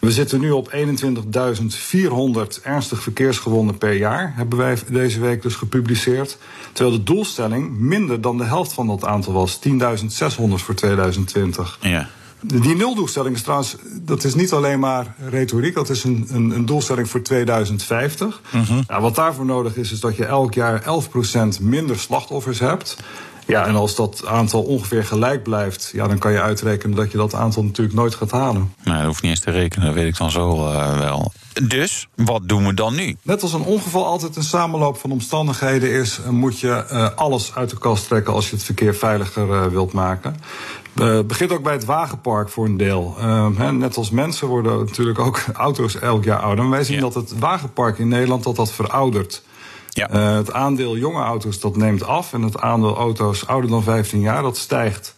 We 0.00 0.12
zitten 0.12 0.40
nu 0.40 0.50
op 0.50 0.72
21.400 0.72 2.62
ernstig 2.62 3.02
verkeersgewonden 3.02 3.78
per 3.78 3.92
jaar, 3.92 4.32
hebben 4.36 4.58
wij 4.58 4.78
deze 4.88 5.20
week 5.20 5.42
dus 5.42 5.54
gepubliceerd. 5.54 6.38
Terwijl 6.72 6.96
de 6.96 7.02
doelstelling 7.02 7.78
minder 7.78 8.20
dan 8.20 8.38
de 8.38 8.44
helft 8.44 8.72
van 8.72 8.86
dat 8.86 9.04
aantal 9.04 9.32
was, 9.32 9.58
10.600 9.68 9.70
voor 10.54 10.74
2020. 10.74 11.78
Ja. 11.80 12.08
Die 12.42 12.76
nuldoelstelling 12.76 13.34
is 13.34 13.42
trouwens, 13.42 13.76
dat 14.02 14.24
is 14.24 14.34
niet 14.34 14.52
alleen 14.52 14.78
maar 14.78 15.14
retoriek, 15.28 15.74
dat 15.74 15.90
is 15.90 16.04
een, 16.04 16.26
een, 16.30 16.50
een 16.50 16.66
doelstelling 16.66 17.08
voor 17.08 17.22
2050. 17.22 18.40
Nou, 18.86 19.02
wat 19.02 19.14
daarvoor 19.14 19.44
nodig 19.44 19.76
is, 19.76 19.92
is 19.92 20.00
dat 20.00 20.16
je 20.16 20.24
elk 20.24 20.54
jaar 20.54 20.82
11% 21.58 21.60
minder 21.60 21.98
slachtoffers 21.98 22.58
hebt. 22.58 22.96
Ja, 23.50 23.66
en 23.66 23.74
als 23.74 23.94
dat 23.94 24.26
aantal 24.26 24.62
ongeveer 24.62 25.04
gelijk 25.04 25.42
blijft, 25.42 25.90
ja, 25.92 26.08
dan 26.08 26.18
kan 26.18 26.32
je 26.32 26.40
uitrekenen 26.40 26.96
dat 26.96 27.10
je 27.10 27.16
dat 27.16 27.34
aantal 27.34 27.64
natuurlijk 27.64 27.96
nooit 27.96 28.14
gaat 28.14 28.30
halen. 28.30 28.74
Nou, 28.84 28.96
dat 28.96 29.06
hoeft 29.06 29.22
niet 29.22 29.30
eens 29.30 29.40
te 29.40 29.50
rekenen, 29.50 29.86
dat 29.86 29.94
weet 29.94 30.06
ik 30.06 30.16
dan 30.16 30.30
zo 30.30 30.66
eh, 30.66 30.98
wel. 30.98 31.32
Dus, 31.62 32.08
wat 32.14 32.48
doen 32.48 32.66
we 32.66 32.74
dan 32.74 32.94
nu? 32.94 33.16
Net 33.22 33.42
als 33.42 33.52
een 33.52 33.62
ongeval 33.62 34.06
altijd 34.06 34.36
een 34.36 34.42
samenloop 34.42 34.98
van 34.98 35.10
omstandigheden 35.10 35.90
is, 35.90 36.20
eh, 36.24 36.28
moet 36.28 36.60
je 36.60 36.84
eh, 36.84 37.08
alles 37.14 37.54
uit 37.54 37.70
de 37.70 37.78
kast 37.78 38.06
trekken 38.06 38.32
als 38.32 38.50
je 38.50 38.56
het 38.56 38.64
verkeer 38.64 38.94
veiliger 38.94 39.70
wilt 39.70 39.92
maken. 39.92 40.36
Het 40.94 41.26
begint 41.26 41.52
ook 41.52 41.62
bij 41.62 41.72
het 41.72 41.84
wagenpark 41.84 42.48
voor 42.48 42.64
een 42.64 42.76
deel. 42.76 43.14
Eh, 43.18 43.46
hè, 43.56 43.72
net 43.72 43.96
als 43.96 44.10
mensen 44.10 44.48
worden 44.48 44.78
natuurlijk 44.78 45.18
ook 45.18 45.44
auto's 45.52 45.98
elk 45.98 46.24
jaar 46.24 46.40
ouder. 46.40 46.64
Maar 46.64 46.72
wij 46.72 46.84
zien 46.84 47.00
dat 47.00 47.14
het 47.14 47.38
wagenpark 47.38 47.98
in 47.98 48.08
Nederland 48.08 48.44
dat 48.44 48.56
dat 48.56 48.72
veroudert. 48.72 49.42
Eh, 49.92 50.34
het 50.34 50.52
aandeel 50.52 50.96
jonge 50.96 51.22
auto's 51.22 51.60
dat 51.60 51.76
neemt 51.76 52.04
af 52.04 52.32
en 52.32 52.42
het 52.42 52.60
aandeel 52.60 52.96
auto's 52.96 53.46
ouder 53.46 53.70
dan 53.70 53.82
15 53.82 54.20
jaar 54.20 54.42
dat 54.42 54.56
stijgt. 54.56 55.14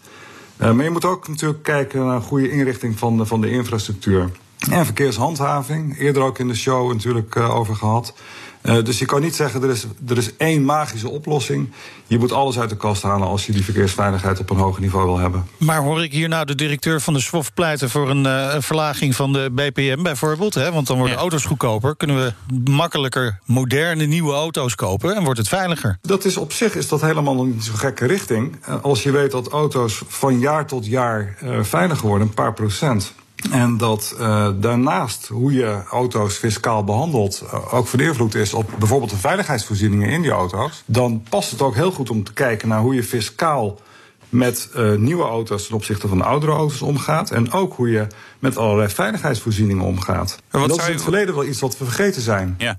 Eh, 0.56 0.72
maar 0.72 0.85
je 0.85 0.90
moet 0.90 1.04
ook 1.04 1.28
natuurlijk 1.28 1.62
kijken 1.62 2.06
naar 2.06 2.16
een 2.16 2.22
goede 2.22 2.50
inrichting 2.50 2.98
van 2.98 3.16
de, 3.16 3.26
van 3.26 3.40
de 3.40 3.50
infrastructuur. 3.50 4.30
En 4.70 4.85
verkeershandhaving, 4.85 5.98
eerder 5.98 6.22
ook 6.22 6.38
in 6.38 6.48
de 6.48 6.54
show 6.54 6.92
natuurlijk 6.92 7.35
eh, 7.35 7.56
over 7.56 7.76
gehad. 7.76 8.14
Eh, 8.62 8.85
dus 8.85 8.98
je 8.98 9.05
kan 9.05 9.20
niet 9.20 9.35
zeggen 9.35 9.62
er 9.62 9.70
is, 9.70 9.87
er 10.09 10.16
is 10.16 10.37
één 10.37 10.64
magische 10.64 11.09
oplossing. 11.09 11.70
Je 12.07 12.18
moet 12.18 12.33
alles 12.33 12.59
uit 12.59 12.68
de 12.70 12.77
kast 12.77 13.03
halen 13.03 13.29
als 13.29 13.46
je 13.46 13.53
die 13.53 13.64
verkeersveiligheid 13.64 14.40
op 14.40 14.51
een 14.51 14.57
hoger 14.57 14.81
niveau 14.81 15.05
wil 15.07 15.18
hebben. 15.18 15.46
Maar 15.57 15.81
hoor 15.83 16.03
ik 16.03 16.12
hier 16.12 16.29
nou 16.29 16.44
de 16.44 16.55
directeur 16.55 17.01
van 17.01 17.14
de 17.14 17.20
SWOF 17.20 17.55
pleiten 17.55 17.90
voor 17.90 18.11
een 18.11 18.27
eh, 18.27 18.57
verlaging 18.59 19.16
van 19.16 19.33
de 19.33 19.51
BPM 19.53 20.03
bijvoorbeeld? 20.03 20.55
Hè? 20.55 20.72
Want 20.72 20.87
dan 20.87 20.98
worden 20.98 21.16
auto's 21.16 21.44
goedkoper. 21.44 21.96
Kunnen 21.96 22.16
we 22.16 22.33
makkelijker 22.70 23.38
moderne 23.44 24.05
nieuwe 24.05 24.33
auto's 24.33 24.75
kopen 24.75 25.14
en 25.16 25.25
wordt 25.25 25.38
het 25.38 25.48
veiliger? 25.48 25.98
Dat 26.01 26.25
is 26.25 26.37
op 26.37 26.53
zich 26.53 26.75
is 26.75 26.88
dat 26.88 27.01
helemaal 27.01 27.35
nog 27.35 27.46
niet 27.46 27.64
zo'n 27.64 27.77
gekke 27.77 28.07
richting. 28.07 28.57
Eh, 28.64 28.83
Als 28.83 29.03
je 29.03 29.11
weet 29.11 29.31
dat 29.31 29.48
auto's 29.48 30.03
van 30.09 30.38
jaar 30.38 30.66
tot 30.66 30.87
jaar 30.87 31.37
eh, 31.40 31.59
veiliger 31.62 32.07
worden, 32.07 32.27
een 32.29 32.35
paar 32.35 32.53
procent. 32.55 33.12
En 33.50 33.76
dat 33.76 34.14
eh, 34.18 34.48
daarnaast 34.57 35.28
hoe 35.28 35.52
je 35.52 35.83
auto's 35.90 36.35
fiscaal 36.35 36.85
behandelt 36.85 37.42
eh, 37.50 37.74
ook 37.74 37.87
van 37.87 38.00
invloed 38.00 38.35
is 38.35 38.55
op 38.55 38.70
bijvoorbeeld 38.78 39.11
de 39.11 39.16
veiligheidsvoorzieningen 39.16 40.09
in 40.09 40.22
die 40.22 40.31
auto's. 40.31 40.83
Dan 40.87 41.22
past 41.28 41.50
het 41.50 41.62
ook 41.62 41.74
heel 41.74 41.92
goed 41.92 42.11
om 42.11 42.24
te 42.24 42.33
kijken 42.33 42.68
naar 42.68 42.81
hoe 42.81 42.94
je 42.94 43.05
fiscaal 43.05 43.78
met 44.28 44.68
eh, 44.74 44.94
nieuwe 44.94 45.24
auto's 45.24 45.66
ten 45.66 45.74
opzichte 45.74 46.09
van 46.09 46.22
oudere 46.22 46.52
auto's 46.52 46.83
omgaat. 46.83 47.31
En 47.31 47.52
ook 47.52 47.76
hoe 47.76 47.90
je 47.90 48.07
met 48.42 48.57
allerlei 48.57 48.88
veiligheidsvoorzieningen 48.88 49.85
omgaat. 49.85 50.42
wat 50.50 50.62
En 50.62 50.68
dat 50.68 50.78
is 50.78 50.87
in 50.87 50.92
het 50.92 51.02
verleden 51.02 51.35
wel 51.35 51.44
iets 51.44 51.61
wat 51.61 51.78
we 51.78 51.85
vergeten 51.85 52.22
zijn. 52.22 52.55
Ja, 52.59 52.78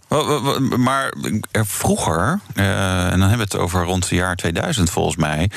maar 0.78 1.14
er 1.52 1.66
vroeger, 1.66 2.40
eh, 2.54 3.04
en 3.04 3.20
dan 3.20 3.30
hebben 3.30 3.38
we 3.38 3.44
het 3.44 3.58
over 3.58 3.84
rond 3.84 4.04
het 4.04 4.14
jaar 4.14 4.36
2000 4.36 4.90
volgens 4.90 5.16
mij, 5.16 5.52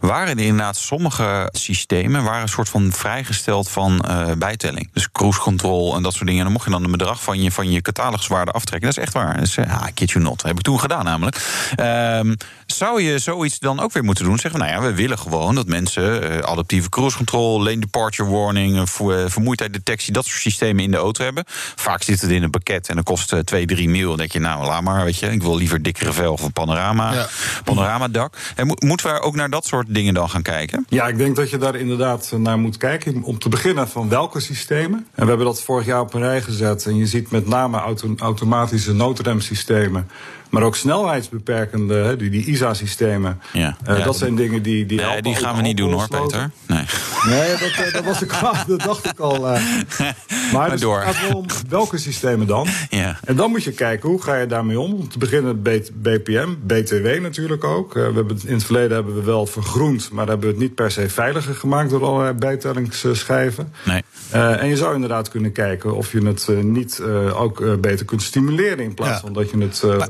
waren 0.00 0.38
er 0.38 0.44
inderdaad 0.44 0.76
sommige 0.76 1.48
systemen 1.52 2.24
waren 2.24 2.42
een 2.42 2.48
soort 2.48 2.68
van 2.68 2.92
vrijgesteld 2.92 3.70
van 3.70 4.00
eh, 4.00 4.26
bijtelling. 4.38 4.90
Dus 4.92 5.12
cruise 5.12 5.40
control 5.40 5.96
en 5.96 6.02
dat 6.02 6.12
soort 6.12 6.26
dingen. 6.26 6.38
En 6.38 6.44
dan 6.44 6.52
mocht 6.52 6.64
je 6.64 6.70
dan 6.70 6.84
een 6.84 6.90
bedrag 6.90 7.22
van 7.22 7.42
je, 7.42 7.52
van 7.52 7.70
je 7.70 7.82
cataloguswaarde 7.82 8.50
aftrekken. 8.50 8.88
Dat 8.88 8.98
is 8.98 9.04
echt 9.04 9.14
waar. 9.14 9.34
Dat 9.34 9.46
is, 9.46 9.56
eh, 9.56 9.82
ah, 9.82 9.86
kid 9.94 10.10
you 10.10 10.24
not. 10.24 10.36
Dat 10.36 10.46
heb 10.46 10.56
ik 10.56 10.62
toen 10.64 10.80
gedaan 10.80 11.04
namelijk. 11.04 11.36
Ehm, 11.76 12.34
zou 12.66 13.02
je 13.02 13.18
zoiets 13.18 13.58
dan 13.58 13.80
ook 13.80 13.92
weer 13.92 14.04
moeten 14.04 14.24
doen? 14.24 14.38
Zeggen 14.38 14.60
we, 14.60 14.66
nou 14.66 14.76
ja, 14.76 14.88
we 14.88 14.94
willen 14.94 15.18
gewoon 15.18 15.54
dat 15.54 15.66
mensen 15.66 16.22
eh, 16.22 16.38
adaptieve 16.38 16.88
cruise 16.88 17.16
control, 17.16 17.62
lane 17.62 17.78
departure 17.78 18.30
warning, 18.30 18.76
eh, 18.78 18.86
eh, 19.44 19.50
vermoeidheidsdetectie, 19.50 20.12
dat 20.12 20.24
soort 20.24 20.40
systemen 20.40 20.84
in 20.84 20.90
de 20.90 20.96
auto 20.96 21.24
hebben. 21.24 21.44
Vaak 21.76 22.02
zit 22.02 22.20
het 22.20 22.30
in 22.30 22.42
een 22.42 22.50
pakket 22.50 22.88
en 22.88 22.96
dat 22.96 23.04
kost 23.04 23.32
eh, 23.32 23.38
2, 23.38 23.66
3 23.66 23.88
mil. 23.88 24.08
Dan 24.08 24.16
denk 24.16 24.32
je, 24.32 24.38
nou, 24.40 24.64
laat 24.64 24.82
maar, 24.82 25.04
weet 25.04 25.18
je. 25.18 25.26
Ik 25.30 25.42
wil 25.42 25.56
liever 25.56 25.82
dikkere 25.82 26.12
vel 26.12 26.32
of 26.32 26.42
een 26.42 26.52
panorama, 26.52 27.26
panoramadak. 27.64 28.36
En 28.56 28.66
mo- 28.66 28.74
moeten 28.78 29.12
we 29.14 29.20
ook 29.20 29.34
naar 29.34 29.50
dat 29.50 29.66
soort 29.66 29.86
dingen 29.88 30.14
dan 30.14 30.30
gaan 30.30 30.42
kijken? 30.42 30.86
Ja, 30.88 31.06
ik 31.06 31.16
denk 31.18 31.36
dat 31.36 31.50
je 31.50 31.58
daar 31.58 31.74
inderdaad 31.76 32.30
eh, 32.32 32.38
naar 32.38 32.58
moet 32.58 32.76
kijken. 32.76 33.22
Om 33.22 33.38
te 33.38 33.48
beginnen 33.48 33.88
van 33.88 34.08
welke 34.08 34.40
systemen. 34.40 34.98
En 35.14 35.22
we 35.22 35.28
hebben 35.28 35.46
dat 35.46 35.62
vorig 35.62 35.86
jaar 35.86 36.00
op 36.00 36.14
een 36.14 36.20
rij 36.20 36.42
gezet. 36.42 36.86
En 36.86 36.96
je 36.96 37.06
ziet 37.06 37.30
met 37.30 37.46
name 37.46 37.78
auto- 37.78 38.14
automatische 38.18 38.92
noodremsystemen. 38.92 40.08
Maar 40.54 40.62
ook 40.62 40.76
snelheidsbeperkende, 40.76 41.94
hè, 41.94 42.16
die, 42.16 42.30
die 42.30 42.44
ISA-systemen. 42.46 43.40
Ja. 43.52 43.76
Eh, 43.84 43.98
Ja, 43.98 44.04
dat 44.04 44.16
zijn 44.16 44.34
dingen 44.34 44.62
die. 44.62 44.86
die 44.86 45.00
Nee, 45.00 45.22
die 45.22 45.34
gaan 45.34 45.56
we 45.56 45.62
niet 45.62 45.76
doen 45.76 45.92
hoor. 45.92 46.08
Peter. 46.08 46.50
Nee. 46.66 46.84
Nee, 47.28 47.50
dat, 47.50 47.86
eh, 47.86 47.92
dat, 47.92 48.04
was 48.04 48.22
ik, 48.22 48.32
dat 48.66 48.80
dacht 48.80 49.06
ik 49.06 49.18
al. 49.18 49.48
eh. 49.50 49.60
Maar, 49.98 50.14
Maar 50.52 50.70
dus 50.70 50.80
door. 50.80 51.00
het 51.02 51.14
gaat 51.16 51.28
wel 51.28 51.38
om 51.38 51.46
welke 51.68 51.98
systemen 51.98 52.46
dan? 52.46 52.66
Ja. 52.90 53.18
En 53.24 53.36
dan 53.36 53.50
moet 53.50 53.64
je 53.64 53.72
kijken, 53.72 54.08
hoe 54.08 54.22
ga 54.22 54.36
je 54.36 54.46
daarmee 54.46 54.80
om? 54.80 54.92
Om 54.92 55.08
te 55.08 55.18
beginnen 55.18 55.62
BPM, 56.02 56.48
BTW 56.66 57.20
natuurlijk 57.22 57.64
ook. 57.64 57.94
We 57.94 58.00
hebben, 58.00 58.38
in 58.46 58.54
het 58.54 58.64
verleden 58.64 58.90
hebben 58.94 59.14
we 59.14 59.22
wel 59.22 59.46
vergroend... 59.46 60.10
maar 60.12 60.26
hebben 60.26 60.46
we 60.46 60.52
het 60.54 60.62
niet 60.62 60.74
per 60.74 60.90
se 60.90 61.08
veiliger 61.08 61.54
gemaakt... 61.54 61.90
door 61.90 62.04
allerlei 62.04 62.32
bijtellingsschijven. 62.34 63.72
Nee. 63.84 64.02
En 64.30 64.68
je 64.68 64.76
zou 64.76 64.94
inderdaad 64.94 65.28
kunnen 65.28 65.52
kijken 65.52 65.94
of 65.96 66.12
je 66.12 66.26
het 66.26 66.48
niet 66.62 67.02
ook 67.34 67.80
beter 67.80 68.04
kunt 68.06 68.22
stimuleren... 68.22 68.78
in 68.84 68.94
plaats 68.94 69.10
Ja. 69.12 69.20
van 69.20 69.32
dat 69.32 69.50
je 69.50 69.58
het 69.58 69.82
eh, 69.82 70.06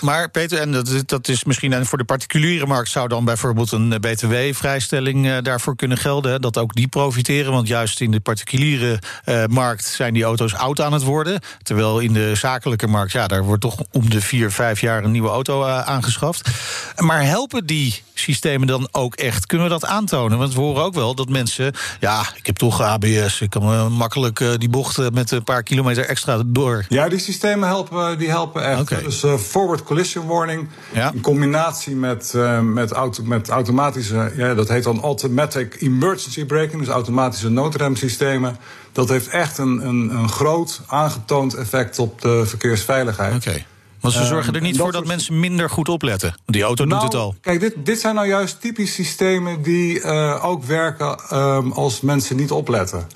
Maar 0.00 0.30
Peter, 0.30 0.58
en 0.58 0.72
dat, 0.72 1.02
dat 1.06 1.28
is 1.28 1.44
misschien 1.44 1.72
en 1.72 1.86
voor 1.86 1.98
de 1.98 2.04
particuliere 2.04 2.66
markt 2.66 2.90
zou 2.90 3.08
dan 3.08 3.24
bijvoorbeeld 3.24 3.72
een 3.72 3.92
eh, 3.92 3.98
BTW-vrijstelling 3.98 5.26
eh, 5.26 5.36
daarvoor 5.42 5.76
kunnen 5.76 5.98
gelden. 5.98 6.40
Dat 6.40 6.58
ook 6.58 6.74
die 6.74 6.88
profiteren. 6.88 7.52
Want 7.52 7.68
juist 7.68 8.00
in 8.00 8.10
de 8.10 8.20
particuliere 8.20 8.98
eh, 9.24 9.44
markt 9.44 9.84
zijn 9.84 10.14
die 10.14 10.24
auto's 10.24 10.54
oud 10.54 10.80
aan 10.80 10.92
het 10.92 11.02
worden. 11.02 11.40
Terwijl 11.62 11.98
in 11.98 12.12
de 12.12 12.34
zakelijke 12.34 12.86
markt, 12.86 13.12
ja, 13.12 13.26
daar 13.26 13.44
wordt 13.44 13.62
toch 13.62 13.82
om 13.92 14.10
de 14.10 14.20
vier, 14.20 14.50
vijf 14.50 14.80
jaar 14.80 15.04
een 15.04 15.10
nieuwe 15.10 15.28
auto 15.28 15.64
aangeschaft. 15.64 16.50
Maar 16.96 17.24
helpen 17.24 17.66
die 17.66 18.02
systemen 18.18 18.66
dan 18.66 18.88
ook 18.90 19.14
echt? 19.14 19.46
Kunnen 19.46 19.66
we 19.66 19.72
dat 19.72 19.84
aantonen? 19.84 20.38
Want 20.38 20.54
we 20.54 20.60
horen 20.60 20.82
ook 20.82 20.94
wel 20.94 21.14
dat 21.14 21.28
mensen, 21.28 21.72
ja, 22.00 22.24
ik 22.34 22.46
heb 22.46 22.56
toch 22.56 22.80
ABS, 22.80 23.40
ik 23.40 23.50
kan 23.50 23.92
makkelijk 23.92 24.40
uh, 24.40 24.50
die 24.58 24.68
bocht 24.68 25.12
met 25.12 25.30
een 25.30 25.44
paar 25.44 25.62
kilometer 25.62 26.04
extra 26.04 26.42
door. 26.46 26.84
Ja, 26.88 27.08
die 27.08 27.18
systemen 27.18 27.68
helpen, 27.68 28.18
die 28.18 28.28
helpen 28.28 28.64
echt. 28.64 28.80
Okay. 28.80 29.02
Dus 29.02 29.24
forward 29.38 29.82
collision 29.82 30.26
warning, 30.26 30.68
ja. 30.92 31.12
in 31.12 31.20
combinatie 31.20 31.96
met, 31.96 32.34
met, 32.62 32.92
auto, 32.92 33.22
met 33.22 33.48
automatische, 33.48 34.32
ja, 34.36 34.54
dat 34.54 34.68
heet 34.68 34.84
dan 34.84 35.00
automatic 35.00 35.76
emergency 35.80 36.44
braking, 36.44 36.78
dus 36.78 36.88
automatische 36.88 37.48
noodremsystemen. 37.48 38.56
Dat 38.92 39.08
heeft 39.08 39.28
echt 39.28 39.58
een, 39.58 39.86
een, 39.86 40.10
een 40.10 40.28
groot 40.28 40.80
aangetoond 40.86 41.54
effect 41.54 41.98
op 41.98 42.20
de 42.20 42.42
verkeersveiligheid. 42.46 43.34
Oké. 43.34 43.48
Okay. 43.48 43.66
Want 44.12 44.24
ze 44.24 44.34
zorgen 44.34 44.54
er 44.54 44.60
niet 44.60 44.76
voor 44.76 44.92
dat 44.92 45.06
mensen 45.06 45.40
minder 45.40 45.70
goed 45.70 45.88
opletten. 45.88 46.34
Die 46.46 46.62
auto 46.62 46.84
nou, 46.84 47.00
doet 47.00 47.12
het 47.12 47.22
al. 47.22 47.34
Kijk, 47.40 47.60
dit, 47.60 47.74
dit 47.84 48.00
zijn 48.00 48.14
nou 48.14 48.26
juist 48.26 48.60
typisch 48.60 48.94
systemen 48.94 49.62
die 49.62 50.00
uh, 50.00 50.44
ook 50.44 50.64
werken 50.64 51.38
um, 51.38 51.72
als 51.72 52.00
mensen 52.00 52.36
niet 52.36 52.50
opletten. 52.50 53.06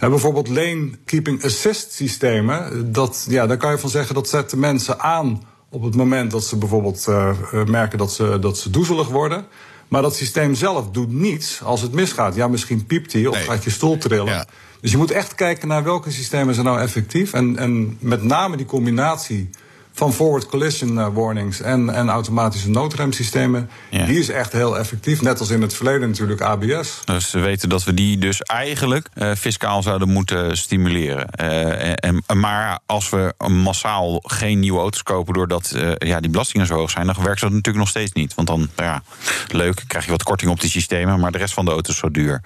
Bijvoorbeeld 0.00 0.48
lane 0.48 0.90
keeping 1.04 1.44
assist 1.44 1.92
systemen. 1.92 2.92
Dat, 2.92 3.26
ja, 3.28 3.46
daar 3.46 3.56
kan 3.56 3.70
je 3.70 3.78
van 3.78 3.90
zeggen 3.90 4.14
dat 4.14 4.28
zetten 4.28 4.58
mensen 4.58 5.00
aan 5.00 5.42
op 5.70 5.82
het 5.82 5.94
moment 5.94 6.30
dat 6.30 6.44
ze 6.44 6.56
bijvoorbeeld 6.56 7.06
uh, 7.08 7.30
merken 7.66 7.98
dat 7.98 8.12
ze, 8.12 8.38
dat 8.40 8.58
ze 8.58 8.70
doezelig 8.70 9.08
worden. 9.08 9.46
Maar 9.88 10.02
dat 10.02 10.16
systeem 10.16 10.54
zelf 10.54 10.90
doet 10.90 11.12
niets 11.12 11.62
als 11.62 11.80
het 11.80 11.92
misgaat. 11.92 12.34
Ja, 12.34 12.48
misschien 12.48 12.86
piept 12.86 13.12
hij 13.12 13.26
of 13.26 13.34
nee. 13.34 13.44
gaat 13.44 13.64
je 13.64 13.70
stoel 13.70 13.98
trillen. 13.98 14.32
Ja. 14.32 14.46
Dus 14.80 14.90
je 14.90 14.96
moet 14.96 15.10
echt 15.10 15.34
kijken 15.34 15.68
naar 15.68 15.84
welke 15.84 16.10
systemen 16.10 16.54
zijn 16.54 16.66
nou 16.66 16.80
effectief. 16.80 17.32
En, 17.32 17.56
en 17.56 17.96
met 18.00 18.22
name 18.22 18.56
die 18.56 18.66
combinatie 18.66 19.50
van 19.98 20.12
forward 20.12 20.46
collision 20.46 20.98
eh, 20.98 21.06
warnings 21.12 21.60
en, 21.60 21.90
en 21.90 22.08
automatische 22.08 22.70
noodremsystemen. 22.70 23.70
Ja. 23.90 24.04
Die 24.04 24.18
is 24.18 24.28
echt 24.28 24.52
heel 24.52 24.78
effectief. 24.78 25.22
Net 25.22 25.40
als 25.40 25.50
in 25.50 25.62
het 25.62 25.74
verleden 25.74 26.08
natuurlijk 26.08 26.40
ABS. 26.40 27.00
Dus 27.04 27.30
we 27.30 27.40
weten 27.40 27.68
dat 27.68 27.84
we 27.84 27.94
die 27.94 28.18
dus 28.18 28.42
eigenlijk 28.42 29.08
uh, 29.14 29.32
fiscaal 29.34 29.82
zouden 29.82 30.08
moeten 30.08 30.56
stimuleren. 30.56 31.28
Uh, 31.40 31.92
en, 31.94 32.24
maar 32.34 32.78
als 32.86 33.08
we 33.10 33.34
massaal 33.48 34.20
geen 34.22 34.60
nieuwe 34.60 34.78
auto's 34.80 35.02
kopen 35.02 35.34
doordat 35.34 35.72
uh, 35.76 35.92
ja, 35.98 36.20
die 36.20 36.30
belastingen 36.30 36.66
zo 36.66 36.74
hoog 36.74 36.90
zijn, 36.90 37.06
dan 37.06 37.14
werkt 37.22 37.40
dat 37.40 37.50
natuurlijk 37.50 37.78
nog 37.78 37.88
steeds 37.88 38.12
niet. 38.12 38.34
Want 38.34 38.48
dan, 38.48 38.68
ja, 38.76 39.02
leuk, 39.48 39.84
krijg 39.86 40.04
je 40.04 40.10
wat 40.10 40.22
korting 40.22 40.50
op 40.50 40.60
die 40.60 40.70
systemen, 40.70 41.20
maar 41.20 41.32
de 41.32 41.38
rest 41.38 41.54
van 41.54 41.64
de 41.64 41.70
auto's 41.70 41.94
is 41.94 42.00
zo 42.00 42.10
duur. 42.10 42.40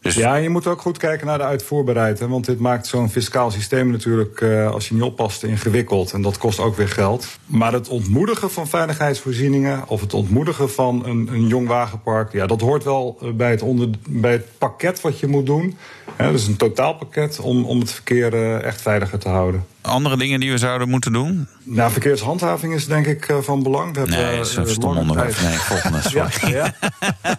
Dus... 0.00 0.14
Ja, 0.14 0.34
je 0.34 0.48
moet 0.48 0.66
ook 0.66 0.80
goed 0.80 0.98
kijken 0.98 1.26
naar 1.26 1.38
de 1.38 1.44
uitvoerbaarheid. 1.44 2.18
Hè, 2.18 2.28
want 2.28 2.44
dit 2.44 2.58
maakt 2.58 2.86
zo'n 2.86 3.10
fiscaal 3.10 3.50
systeem 3.50 3.90
natuurlijk, 3.90 4.42
als 4.72 4.88
je 4.88 4.94
niet 4.94 5.02
oppast, 5.02 5.42
ingewikkeld. 5.42 6.12
En 6.12 6.22
dat 6.22 6.38
kost 6.38 6.58
ook 6.58 6.76
weer 6.76 6.83
geld. 6.88 7.38
Maar 7.46 7.72
het 7.72 7.88
ontmoedigen 7.88 8.50
van 8.50 8.68
veiligheidsvoorzieningen 8.68 9.88
of 9.88 10.00
het 10.00 10.14
ontmoedigen 10.14 10.70
van 10.70 11.06
een, 11.06 11.28
een 11.32 11.46
jong 11.46 11.68
wagenpark, 11.68 12.32
ja, 12.32 12.46
dat 12.46 12.60
hoort 12.60 12.84
wel 12.84 13.18
bij 13.34 13.50
het, 13.50 13.62
onder, 13.62 13.88
bij 14.08 14.32
het 14.32 14.46
pakket 14.58 15.00
wat 15.00 15.20
je 15.20 15.26
moet 15.26 15.46
doen. 15.46 15.76
Ja, 16.18 16.30
dus 16.30 16.46
een 16.46 16.56
totaalpakket 16.56 17.40
om, 17.40 17.64
om 17.64 17.80
het 17.80 17.92
verkeer 17.92 18.34
uh, 18.34 18.62
echt 18.62 18.80
veiliger 18.82 19.18
te 19.18 19.28
houden. 19.28 19.66
Andere 19.80 20.16
dingen 20.16 20.40
die 20.40 20.50
we 20.50 20.58
zouden 20.58 20.88
moeten 20.88 21.12
doen? 21.12 21.48
Nou, 21.62 21.90
verkeershandhaving 21.90 22.74
is 22.74 22.86
denk 22.86 23.06
ik 23.06 23.28
uh, 23.28 23.36
van 23.40 23.62
belang. 23.62 23.94
We 23.94 24.00
nee, 24.00 24.18
hebben, 24.18 24.38
dat 24.38 24.46
is 24.46 24.56
een 24.56 24.68
stom 24.68 24.96
onderwerp. 24.96 25.40
Nee, 25.40 25.58
volgende, 25.58 26.00
sorry. 26.08 26.54
ja, 26.54 26.74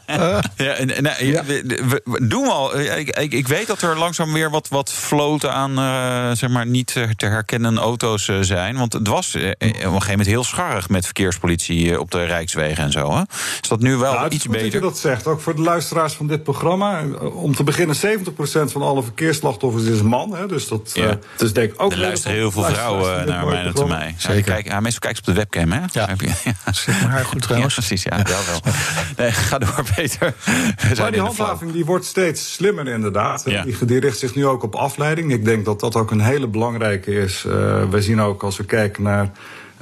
ja. 0.08 0.42
ja, 0.56 0.76
ja. 1.20 1.44
We, 1.46 2.02
we, 2.06 2.28
doen 2.28 2.42
we 2.42 2.50
al. 2.50 2.80
Ik, 2.80 3.18
ik, 3.18 3.34
ik, 3.34 3.48
weet 3.48 3.68
dat 3.68 3.82
er 3.82 3.98
langzaam 3.98 4.34
weer 4.34 4.50
wat, 4.50 4.68
wat 4.68 4.92
floten 4.92 5.54
aan 5.54 5.80
uh, 5.80 6.36
zeg 6.36 6.50
maar 6.50 6.66
niet 6.66 6.88
te 7.16 7.26
herkennen 7.26 7.78
auto's 7.78 8.30
zijn. 8.42 8.78
Want 8.78 8.94
het 8.94 9.08
was 9.08 9.36
op 9.36 9.42
een 9.42 9.76
gegeven 9.82 10.10
moment 10.10 10.28
heel 10.28 10.44
scharrig 10.44 10.90
met 10.90 11.06
verkeerspolitie 11.06 12.00
op 12.00 12.12
de 12.12 12.24
Rijkswegen 12.24 12.84
en 12.84 12.92
zo. 12.92 13.16
Hè? 13.16 13.22
Is 13.62 13.70
dat 13.70 13.80
nu 13.80 13.96
wel 13.96 14.14
nou, 14.14 14.30
iets 14.30 14.48
beter? 14.48 14.64
Dat 14.64 14.72
je 14.72 14.80
dat 14.80 14.98
zegt. 14.98 15.28
Ook 15.28 15.42
voor 15.42 15.56
de 15.56 15.62
luisteraars 15.62 16.14
van 16.14 16.28
dit 16.28 16.44
programma. 16.44 17.04
Om 17.34 17.56
te 17.56 17.64
beginnen, 17.64 17.96
70% 17.96 18.55
van 18.64 18.82
alle 18.82 19.04
verkeersslachtoffers 19.04 19.84
is 19.84 20.02
man. 20.02 20.36
Hè? 20.36 20.48
Dus 20.48 20.68
dat 20.68 20.92
ja. 20.94 21.20
dus 21.38 21.54
denk 21.54 21.74
ik 21.74 21.82
ook. 21.82 21.92
Er 21.92 21.98
luisteren 21.98 22.38
heel 22.38 22.52
veel 22.52 22.64
vrouwen 22.64 23.28
naar 23.28 23.46
mij 23.46 23.64
en 23.64 23.74
naar 23.74 23.88
mij. 23.88 24.16
Zeker. 24.18 24.44
Kijk, 24.44 24.68
ja, 24.68 24.80
meestal 24.80 25.00
kijken 25.00 25.24
ze 25.24 25.30
op 25.30 25.36
de 25.36 25.42
webcam, 25.42 25.72
hè? 25.72 25.80
Ja. 25.92 26.10
ja. 26.66 26.74
Zit 26.74 26.86
mijn 27.00 27.10
haar 27.10 27.26
goed 27.26 27.42
trouwens. 27.42 27.76
Ja, 27.76 27.82
precies, 27.82 28.04
ja, 28.04 28.24
wel 28.24 28.46
wel. 28.46 28.74
Nee, 29.18 29.32
ga 29.32 29.58
door, 29.58 29.84
Peter. 29.96 30.34
Maar 30.98 31.12
die 31.12 31.22
handhaving 31.22 31.72
die 31.72 31.86
wordt 31.86 32.06
steeds 32.06 32.54
slimmer, 32.54 32.88
inderdaad. 32.88 33.44
Ja. 33.46 33.64
Die, 33.64 33.86
die 33.86 34.00
richt 34.00 34.18
zich 34.18 34.36
nu 34.36 34.46
ook 34.46 34.64
op 34.64 34.76
afleiding. 34.76 35.32
Ik 35.32 35.46
denk 35.46 35.66
dat 35.66 35.80
dat 35.80 35.96
ook 35.96 36.12
een 36.12 36.22
hele 36.22 36.48
belangrijke 36.48 37.14
is. 37.14 37.44
Uh, 37.48 37.84
wij 37.90 38.02
zien 38.02 38.22
ook 38.22 38.44
als 38.44 38.58
we 38.58 38.66
kijken 38.66 39.04
naar 39.04 39.32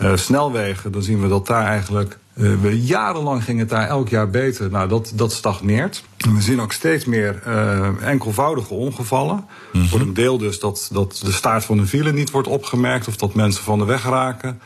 uh, 0.01 0.15
snelwegen, 0.15 0.91
dan 0.91 1.03
zien 1.03 1.21
we 1.21 1.27
dat 1.27 1.47
daar 1.47 1.65
eigenlijk 1.65 2.17
uh, 2.33 2.61
we, 2.61 2.81
jarenlang 2.81 3.43
ging 3.43 3.59
het 3.59 3.69
daar 3.69 3.87
elk 3.87 4.09
jaar 4.09 4.29
beter. 4.29 4.69
Nou, 4.69 4.89
dat, 4.89 5.11
dat 5.15 5.33
stagneert. 5.33 6.03
En 6.17 6.35
we 6.35 6.41
zien 6.41 6.61
ook 6.61 6.71
steeds 6.71 7.05
meer 7.05 7.41
uh, 7.47 7.87
enkelvoudige 8.01 8.73
ongevallen. 8.73 9.35
Mm 9.35 9.45
-hmm. 9.71 9.87
Voor 9.87 9.99
een 9.99 10.13
deel 10.13 10.37
dus 10.37 10.59
dat, 10.59 10.89
dat 10.91 11.21
de 11.23 11.31
staart 11.31 11.65
van 11.65 11.77
de 11.77 11.85
file 11.85 12.11
niet 12.11 12.31
wordt 12.31 12.47
opgemerkt... 12.47 13.07
of 13.07 13.15
dat 13.15 13.33
mensen 13.33 13.63
van 13.63 13.79
de 13.79 13.85
weg 13.85 14.03
raken. 14.03 14.59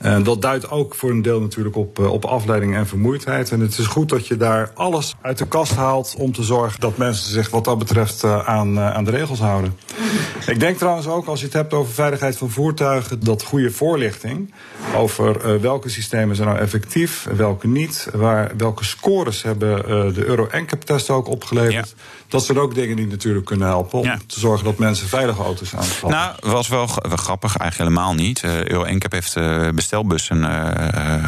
En 0.00 0.22
dat 0.22 0.42
duidt 0.42 0.70
ook 0.70 0.94
voor 0.94 1.10
een 1.10 1.22
deel 1.22 1.40
natuurlijk 1.40 1.76
op, 1.76 1.98
op 1.98 2.24
afleiding 2.24 2.74
en 2.74 2.86
vermoeidheid. 2.86 3.50
En 3.50 3.60
het 3.60 3.78
is 3.78 3.86
goed 3.86 4.08
dat 4.08 4.26
je 4.26 4.36
daar 4.36 4.70
alles 4.74 5.14
uit 5.20 5.38
de 5.38 5.46
kast 5.46 5.74
haalt 5.74 6.14
om 6.18 6.32
te 6.32 6.42
zorgen 6.42 6.80
dat 6.80 6.96
mensen 6.96 7.30
zich 7.30 7.50
wat 7.50 7.64
dat 7.64 7.78
betreft 7.78 8.24
aan, 8.24 8.80
aan 8.80 9.04
de 9.04 9.10
regels 9.10 9.38
houden. 9.38 9.76
Ik 10.46 10.60
denk 10.60 10.78
trouwens 10.78 11.06
ook, 11.06 11.26
als 11.26 11.38
je 11.40 11.44
het 11.44 11.54
hebt 11.54 11.72
over 11.72 11.92
veiligheid 11.92 12.36
van 12.36 12.50
voertuigen, 12.50 13.24
dat 13.24 13.42
goede 13.42 13.70
voorlichting 13.70 14.54
over 14.96 15.60
welke 15.60 15.88
systemen 15.88 16.36
zijn 16.36 16.48
nou 16.48 16.60
effectief, 16.60 17.26
welke 17.36 17.68
niet, 17.68 18.08
waar, 18.12 18.52
welke 18.56 18.84
scores 18.84 19.42
hebben 19.42 19.76
de 20.14 20.24
Euro 20.24 20.48
NCAP 20.50 20.84
test 20.84 21.10
ook 21.10 21.28
opgeleverd. 21.28 21.94
Dat 22.30 22.44
zijn 22.44 22.58
ook 22.58 22.74
dingen 22.74 22.96
die 22.96 23.06
natuurlijk 23.06 23.46
kunnen 23.46 23.66
helpen 23.66 23.98
om 23.98 24.04
ja. 24.04 24.18
te 24.26 24.40
zorgen 24.40 24.64
dat 24.64 24.78
mensen 24.78 25.08
veilige 25.08 25.42
auto's 25.42 25.74
aanschaffen. 25.74 26.08
Nou, 26.10 26.34
was 26.40 26.68
wel, 26.68 26.86
grappig, 26.86 27.56
eigenlijk 27.56 27.90
helemaal 27.90 28.14
niet. 28.14 28.42
Uh, 28.42 28.64
Euro 28.64 28.92
NCAP 28.92 29.12
heeft 29.12 29.34
bestelbussen 29.74 30.44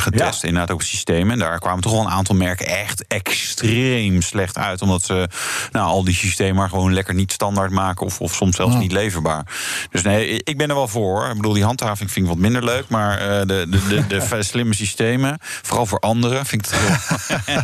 getest, 0.01 0.43
ja. 0.43 0.49
inderdaad 0.49 0.71
ook 0.71 0.83
systemen. 0.83 1.33
En 1.33 1.39
daar 1.39 1.59
kwamen 1.59 1.83
toch 1.83 1.93
wel 1.93 2.01
een 2.01 2.09
aantal 2.09 2.35
merken 2.35 2.67
echt 2.67 3.05
extreem 3.07 4.23
slecht 4.23 4.59
uit. 4.59 4.83
Omdat 4.83 5.03
ze 5.03 5.29
nou, 5.73 5.87
al 5.87 6.05
die 6.05 6.15
systemen 6.15 6.57
maar 6.57 6.69
gewoon 6.69 6.93
lekker 6.93 7.15
niet 7.15 7.33
standaard 7.33 7.71
maken 7.71 8.07
of, 8.07 8.21
of 8.21 8.35
soms 8.35 8.57
zelfs 8.57 8.77
niet 8.77 8.93
leverbaar. 8.93 9.47
Dus 9.91 10.03
nee, 10.03 10.41
ik 10.45 10.57
ben 10.57 10.69
er 10.69 10.75
wel 10.75 10.89
voor. 10.89 11.29
Ik 11.29 11.37
bedoel, 11.37 11.53
die 11.53 11.65
handhaving 11.65 12.11
vind 12.11 12.27
ik 12.27 12.33
wat 12.33 12.41
minder 12.41 12.65
leuk. 12.65 12.89
Maar 12.89 13.19
de, 13.47 13.67
de, 13.69 13.87
de, 13.89 14.07
de 14.07 14.43
slimme 14.53 14.75
systemen, 14.75 15.39
vooral 15.41 15.87
voor 15.87 15.99
anderen, 15.99 16.47
vind 16.47 16.67
ik 16.67 16.71
het 16.71 16.81
heel... 16.81 16.93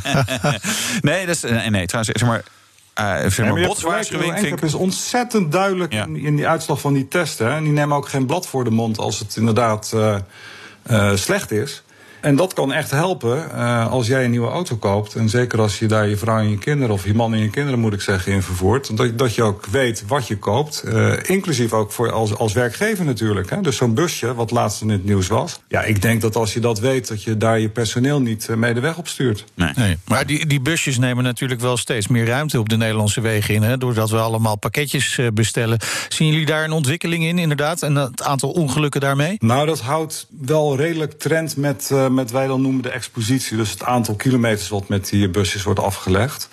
nee, 1.10 1.26
nee, 1.26 1.70
nee, 1.70 1.86
trouwens, 1.86 2.18
zeg 2.18 2.28
maar... 2.28 2.42
Uh, 3.00 3.16
zeg 3.26 3.38
maar, 3.38 3.66
botswaarschuwing 3.66 4.60
is 4.60 4.74
ontzettend 4.74 5.52
duidelijk 5.52 5.92
ja. 5.92 6.04
in, 6.04 6.16
in, 6.16 6.36
die 6.36 6.48
uitslag 6.48 6.80
van 6.80 6.92
die 6.92 7.08
testen. 7.08 7.50
En 7.52 7.62
die 7.62 7.72
nemen 7.72 7.96
ook 7.96 8.08
geen 8.08 8.26
blad 8.26 8.46
voor 8.46 8.64
de 8.64 8.70
mond 8.70 8.98
als 8.98 9.18
het 9.18 9.36
inderdaad 9.36 9.92
uh, 9.94 10.16
uh, 10.90 11.14
slecht 11.14 11.50
is. 11.50 11.82
En 12.20 12.36
dat 12.36 12.52
kan 12.52 12.72
echt 12.72 12.90
helpen 12.90 13.44
uh, 13.54 13.90
als 13.90 14.06
jij 14.06 14.24
een 14.24 14.30
nieuwe 14.30 14.50
auto 14.50 14.76
koopt. 14.76 15.14
En 15.14 15.28
zeker 15.28 15.60
als 15.60 15.78
je 15.78 15.86
daar 15.86 16.08
je 16.08 16.16
vrouw 16.16 16.38
en 16.38 16.50
je 16.50 16.58
kinderen, 16.58 16.94
of 16.94 17.04
je 17.04 17.14
man 17.14 17.32
en 17.32 17.40
je 17.40 17.50
kinderen 17.50 17.78
moet 17.78 17.92
ik 17.92 18.00
zeggen, 18.00 18.32
in 18.32 18.42
vervoert. 18.42 18.96
Dat, 18.96 19.18
dat 19.18 19.34
je 19.34 19.42
ook 19.42 19.66
weet 19.66 20.04
wat 20.06 20.26
je 20.26 20.38
koopt. 20.38 20.82
Uh, 20.86 21.12
inclusief 21.26 21.72
ook 21.72 21.92
voor 21.92 22.12
als, 22.12 22.36
als 22.36 22.52
werkgever 22.52 23.04
natuurlijk. 23.04 23.50
Hè. 23.50 23.60
Dus 23.60 23.76
zo'n 23.76 23.94
busje, 23.94 24.34
wat 24.34 24.50
laatst 24.50 24.82
in 24.82 24.88
het 24.88 25.04
nieuws 25.04 25.26
was. 25.26 25.60
Ja, 25.68 25.82
ik 25.82 26.02
denk 26.02 26.20
dat 26.20 26.36
als 26.36 26.54
je 26.54 26.60
dat 26.60 26.78
weet, 26.78 27.08
dat 27.08 27.22
je 27.22 27.36
daar 27.36 27.58
je 27.58 27.68
personeel 27.68 28.20
niet 28.20 28.48
mee 28.48 28.74
de 28.74 28.80
weg 28.80 28.98
op 28.98 29.08
stuurt. 29.08 29.44
Nee. 29.54 29.72
nee. 29.76 29.96
Maar 30.04 30.26
die, 30.26 30.46
die 30.46 30.60
busjes 30.60 30.98
nemen 30.98 31.24
natuurlijk 31.24 31.60
wel 31.60 31.76
steeds 31.76 32.08
meer 32.08 32.26
ruimte 32.26 32.58
op 32.58 32.68
de 32.68 32.76
Nederlandse 32.76 33.20
wegen 33.20 33.54
in. 33.54 33.62
Hè, 33.62 33.78
doordat 33.78 34.10
we 34.10 34.18
allemaal 34.18 34.56
pakketjes 34.56 35.20
bestellen. 35.34 35.78
Zien 36.08 36.28
jullie 36.28 36.46
daar 36.46 36.64
een 36.64 36.72
ontwikkeling 36.72 37.24
in, 37.24 37.38
inderdaad? 37.38 37.82
En 37.82 37.94
het 37.94 38.22
aantal 38.22 38.50
ongelukken 38.50 39.00
daarmee? 39.00 39.36
Nou, 39.38 39.66
dat 39.66 39.80
houdt 39.80 40.26
wel 40.40 40.76
redelijk 40.76 41.18
trend 41.18 41.56
met. 41.56 41.90
Uh, 41.92 42.07
met 42.14 42.30
wij 42.30 42.46
dan 42.46 42.62
noemen 42.62 42.82
de 42.82 42.90
expositie. 42.90 43.56
Dus 43.56 43.70
het 43.70 43.84
aantal 43.84 44.14
kilometers 44.14 44.68
wat 44.68 44.88
met 44.88 45.08
die 45.08 45.28
busjes 45.28 45.62
wordt 45.62 45.80
afgelegd. 45.80 46.48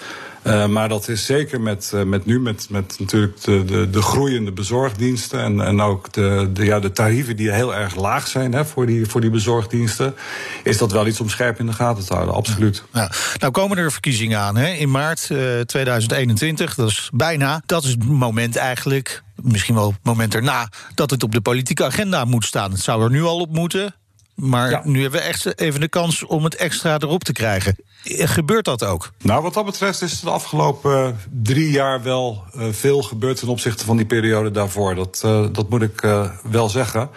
Uh, 0.48 0.68
maar 0.68 0.90
dat 0.90 1.08
is 1.08 1.26
zeker 1.26 1.62
met, 1.62 1.92
uh, 1.96 2.04
met 2.04 2.26
nu, 2.26 2.40
met, 2.40 2.68
met 2.70 2.96
natuurlijk 3.00 3.42
de, 3.42 3.66
de, 3.66 3.90
de 3.90 4.02
groeiende 4.02 4.52
bezorgdiensten. 4.52 5.40
En, 5.40 5.62
en 5.62 5.82
ook 5.82 6.14
de, 6.14 6.50
de, 6.54 6.66
ja, 6.66 6.80
de 6.80 6.92
tarieven 6.92 7.36
die 7.36 7.52
heel 7.52 7.76
erg 7.76 7.96
laag 7.96 8.28
zijn 8.28 8.54
hè, 8.54 8.66
voor, 8.66 8.86
die, 8.86 9.06
voor 9.06 9.22
die 9.22 9.30
bezorgdiensten. 9.30 10.16
Is 10.64 10.78
dat 10.78 10.92
wel 10.92 11.08
iets 11.08 11.20
om 11.20 11.30
scherp 11.30 11.60
in 11.60 11.66
de 11.66 11.74
gaten 11.74 12.06
te 12.06 12.14
houden, 12.14 12.36
absoluut. 12.36 12.84
Ja. 12.94 13.12
Nou 13.40 13.52
komen 13.52 13.78
er 13.78 13.92
verkiezingen 13.92 14.40
aan 14.40 14.56
hè? 14.56 14.68
in 14.68 14.92
maart 14.92 15.30
uh, 15.32 15.60
2021. 15.60 16.76
Dat 16.76 16.90
is 16.90 17.10
bijna. 17.14 17.62
Dat 17.66 17.84
is 17.84 17.90
het 17.90 18.06
moment 18.06 18.56
eigenlijk, 18.56 19.24
misschien 19.42 19.76
wel 19.76 19.88
het 19.88 20.04
moment 20.04 20.36
erna, 20.36 20.70
dat 20.94 21.10
het 21.10 21.24
op 21.24 21.32
de 21.32 21.42
politieke 21.42 21.84
agenda 21.84 22.26
moet 22.26 22.46
staan. 22.46 22.72
Het 22.72 22.82
zou 22.82 23.04
er 23.04 23.10
nu 23.10 23.24
al 23.24 23.40
op 23.40 23.52
moeten. 23.52 23.96
Maar 24.36 24.82
nu 24.84 25.02
hebben 25.02 25.20
we 25.20 25.26
echt 25.26 25.60
even 25.60 25.80
de 25.80 25.88
kans 25.90 26.26
om 26.26 26.44
het 26.44 26.56
extra 26.56 26.98
erop 27.00 27.24
te 27.24 27.32
krijgen. 27.32 27.76
Gebeurt 28.04 28.66
dat 28.66 28.84
ook? 28.84 29.12
Nou, 29.22 29.42
wat 29.42 29.54
dat 29.54 29.66
betreft 29.66 30.02
is 30.02 30.20
de 30.20 30.30
afgelopen 30.30 31.08
uh, 31.08 31.10
drie 31.44 31.72
jaar 31.72 32.04
wel 32.04 32.44
uh, 32.56 32.68
veel 32.72 33.02
gebeurd 33.02 33.40
ten 33.40 33.48
opzichte 33.48 33.86
van 33.86 33.98
die 33.98 34.06
periode 34.06 34.52
daarvoor. 34.52 34.96
Dat, 34.96 35.22
uh, 35.26 35.46
dat 35.52 35.70
moet 35.70 35.82
ik 35.82 36.08
wel 36.44 36.70
zeggen. 36.70 37.10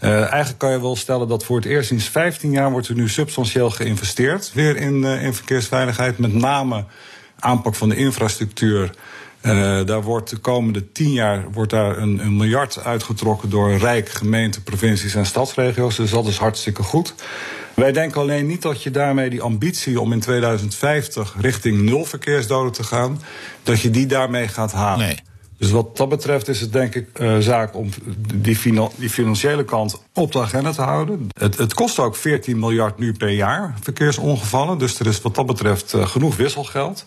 eigenlijk 0.00 0.58
kan 0.58 0.70
je 0.70 0.80
wel 0.80 0.96
stellen 0.96 1.28
dat 1.28 1.44
voor 1.44 1.56
het 1.56 1.64
eerst 1.64 1.88
sinds 1.88 2.08
15 2.08 2.50
jaar 2.50 2.70
wordt 2.70 2.88
er 2.88 2.94
nu 2.94 3.08
substantieel 3.08 3.70
geïnvesteerd. 3.70 4.52
Weer 4.54 4.76
in, 4.76 5.04
in 5.04 5.34
verkeersveiligheid, 5.34 6.18
met 6.18 6.34
name 6.34 6.84
aanpak 7.38 7.74
van 7.74 7.88
de 7.88 7.96
infrastructuur. 7.96 8.90
Uh, 9.42 9.86
daar 9.86 10.02
wordt 10.02 10.30
de 10.30 10.36
komende 10.36 10.92
tien 10.92 11.12
jaar 11.12 11.44
wordt 11.52 11.70
daar 11.70 11.98
een, 11.98 12.18
een, 12.18 12.36
miljard 12.36 12.84
uitgetrokken 12.84 13.50
door 13.50 13.76
Rijk, 13.76 14.08
gemeenten, 14.08 14.62
provincies 14.62 15.14
en 15.14 15.26
stadsregio's. 15.26 15.96
Dus 15.96 16.10
dat 16.10 16.26
is 16.26 16.36
hartstikke 16.36 16.82
goed. 16.82 17.14
Wij 17.74 17.92
denken 17.92 18.20
alleen 18.20 18.46
niet 18.46 18.62
dat 18.62 18.82
je 18.82 18.90
daarmee 18.90 19.30
die 19.30 19.42
ambitie 19.42 20.00
om 20.00 20.12
in 20.12 20.20
2050 20.20 21.34
richting 21.40 21.80
nul 21.80 22.04
verkeersdoden 22.04 22.72
te 22.72 22.84
gaan, 22.84 23.22
dat 23.62 23.80
je 23.80 23.90
die 23.90 24.06
daarmee 24.06 24.48
gaat 24.48 24.72
halen. 24.72 25.06
Nee. 25.06 25.18
Dus 25.60 25.70
wat 25.70 25.96
dat 25.96 26.08
betreft 26.08 26.48
is 26.48 26.60
het 26.60 26.72
denk 26.72 26.94
ik 26.94 27.18
uh, 27.20 27.38
zaak 27.38 27.76
om 27.76 27.88
die, 28.34 28.58
die, 28.96 29.10
financiële 29.10 29.64
kant 29.64 30.02
op 30.14 30.32
de 30.32 30.40
agenda 30.40 30.72
te 30.72 30.82
houden. 30.82 31.28
Het, 31.38 31.58
het, 31.58 31.74
kost 31.74 31.98
ook 31.98 32.16
14 32.16 32.58
miljard 32.58 32.98
nu 32.98 33.12
per 33.12 33.28
jaar 33.28 33.74
verkeersongevallen. 33.80 34.78
Dus 34.78 35.00
er 35.00 35.06
is 35.06 35.20
wat 35.20 35.34
dat 35.34 35.46
betreft 35.46 35.94
uh, 35.94 36.06
genoeg 36.06 36.36
wisselgeld. 36.36 37.06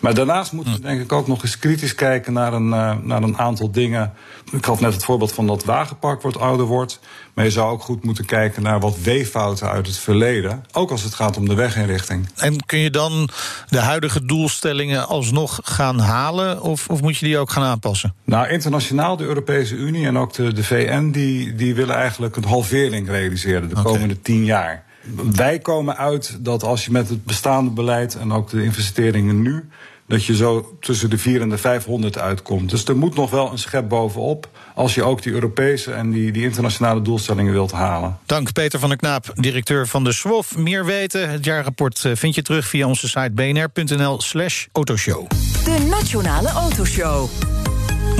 Maar 0.00 0.14
daarnaast 0.14 0.52
moeten 0.52 0.72
we 0.72 0.80
denk 0.80 1.00
ik 1.00 1.12
ook 1.12 1.26
nog 1.26 1.42
eens 1.42 1.58
kritisch 1.58 1.94
kijken 1.94 2.32
naar 2.32 2.52
een, 2.52 2.68
uh, 2.68 2.92
naar 3.02 3.22
een 3.22 3.38
aantal 3.38 3.70
dingen. 3.70 4.12
Ik 4.52 4.64
gaf 4.64 4.80
net 4.80 4.92
het 4.92 5.04
voorbeeld 5.04 5.32
van 5.32 5.46
dat 5.46 5.64
wagenpark 5.64 6.22
wat 6.22 6.38
ouder 6.38 6.66
wordt. 6.66 7.00
Maar 7.34 7.44
je 7.44 7.50
zou 7.50 7.72
ook 7.72 7.82
goed 7.82 8.04
moeten 8.04 8.24
kijken 8.24 8.62
naar 8.62 8.80
wat 8.80 9.00
weeffouten 9.00 9.70
uit 9.70 9.86
het 9.86 9.98
verleden. 9.98 10.64
Ook 10.72 10.90
als 10.90 11.02
het 11.02 11.14
gaat 11.14 11.36
om 11.36 11.48
de 11.48 11.54
weginrichting. 11.54 12.28
En 12.36 12.66
kun 12.66 12.78
je 12.78 12.90
dan 12.90 13.28
de 13.68 13.78
huidige 13.78 14.24
doelstellingen 14.24 15.08
alsnog 15.08 15.60
gaan 15.62 15.98
halen? 15.98 16.62
Of, 16.62 16.88
of 16.88 17.02
moet 17.02 17.16
je 17.16 17.26
die 17.26 17.38
ook 17.38 17.50
gaan 17.50 17.64
aanpassen? 17.64 18.14
Nou, 18.24 18.48
internationaal, 18.48 19.16
de 19.16 19.24
Europese 19.24 19.74
Unie 19.74 20.06
en 20.06 20.18
ook 20.18 20.32
de, 20.32 20.52
de 20.52 20.64
VN... 20.64 21.10
Die, 21.10 21.54
die 21.54 21.74
willen 21.74 21.94
eigenlijk 21.94 22.36
een 22.36 22.44
halvering 22.44 23.08
realiseren 23.08 23.68
de 23.68 23.82
komende 23.82 24.20
tien 24.20 24.44
jaar. 24.44 24.84
Wij 25.32 25.58
komen 25.58 25.96
uit 25.96 26.36
dat 26.40 26.62
als 26.62 26.84
je 26.84 26.90
met 26.90 27.08
het 27.08 27.24
bestaande 27.24 27.70
beleid 27.70 28.14
en 28.14 28.32
ook 28.32 28.50
de 28.50 28.64
investeringen 28.64 29.42
nu 29.42 29.68
dat 30.10 30.24
je 30.24 30.36
zo 30.36 30.76
tussen 30.80 31.10
de 31.10 31.18
400 31.18 31.50
en 31.50 31.56
de 31.56 31.62
500 31.62 32.18
uitkomt. 32.18 32.70
Dus 32.70 32.84
er 32.84 32.96
moet 32.96 33.14
nog 33.14 33.30
wel 33.30 33.50
een 33.50 33.58
schep 33.58 33.88
bovenop 33.88 34.48
als 34.74 34.94
je 34.94 35.02
ook 35.02 35.22
die 35.22 35.32
Europese 35.32 35.92
en 35.92 36.10
die, 36.10 36.32
die 36.32 36.42
internationale 36.42 37.02
doelstellingen 37.02 37.52
wilt 37.52 37.72
halen. 37.72 38.18
Dank 38.26 38.52
Peter 38.52 38.78
van 38.78 38.88
der 38.88 38.98
Knaap, 38.98 39.32
directeur 39.34 39.86
van 39.86 40.04
de 40.04 40.12
SWOF. 40.12 40.56
Meer 40.56 40.84
weten, 40.84 41.30
het 41.30 41.44
jaarrapport 41.44 42.04
eh, 42.04 42.12
vind 42.14 42.34
je 42.34 42.42
terug 42.42 42.66
via 42.66 42.86
onze 42.86 43.08
site 43.08 43.30
bnr.nl 43.32 44.20
slash 44.20 44.66
autoshow. 44.72 45.28
De 45.64 45.86
Nationale 45.90 46.48
Autoshow. 46.48 47.28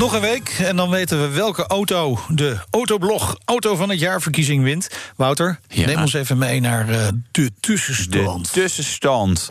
Nog 0.00 0.12
een 0.12 0.20
week 0.20 0.56
en 0.58 0.76
dan 0.76 0.90
weten 0.90 1.20
we 1.20 1.28
welke 1.28 1.66
auto 1.66 2.18
de 2.28 2.56
Autoblog 2.70 3.36
Auto 3.44 3.76
van 3.76 3.90
het 3.90 4.00
Jaarverkiezing 4.00 4.64
wint. 4.64 4.88
Wouter, 5.16 5.60
neem 5.74 6.00
ons 6.00 6.12
even 6.12 6.38
mee 6.38 6.60
naar 6.60 6.88
uh, 6.88 7.08
de 7.30 7.50
tussenstand. 7.60 8.44
De 8.44 8.60
tussenstand. 8.60 9.48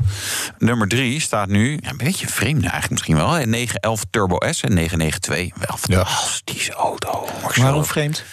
Nummer 0.57 0.87
3 0.87 1.19
staat 1.19 1.47
nu, 1.47 1.77
ja, 1.81 1.89
een 1.89 1.97
beetje 1.97 2.27
vreemd 2.27 2.61
eigenlijk 2.61 2.89
misschien 2.89 3.15
wel. 3.15 3.27
911 3.27 4.03
Turbo 4.09 4.37
S 4.51 4.61
en 4.61 4.73
992. 4.73 5.67
Wel 5.67 5.77
fantastische 5.77 6.73
auto. 6.73 7.27
Waarom 7.55 7.85
vreemd? 7.85 8.23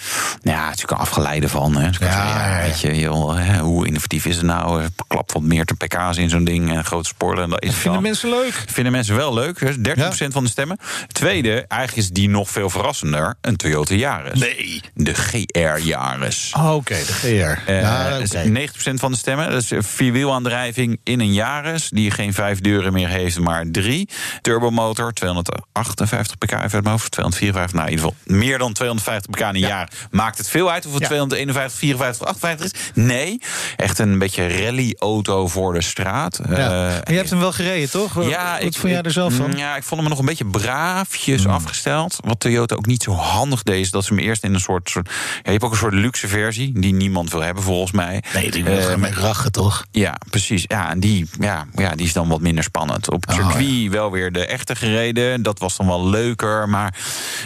Ja, 0.42 0.52
het 0.52 0.60
is 0.60 0.64
natuurlijk 0.64 0.90
een 0.90 0.96
afgeleide 0.96 1.48
van. 1.48 1.76
Hè. 1.76 1.88
Ja, 1.98 2.58
ja, 2.58 2.62
weet 2.62 2.80
je, 2.80 2.98
joh, 2.98 3.58
hoe 3.58 3.86
innovatief 3.86 4.26
is 4.26 4.36
het 4.36 4.44
nou? 4.44 4.86
Klap 5.08 5.32
wat 5.32 5.42
meer 5.42 5.64
te 5.64 5.74
pk's 5.74 6.16
in 6.16 6.28
zo'n 6.28 6.44
ding 6.44 6.70
en 6.70 6.84
grote 6.84 7.08
spoiler. 7.08 7.48
Dat 7.48 7.62
is 7.62 7.74
vinden 7.74 8.02
mensen 8.02 8.28
leuk. 8.28 8.64
Vinden 8.66 8.92
mensen 8.92 9.16
wel 9.16 9.34
leuk. 9.34 9.60
13% 9.60 10.26
van 10.28 10.44
de 10.44 10.50
stemmen. 10.50 10.78
Tweede, 11.12 11.64
eigenlijk 11.68 11.96
is 11.96 12.05
die 12.10 12.28
nog 12.28 12.50
veel 12.50 12.70
verrassender, 12.70 13.34
een 13.40 13.56
Toyota 13.56 13.94
Yaris. 13.94 14.40
Nee. 14.40 14.80
De 14.94 15.14
GR 15.14 15.78
Yaris. 15.82 16.52
Oh, 16.56 16.74
Oké, 16.74 16.94
de 16.94 17.12
GR. 17.12 17.70
Uh, 17.70 17.80
ja, 17.80 18.18
okay. 18.24 18.68
90% 18.68 18.70
van 18.94 19.12
de 19.12 19.18
stemmen. 19.18 19.50
Dat 19.50 19.62
is 19.62 19.72
vierwielaandrijving 19.78 21.00
in 21.02 21.20
een 21.20 21.32
Yaris... 21.32 21.88
die 21.88 22.10
geen 22.10 22.34
vijf 22.34 22.60
deuren 22.60 22.92
meer 22.92 23.08
heeft, 23.08 23.38
maar 23.38 23.64
drie. 23.70 24.08
Turbomotor, 24.40 25.12
258 25.12 26.38
pk 26.38 26.52
uit 26.52 26.72
mijn 26.72 26.86
hoofd. 26.86 27.10
254, 27.10 27.72
nou 27.72 27.86
in 27.86 27.92
ieder 27.92 28.04
geval 28.04 28.36
meer 28.36 28.58
dan 28.58 28.72
250 28.72 29.30
pk 29.30 29.40
in 29.40 29.46
een 29.46 29.58
jaar. 29.58 29.90
Maakt 30.10 30.38
het 30.38 30.48
veel 30.48 30.70
uit 30.70 30.84
hoeveel 30.84 31.00
ja. 31.00 31.06
251, 31.06 31.78
54, 31.78 32.26
58 32.26 32.72
is? 32.72 32.90
Nee. 32.94 33.40
Echt 33.76 33.98
een 33.98 34.18
beetje 34.18 34.64
rally-auto 34.64 35.48
voor 35.48 35.72
de 35.72 35.82
straat. 35.82 36.40
Ja. 36.48 36.88
Uh, 36.88 36.94
je 37.04 37.14
hebt 37.14 37.30
hem 37.30 37.38
wel 37.38 37.52
gereden, 37.52 37.90
toch? 37.90 38.28
Ja, 38.28 38.52
Wat 38.52 38.62
ik, 38.62 38.74
vond 38.74 38.92
jij 38.92 39.02
er 39.02 39.10
zelf 39.10 39.34
van? 39.34 39.56
Ja, 39.56 39.76
ik 39.76 39.82
vond 39.82 40.00
hem 40.00 40.10
nog 40.10 40.18
een 40.18 40.24
beetje 40.24 40.46
braafjes 40.46 41.44
mm. 41.44 41.50
afgesteld. 41.50 41.85
Wat 42.24 42.40
Toyota 42.40 42.74
ook 42.74 42.86
niet 42.86 43.02
zo 43.02 43.12
handig 43.12 43.62
deed, 43.62 43.80
is 43.80 43.90
dat 43.90 44.04
ze 44.04 44.14
hem 44.14 44.22
eerst 44.22 44.44
in 44.44 44.54
een 44.54 44.60
soort. 44.60 44.90
soort 44.90 45.08
ja, 45.08 45.40
je 45.42 45.50
hebt 45.50 45.64
ook 45.64 45.70
een 45.70 45.76
soort 45.76 45.94
luxe 45.94 46.28
versie 46.28 46.80
die 46.80 46.94
niemand 46.94 47.30
wil 47.30 47.40
hebben, 47.40 47.62
volgens 47.62 47.92
mij. 47.92 48.22
Nee, 48.34 48.50
die 48.50 48.64
wil 48.64 48.90
uh, 48.90 48.94
met 48.94 49.14
rachen, 49.14 49.52
toch? 49.52 49.86
Ja, 49.90 50.14
precies. 50.30 50.64
Ja, 50.66 50.90
en 50.90 51.00
die, 51.00 51.28
ja, 51.40 51.66
ja, 51.74 51.94
die 51.94 52.06
is 52.06 52.12
dan 52.12 52.28
wat 52.28 52.40
minder 52.40 52.64
spannend. 52.64 53.10
Op 53.10 53.26
het 53.26 53.30
oh, 53.30 53.36
circuit 53.36 53.82
ja. 53.82 53.90
wel 53.90 54.10
weer 54.10 54.32
de 54.32 54.46
echte 54.46 54.76
gereden. 54.76 55.42
Dat 55.42 55.58
was 55.58 55.76
dan 55.76 55.86
wel 55.86 56.08
leuker. 56.08 56.68
Maar 56.68 56.94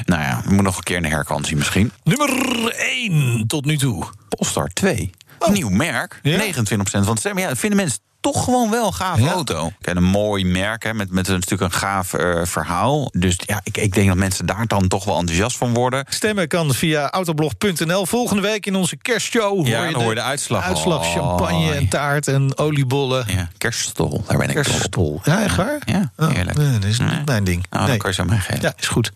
nou 0.04 0.22
ja, 0.22 0.36
we 0.36 0.46
moeten 0.46 0.64
nog 0.64 0.76
een 0.76 0.82
keer 0.82 0.96
een 0.96 1.04
herkant 1.04 1.54
misschien. 1.54 1.92
Nummer 2.04 2.68
1 2.76 3.44
tot 3.46 3.64
nu 3.64 3.76
toe. 3.76 4.06
Polestar 4.28 4.68
2. 4.68 5.10
Oh. 5.38 5.48
Nieuw 5.48 5.68
merk. 5.68 6.18
Ja? 6.22 6.38
29% 6.38 6.52
van 6.72 7.14
de 7.14 7.18
stemmen. 7.18 7.42
Ja, 7.42 7.48
dat 7.48 7.58
vinden 7.58 7.78
mensen 7.78 7.98
toch 8.20 8.44
gewoon 8.44 8.70
wel 8.70 8.86
een 8.86 8.94
gaaf 8.94 9.18
ja. 9.18 9.32
auto. 9.32 9.72
Ken 9.80 9.96
een 9.96 10.04
mooi 10.04 10.44
merk 10.44 10.82
hè, 10.82 10.94
met, 10.94 11.10
met 11.10 11.28
een 11.28 11.42
stuk 11.42 11.60
een 11.60 11.72
gaaf 11.72 12.12
uh, 12.12 12.44
verhaal. 12.44 13.08
Dus 13.12 13.38
ja, 13.46 13.60
ik, 13.62 13.76
ik 13.76 13.94
denk 13.94 14.08
dat 14.08 14.16
mensen 14.16 14.46
daar 14.46 14.66
dan 14.66 14.88
toch 14.88 15.04
wel 15.04 15.18
enthousiast 15.18 15.56
van 15.56 15.74
worden. 15.74 16.04
Stemmen 16.08 16.48
kan 16.48 16.74
via 16.74 17.10
autoblog.nl. 17.10 18.06
Volgende 18.06 18.42
week 18.42 18.66
in 18.66 18.74
onze 18.74 18.96
kerstshow 18.96 19.66
ja, 19.66 19.76
hoor 19.76 19.86
je 19.86 19.92
dan 19.92 20.00
hoor 20.00 20.10
je 20.10 20.16
de 20.16 20.22
uitslag. 20.22 20.64
Uitslag 20.64 21.04
oh, 21.04 21.12
champagne 21.12 21.72
en 21.72 21.88
taart 21.88 22.28
en 22.28 22.58
oliebollen. 22.58 23.24
Ja, 23.26 23.48
kerststol, 23.58 24.24
daar 24.26 24.38
ben 24.38 24.48
ik 24.48 24.54
Kerststol. 24.54 25.20
Ja, 25.24 25.42
echt 25.42 25.56
waar? 25.56 25.78
Ja, 25.84 26.12
oh, 26.16 26.36
eerlijk. 26.36 26.58
Nee, 26.58 26.72
dat 26.72 26.84
is 26.84 26.98
niet 26.98 27.08
nee. 27.08 27.22
mijn 27.24 27.44
ding. 27.44 27.64
Nee. 27.70 27.86
dan 27.86 27.96
kan 27.96 28.10
je 28.10 28.16
zo 28.16 28.24
meegeven. 28.24 28.60
Ja, 28.60 28.72
is 28.78 28.88
goed. 28.88 29.10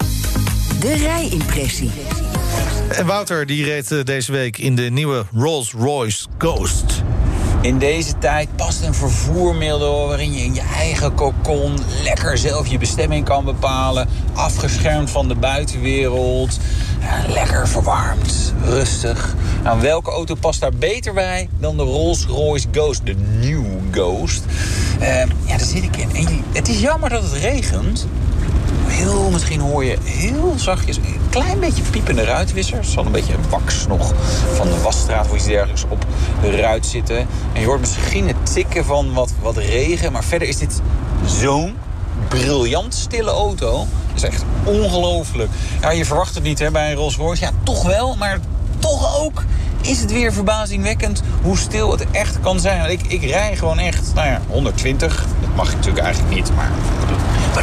De 0.81 0.95
rijimpressie. 0.95 1.91
En 2.89 3.07
Wouter 3.07 3.47
die 3.47 3.65
reed 3.65 4.07
deze 4.07 4.33
week 4.33 4.59
in 4.59 4.77
de 4.77 4.83
nieuwe 4.83 5.25
Rolls-Royce 5.33 6.27
Ghost. 6.39 7.03
In 7.65 7.79
deze 7.79 8.19
tijd 8.19 8.49
past 8.57 8.83
een 8.83 8.95
vervoermiddel 8.95 10.07
waarin 10.07 10.33
je 10.33 10.41
in 10.41 10.55
je 10.55 10.62
eigen 10.77 11.15
kokon 11.15 11.75
lekker 12.03 12.39
zelf 12.39 12.67
je 12.67 12.79
bestemming 12.79 13.25
kan 13.25 13.45
bepalen. 13.45 14.09
Afgeschermd 14.35 15.11
van 15.11 15.29
de 15.29 15.35
buitenwereld. 15.35 16.59
Lekker 17.29 17.69
verwarmd, 17.69 18.55
rustig. 18.65 19.35
Nou, 19.62 19.81
welke 19.81 20.11
auto 20.11 20.35
past 20.35 20.61
daar 20.61 20.73
beter 20.73 21.15
bij 21.15 21.49
dan 21.59 21.77
de 21.77 21.83
Rolls-Royce 21.83 22.69
Ghost, 22.73 23.07
de 23.07 23.15
New 23.41 23.65
Ghost? 23.91 24.45
Uh, 25.01 25.19
ja, 25.19 25.27
daar 25.47 25.61
zit 25.61 25.83
ik 25.83 25.97
in. 25.97 26.15
En 26.15 26.45
het 26.53 26.69
is 26.69 26.81
jammer 26.81 27.11
dat 27.11 27.23
het 27.23 27.33
regent. 27.33 28.07
Heel, 28.87 29.31
misschien 29.31 29.61
hoor 29.61 29.85
je 29.85 29.97
heel 30.03 30.55
zachtjes 30.57 30.99
klein 31.35 31.61
beetje 31.61 31.82
piepende 31.82 32.24
ruitwisser. 32.24 32.78
Er 32.78 32.85
zal 32.85 33.07
een 33.07 33.12
beetje 33.12 33.35
wax 33.49 33.87
nog 33.87 34.12
van 34.55 34.68
de 34.68 34.80
wasstraat 34.80 35.28
of 35.28 35.35
iets 35.35 35.45
dergelijks 35.45 35.85
op 35.89 36.07
de 36.41 36.57
ruit 36.57 36.87
zitten. 36.87 37.18
En 37.53 37.61
je 37.61 37.66
hoort 37.66 37.80
misschien 37.80 38.26
het 38.26 38.53
tikken 38.55 38.85
van 38.85 39.12
wat, 39.12 39.32
wat 39.43 39.57
regen. 39.57 40.12
Maar 40.12 40.24
verder 40.24 40.49
is 40.49 40.59
dit 40.59 40.80
zo'n 41.26 41.76
briljant 42.28 42.95
stille 42.95 43.30
auto. 43.30 43.87
Dat 44.07 44.16
is 44.16 44.22
echt 44.22 44.45
ongelooflijk. 44.64 45.51
Ja, 45.80 45.91
je 45.91 46.05
verwacht 46.05 46.35
het 46.35 46.45
niet 46.45 46.59
hè, 46.59 46.70
bij 46.70 46.91
een 46.91 46.97
Rolls 46.97 47.16
Royce. 47.16 47.43
Ja, 47.43 47.51
toch 47.62 47.82
wel, 47.82 48.16
maar 48.16 48.39
toch 48.78 49.20
ook 49.20 49.43
is 49.80 50.01
het 50.01 50.12
weer 50.12 50.32
verbazingwekkend 50.32 51.22
hoe 51.43 51.59
stil 51.59 51.91
het 51.91 52.11
echt 52.11 52.41
kan 52.41 52.61
zijn. 52.61 52.91
Ik, 52.91 53.03
ik 53.07 53.22
rij 53.22 53.57
gewoon 53.57 53.78
echt, 53.78 54.14
nou 54.14 54.28
ja, 54.28 54.41
120. 54.49 55.26
Dat 55.41 55.55
mag 55.57 55.68
ik 55.68 55.76
natuurlijk 55.76 56.05
eigenlijk 56.05 56.35
niet, 56.35 56.55
maar 56.55 56.70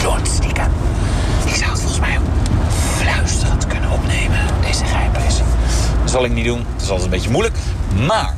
doen 0.01 0.15
het 0.15 0.27
stiekem. 0.27 0.71
Ik 1.45 1.55
zou 1.55 1.77
volgens 1.77 1.99
mij 1.99 2.17
kunnen 2.97 3.27
opnemen, 3.91 4.39
deze 4.61 4.85
geheimpressie. 4.85 5.43
Dat 6.01 6.11
zal 6.11 6.25
ik 6.25 6.31
niet 6.31 6.45
doen, 6.45 6.65
het 6.73 6.81
is 6.81 6.87
altijd 6.87 7.03
een 7.03 7.09
beetje 7.09 7.29
moeilijk. 7.29 7.55
Maar 8.07 8.35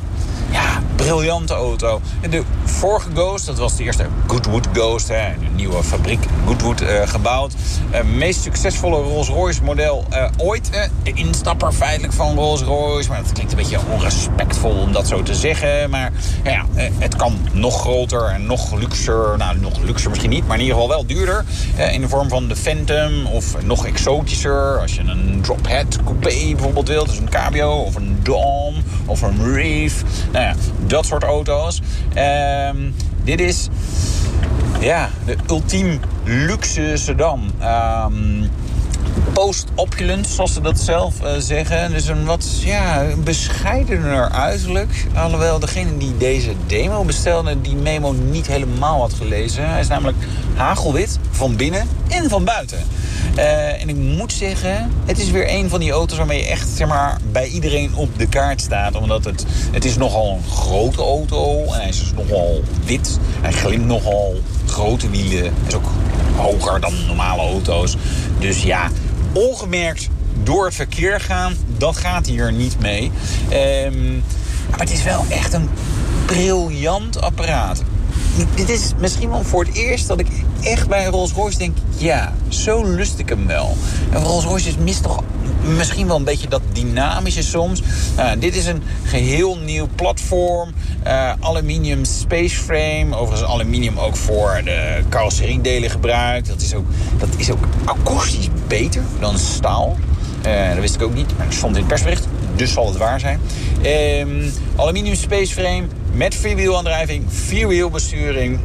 ja, 0.54 0.82
briljante 0.96 1.54
auto. 1.54 2.00
De 2.30 2.42
vorige 2.64 3.08
Ghost, 3.14 3.46
dat 3.46 3.58
was 3.58 3.76
de 3.76 3.82
eerste 3.82 4.06
Goodwood 4.26 4.68
Ghost. 4.72 5.08
Hè, 5.08 5.26
een 5.26 5.54
nieuwe 5.54 5.82
fabriek 5.82 6.26
Goodwood 6.46 6.82
uh, 6.82 6.88
gebouwd. 7.04 7.54
Uh, 7.92 8.00
meest 8.02 8.42
succesvolle 8.42 9.02
Rolls-Royce 9.02 9.62
model 9.62 10.04
uh, 10.10 10.26
ooit. 10.36 10.70
de 11.02 11.12
instapper 11.12 11.72
feitelijk 11.72 12.12
van 12.12 12.34
Rolls-Royce. 12.34 13.08
Maar 13.08 13.22
dat 13.22 13.32
klinkt 13.32 13.52
een 13.52 13.58
beetje 13.58 13.78
onrespectvol 13.90 14.80
om 14.80 14.92
dat 14.92 15.08
zo 15.08 15.22
te 15.22 15.34
zeggen. 15.34 15.90
Maar 15.90 16.12
ja, 16.44 16.64
het 16.98 17.16
kan 17.16 17.38
nog 17.52 17.80
groter 17.80 18.24
en 18.24 18.46
nog 18.46 18.74
luxer. 18.74 19.34
Nou, 19.38 19.58
nog 19.58 19.80
luxer 19.80 20.08
misschien 20.10 20.30
niet, 20.30 20.46
maar 20.46 20.56
in 20.56 20.62
ieder 20.62 20.76
geval 20.76 20.90
wel 20.96 21.06
duurder. 21.06 21.44
in 21.92 22.00
de 22.00 22.08
vorm 22.08 22.28
van 22.28 22.48
de 22.48 22.56
Phantom 22.56 23.26
of 23.26 23.64
nog 23.64 23.86
exotischer. 23.86 24.80
Als 24.80 24.94
je 24.94 25.00
een 25.00 25.38
drop-head 25.42 25.98
coupé 26.04 26.52
bijvoorbeeld 26.52 26.88
wilt. 26.88 27.08
Dus 27.08 27.18
een 27.18 27.30
cabrio 27.30 27.72
of 27.72 27.94
een 27.94 28.18
Dom 28.22 28.74
of 29.06 29.22
een 29.22 29.54
Reef. 29.54 30.02
Nou 30.32 30.43
ja, 30.44 30.54
dat 30.86 31.06
soort 31.06 31.22
auto's. 31.22 31.80
Ehm, 32.14 32.76
dit 33.24 33.40
is 33.40 33.68
ja, 34.80 35.08
de 35.24 35.36
ultiem 35.48 36.00
luxe 36.24 36.92
sedan. 36.96 37.52
Um, 37.62 38.50
post-opulent, 39.34 40.26
zoals 40.26 40.52
ze 40.52 40.60
dat 40.60 40.80
zelf 40.80 41.14
uh, 41.22 41.30
zeggen. 41.38 41.90
Dus 41.90 42.06
een 42.06 42.24
wat 42.24 42.60
ja, 42.64 43.06
bescheidener 43.24 44.30
uiterlijk. 44.30 45.06
Alhoewel 45.14 45.58
degene 45.58 45.96
die 45.96 46.16
deze 46.16 46.52
demo 46.66 47.04
bestelde, 47.04 47.60
die 47.60 47.76
memo 47.76 48.12
niet 48.12 48.46
helemaal 48.46 49.00
had 49.00 49.12
gelezen. 49.12 49.70
Hij 49.70 49.80
is 49.80 49.88
namelijk 49.88 50.16
hagelwit 50.54 51.18
van 51.30 51.56
binnen 51.56 51.88
en 52.08 52.28
van 52.28 52.44
buiten. 52.44 52.78
Uh, 53.36 53.82
en 53.82 53.88
ik 53.88 53.96
moet 53.96 54.32
zeggen, 54.32 54.90
het 55.04 55.18
is 55.18 55.30
weer 55.30 55.50
een 55.50 55.68
van 55.68 55.80
die 55.80 55.90
auto's 55.90 56.16
waarmee 56.16 56.38
je 56.38 56.48
echt 56.48 56.68
zeg 56.68 56.88
maar, 56.88 57.18
bij 57.32 57.46
iedereen 57.46 57.94
op 57.94 58.18
de 58.18 58.26
kaart 58.26 58.60
staat. 58.60 58.96
Omdat 58.96 59.24
het, 59.24 59.44
het 59.70 59.84
is 59.84 59.96
nogal 59.96 60.30
een 60.30 60.50
grote 60.50 61.02
auto 61.02 61.64
en 61.64 61.80
hij 61.80 61.88
is 61.88 61.98
dus 61.98 62.12
nogal 62.12 62.62
wit. 62.84 63.18
Hij 63.40 63.52
glimt 63.52 63.86
nogal 63.86 64.34
grote 64.66 65.10
wielen. 65.10 65.42
Hij 65.42 65.68
is 65.68 65.74
ook 65.74 65.90
hoger 66.36 66.80
dan 66.80 66.92
normale 67.06 67.42
auto's. 67.42 67.96
Dus 68.38 68.62
ja, 68.62 68.90
ongemerkt 69.34 70.08
door 70.42 70.64
het 70.64 70.74
verkeer 70.74 71.20
gaan, 71.20 71.56
dat 71.76 71.96
gaat 71.96 72.26
hier 72.26 72.52
niet 72.52 72.78
mee. 72.80 73.10
Um, 73.86 74.24
maar 74.70 74.78
het 74.78 74.90
is 74.90 75.02
wel 75.02 75.24
echt 75.28 75.52
een 75.52 75.68
briljant 76.26 77.20
apparaat. 77.20 77.82
Dit 78.54 78.68
is 78.68 78.92
misschien 78.98 79.30
wel 79.30 79.42
voor 79.42 79.64
het 79.64 79.74
eerst 79.74 80.08
dat 80.08 80.20
ik 80.20 80.26
echt 80.60 80.88
bij 80.88 81.04
Rolls-Royce 81.04 81.58
denk... 81.58 81.76
ja, 81.96 82.34
zo 82.48 82.84
lust 82.84 83.18
ik 83.18 83.28
hem 83.28 83.46
wel. 83.46 83.76
En 84.10 84.22
Rolls-Royce 84.22 84.78
mist 84.78 85.02
toch 85.02 85.22
misschien 85.76 86.06
wel 86.06 86.16
een 86.16 86.24
beetje 86.24 86.48
dat 86.48 86.60
dynamische 86.72 87.42
soms. 87.42 87.82
Uh, 88.18 88.30
dit 88.38 88.56
is 88.56 88.66
een 88.66 88.82
geheel 89.04 89.58
nieuw 89.58 89.88
platform. 89.94 90.74
Uh, 91.06 91.32
aluminium 91.40 92.04
spaceframe. 92.04 93.16
Overigens 93.16 93.50
aluminium 93.50 93.98
ook 93.98 94.16
voor 94.16 94.60
de 94.64 95.02
carrosseriedelen 95.08 95.90
gebruikt. 95.90 96.48
Dat 96.48 96.60
is 96.60 96.74
ook, 96.74 96.86
dat 97.18 97.28
is 97.36 97.50
ook 97.50 97.64
akoestisch 97.84 98.48
beter 98.66 99.02
dan 99.20 99.38
staal. 99.38 99.96
Uh, 100.46 100.68
dat 100.68 100.78
wist 100.78 100.94
ik 100.94 101.02
ook 101.02 101.14
niet, 101.14 101.36
maar 101.36 101.46
het 101.46 101.54
stond 101.54 101.72
in 101.74 101.78
het 101.78 101.88
persbericht. 101.88 102.28
Dus 102.56 102.72
zal 102.72 102.86
het 102.86 102.96
waar 102.96 103.20
zijn. 103.20 103.40
Um, 103.86 104.52
aluminium 104.76 105.14
spaceframe 105.14 105.82
met 106.14 106.34
vierwielaandrijving, 106.34 107.24
vierwielbesturing, 107.28 108.58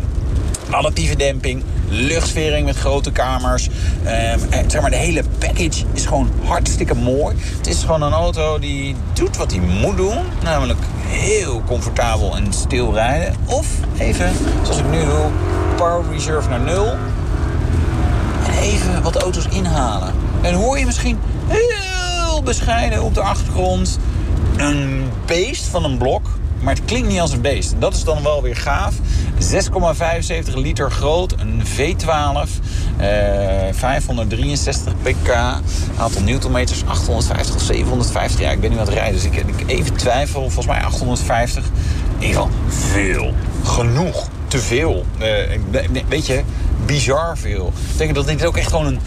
adaptieve 0.70 1.16
demping, 1.16 1.64
luchtvering 1.88 2.66
met 2.66 2.76
grote 2.76 3.12
kamers. 3.12 3.68
Um, 4.06 4.70
zeg 4.70 4.82
maar, 4.82 4.89
de 4.89 4.95
hele 4.95 5.24
package 5.38 5.84
is 5.93 6.06
gewoon 6.06 6.30
hartstikke 6.43 6.95
mooi. 6.95 7.36
Het 7.58 7.68
is 7.68 7.82
gewoon 7.82 8.02
een 8.02 8.12
auto 8.12 8.60
die 8.60 8.95
doet 9.14 9.38
wat 9.38 9.52
hij 9.52 9.60
moet 9.60 9.97
doen. 9.97 10.18
Namelijk 10.43 10.80
heel 11.02 11.64
comfortabel 11.66 12.36
en 12.36 12.54
stil 12.54 12.93
rijden. 12.93 13.36
Of 13.45 13.68
even, 13.97 14.32
zoals 14.64 14.80
ik 14.80 14.89
nu 14.89 15.00
doe, 15.00 15.30
power 15.76 16.12
reserve 16.12 16.50
naar 16.50 16.60
nul. 16.60 16.88
En 18.45 18.58
even 18.62 19.02
wat 19.02 19.16
auto's 19.16 19.47
inhalen. 19.47 20.14
En 20.41 20.54
hoor 20.54 20.80
je 20.80 20.86
misschien 20.86 21.20
heel 21.47 22.43
bescheiden 22.43 23.04
op 23.04 23.14
de 23.14 23.22
achtergrond 23.22 24.00
een 24.58 25.10
beest 25.26 25.66
van 25.66 25.84
een 25.84 25.97
blok 25.97 26.39
maar 26.62 26.76
het 26.76 26.86
klinkt 26.86 27.07
niet 27.07 27.20
als 27.20 27.32
een 27.32 27.41
beest. 27.41 27.74
Dat 27.80 27.93
is 27.93 28.03
dan 28.03 28.24
wel 28.24 28.41
weer 28.41 28.55
gaaf. 28.55 28.95
6,75 30.49 30.53
liter 30.53 30.91
groot, 30.91 31.36
een 31.38 31.64
V12, 31.66 32.49
uh, 33.01 33.05
563 33.72 34.93
pk, 35.01 35.30
aantal 35.97 36.22
newtonmeters 36.22 36.86
850 36.86 37.55
of 37.55 37.62
750. 37.62 38.39
Ja, 38.39 38.51
ik 38.51 38.62
ben 38.62 38.70
nu 38.70 38.78
aan 38.78 38.86
het 38.86 38.93
rijden, 38.93 39.14
dus 39.14 39.24
ik, 39.24 39.36
ik 39.36 39.64
even 39.68 39.95
twijfel. 39.95 40.41
Volgens 40.41 40.68
mij 40.68 40.82
850. 40.84 41.64
In 42.20 42.28
ieder 42.28 42.41
geval 42.41 42.49
veel. 42.68 43.34
Genoeg. 43.64 44.28
Te 44.47 44.60
veel. 44.60 45.05
Uh, 45.20 45.28
weet 46.07 46.26
je, 46.26 46.43
bizar 46.86 47.38
veel. 47.38 47.64
Dat 47.64 47.91
betekent 47.91 48.16
dat 48.16 48.28
dit 48.28 48.45
ook 48.45 48.57
echt 48.57 48.70
gewoon 48.70 48.86
een 48.86 48.99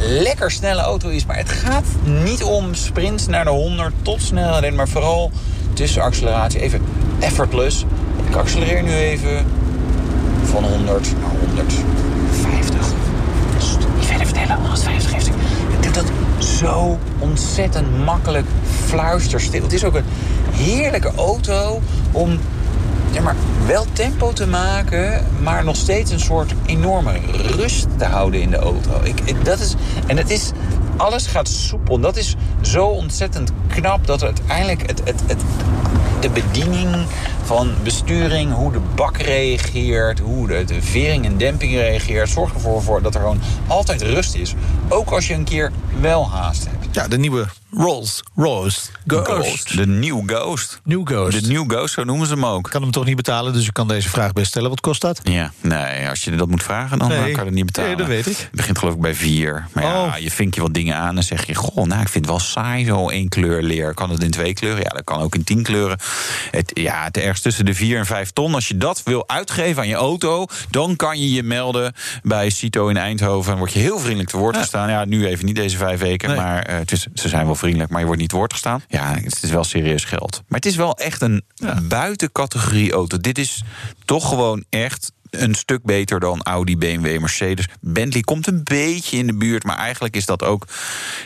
lekker 0.00 0.50
snelle 0.50 0.80
auto 0.80 1.08
is. 1.08 1.26
Maar 1.26 1.36
het 1.36 1.48
gaat 1.48 1.86
niet 2.24 2.42
om 2.42 2.74
sprints 2.74 3.26
naar 3.26 3.44
de 3.44 3.50
100 3.50 3.94
tot 4.02 4.22
snelheid, 4.22 4.74
maar 4.74 4.88
vooral 4.88 5.30
tussenacceleratie. 5.74 6.60
Even 6.60 6.80
effortless. 7.18 7.84
Ik 8.28 8.34
accelereer 8.34 8.82
nu 8.82 8.92
even 8.92 9.46
van 10.44 10.64
100 10.64 11.12
naar 11.20 11.30
150. 11.40 12.76
Niet 13.96 14.06
verder 14.06 14.26
vertellen, 14.26 14.56
150 14.56 15.12
heeft 15.12 15.26
ik. 15.26 15.32
Het 15.70 15.82
doet 15.82 15.94
dat 15.94 16.12
zo 16.44 16.98
ontzettend 17.18 18.04
makkelijk 18.04 18.46
fluisterstil. 18.86 19.62
Het 19.62 19.72
is 19.72 19.84
ook 19.84 19.94
een 19.94 20.04
heerlijke 20.52 21.12
auto 21.16 21.80
om 22.12 22.38
ja, 23.14 23.20
maar 23.22 23.36
wel 23.66 23.86
tempo 23.92 24.32
te 24.32 24.46
maken, 24.46 25.26
maar 25.42 25.64
nog 25.64 25.76
steeds 25.76 26.10
een 26.10 26.20
soort 26.20 26.54
enorme 26.66 27.12
rust 27.56 27.86
te 27.96 28.04
houden 28.04 28.40
in 28.40 28.50
de 28.50 28.56
auto. 28.56 28.90
Ik, 29.02 29.20
ik, 29.24 29.44
dat 29.44 29.60
is, 29.60 29.74
en 30.06 30.16
het 30.16 30.30
is, 30.30 30.50
alles 30.96 31.26
gaat 31.26 31.48
soepel. 31.48 31.98
Dat 31.98 32.16
is 32.16 32.34
zo 32.60 32.86
ontzettend 32.86 33.50
knap 33.68 34.06
dat 34.06 34.22
uiteindelijk 34.22 34.86
het, 34.86 35.00
het, 35.04 35.22
het, 35.26 35.40
de 36.20 36.30
bediening 36.30 37.06
van 37.44 37.74
besturing, 37.82 38.52
hoe 38.52 38.72
de 38.72 38.80
bak 38.94 39.16
reageert, 39.16 40.18
hoe 40.18 40.46
de, 40.46 40.82
vering 40.82 41.24
en 41.24 41.36
demping 41.36 41.72
reageert, 41.72 42.28
zorgt 42.28 42.54
ervoor 42.54 42.82
voor 42.82 43.02
dat 43.02 43.14
er 43.14 43.20
gewoon 43.20 43.40
altijd 43.66 44.02
rust 44.02 44.34
is. 44.34 44.54
Ook 44.88 45.10
als 45.10 45.28
je 45.28 45.34
een 45.34 45.44
keer 45.44 45.72
wel 46.00 46.30
haast 46.30 46.66
hebt. 46.66 46.94
Ja, 46.94 47.08
de 47.08 47.18
nieuwe 47.18 47.46
Rolls 47.76 48.22
Royce 48.36 48.80
Ghost. 49.06 49.26
Ghost. 49.28 49.76
De 49.76 49.86
New 49.86 50.22
Ghost. 50.26 50.80
New 50.84 51.06
Ghost. 51.06 51.44
De 51.44 51.52
New 51.52 51.70
Ghost, 51.70 51.94
zo 51.94 52.04
noemen 52.04 52.26
ze 52.26 52.32
hem 52.34 52.46
ook. 52.46 52.66
Ik 52.66 52.72
kan 52.72 52.82
hem 52.82 52.90
toch 52.90 53.04
niet 53.04 53.16
betalen, 53.16 53.52
dus 53.52 53.66
ik 53.66 53.72
kan 53.72 53.88
deze 53.88 54.08
vraag 54.08 54.32
best 54.32 54.46
stellen. 54.46 54.70
Wat 54.70 54.80
kost 54.80 55.00
dat? 55.00 55.20
Ja, 55.22 55.52
nee, 55.60 56.08
als 56.08 56.24
je 56.24 56.30
dat 56.36 56.48
moet 56.48 56.62
vragen, 56.62 56.98
dan 56.98 57.08
nee. 57.08 57.18
kan 57.18 57.28
je 57.28 57.36
het 57.38 57.50
niet 57.50 57.66
betalen. 57.66 57.90
Nee, 57.90 57.98
dat 57.98 58.06
weet 58.06 58.26
ik. 58.26 58.36
Het 58.36 58.48
begint 58.52 58.78
geloof 58.78 58.94
ik 58.94 59.00
bij 59.00 59.14
vier. 59.14 59.66
Maar 59.72 59.84
ja, 59.84 59.92
Oh. 60.04 60.16
je 60.18 60.30
vinkt 60.30 60.54
je 60.54 60.60
wat 60.60 60.74
dingen 60.74 60.96
aan 60.96 61.16
en 61.16 61.22
zeg 61.22 61.46
je... 61.46 61.54
goh, 61.54 61.86
nou, 61.86 62.00
ik 62.00 62.08
vind 62.08 62.24
het 62.24 62.26
wel 62.26 62.38
saai, 62.38 62.84
zo 62.84 63.08
één 63.08 63.28
kleur 63.28 63.62
leer. 63.62 63.94
Kan 63.94 64.10
het 64.10 64.22
in 64.22 64.30
twee 64.30 64.52
kleuren? 64.54 64.82
Ja, 64.82 64.88
dat 64.88 65.04
kan 65.04 65.20
ook 65.20 65.34
in 65.34 65.44
tien 65.44 65.62
kleuren. 65.62 65.98
Het, 66.50 66.70
ja, 66.74 67.04
het 67.04 67.16
ergens 67.16 67.40
tussen 67.40 67.64
de 67.64 67.74
vier 67.74 67.98
en 67.98 68.06
vijf 68.06 68.30
ton. 68.30 68.54
Als 68.54 68.68
je 68.68 68.76
dat 68.76 69.02
wil 69.04 69.28
uitgeven 69.28 69.82
aan 69.82 69.88
je 69.88 69.94
auto... 69.94 70.46
dan 70.70 70.96
kan 70.96 71.20
je 71.20 71.32
je 71.32 71.42
melden 71.42 71.92
bij 72.22 72.50
Cito 72.50 72.88
in 72.88 72.96
Eindhoven. 72.96 73.52
En 73.52 73.58
word 73.58 73.72
je 73.72 73.78
heel 73.78 73.98
vriendelijk 73.98 74.28
te 74.30 74.36
woord 74.36 74.56
gestaan. 74.56 74.88
Ja, 74.90 75.04
nu 75.04 75.26
even 75.26 75.44
niet 75.44 75.56
deze 75.56 75.76
vijf 75.76 76.00
weken, 76.00 76.28
Nee. 76.28 76.38
maar 76.38 76.62
eh, 76.62 76.78
het 76.78 76.92
is, 76.92 77.06
ze 77.14 77.28
zijn 77.28 77.46
wel 77.46 77.54
vriendelijk... 77.64 77.90
maar 77.90 78.00
je 78.00 78.06
wordt 78.06 78.20
niet 78.20 78.32
woord 78.32 78.52
gestaan. 78.52 78.82
Ja, 78.88 79.14
het 79.14 79.42
is 79.42 79.50
wel 79.50 79.64
serieus 79.64 80.04
geld. 80.04 80.42
Maar 80.48 80.58
het 80.60 80.66
is 80.66 80.76
wel 80.76 80.96
echt 80.98 81.22
een 81.22 81.44
buitencategorie 81.88 82.92
auto. 82.92 83.18
Dit 83.18 83.38
is 83.38 83.62
toch 84.04 84.28
gewoon 84.28 84.64
echt 84.70 85.12
een 85.30 85.54
stuk 85.54 85.82
beter 85.82 86.20
dan 86.20 86.42
Audi, 86.42 86.76
BMW, 86.76 87.20
Mercedes. 87.20 87.68
Bentley 87.80 88.22
komt 88.22 88.46
een 88.46 88.60
beetje 88.64 89.16
in 89.16 89.26
de 89.26 89.34
buurt, 89.36 89.64
maar 89.64 89.76
eigenlijk 89.76 90.16
is 90.16 90.26
dat 90.26 90.42
ook 90.42 90.66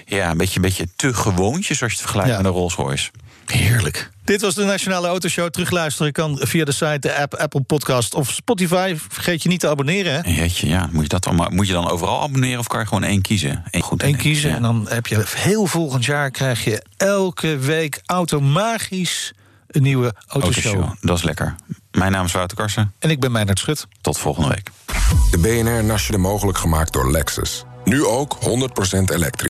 ja, 0.07 0.30
een 0.30 0.36
beetje, 0.36 0.57
een 0.57 0.62
beetje 0.62 0.89
te 0.97 1.14
gewoontjes 1.14 1.82
als 1.82 1.91
je 1.91 1.97
het 1.97 2.07
vergelijkt 2.07 2.30
Ja. 2.30 2.36
met 2.36 2.47
een 2.47 2.53
Rolls 2.53 2.74
Royce. 2.74 3.11
Heerlijk. 3.53 4.11
Dit 4.25 4.41
was 4.41 4.55
de 4.55 4.65
Nationale 4.65 5.07
Autoshow. 5.07 5.51
Terugluisteren 5.51 6.13
kan 6.13 6.39
via 6.41 6.65
de 6.65 6.73
site, 6.73 6.99
de 6.99 7.15
app, 7.15 7.35
Apple 7.35 7.61
Podcast 7.61 8.15
of 8.15 8.31
Spotify. 8.31 8.97
Vergeet 9.09 9.43
je 9.43 9.49
niet 9.49 9.61
te 9.61 9.69
abonneren. 9.69 10.13
Hè? 10.13 10.31
Jeetje, 10.31 10.69
ja, 10.69 10.89
moet 10.93 11.03
je, 11.03 11.09
dat 11.09 11.25
dan, 11.25 11.49
moet 11.51 11.67
je 11.67 11.73
dan 11.73 11.91
overal 11.91 12.23
abonneren 12.23 12.59
of 12.59 12.67
kan 12.67 12.81
je 12.81 12.87
gewoon 12.87 13.05
één 13.05 13.23
kiezen? 13.23 13.65
Eén, 13.71 13.83
goed, 13.83 14.03
Eén 14.03 14.17
kiezen 14.17 14.51
en 14.51 14.63
dan 14.63 14.87
heb 14.89 15.07
je 15.07 15.23
heel 15.35 15.67
volgend 15.67 16.05
jaar 16.05 16.31
krijg 16.31 16.65
je 16.65 16.83
elke 16.97 17.59
week 17.59 18.01
automagisch 18.07 19.33
een 19.67 19.83
nieuwe 19.83 20.15
autoshow. 20.27 20.75
Autoshow, 20.75 20.97
dat 21.01 21.17
is 21.17 21.23
lekker. 21.23 21.55
Mijn 21.91 22.13
naam 22.13 22.25
is 22.25 22.33
Wouter 22.33 22.57
Karsen. 22.57 22.95
En 22.99 23.11
ik 23.11 23.21
ben 23.21 23.33
Meijnerd 23.33 23.59
Schut. 23.59 23.87
Tot 24.01 24.19
volgende 24.19 24.49
week. 24.49 24.71
De 25.31 25.39
BNR 25.39 25.85
Nationale 25.85 26.29
mogelijk 26.29 26.59
gemaakt 26.59 26.93
door 26.93 27.11
Lexus. 27.11 27.65
Nu 27.85 28.05
ook 28.05 28.39
100% 28.41 29.15
elektrisch. 29.15 29.57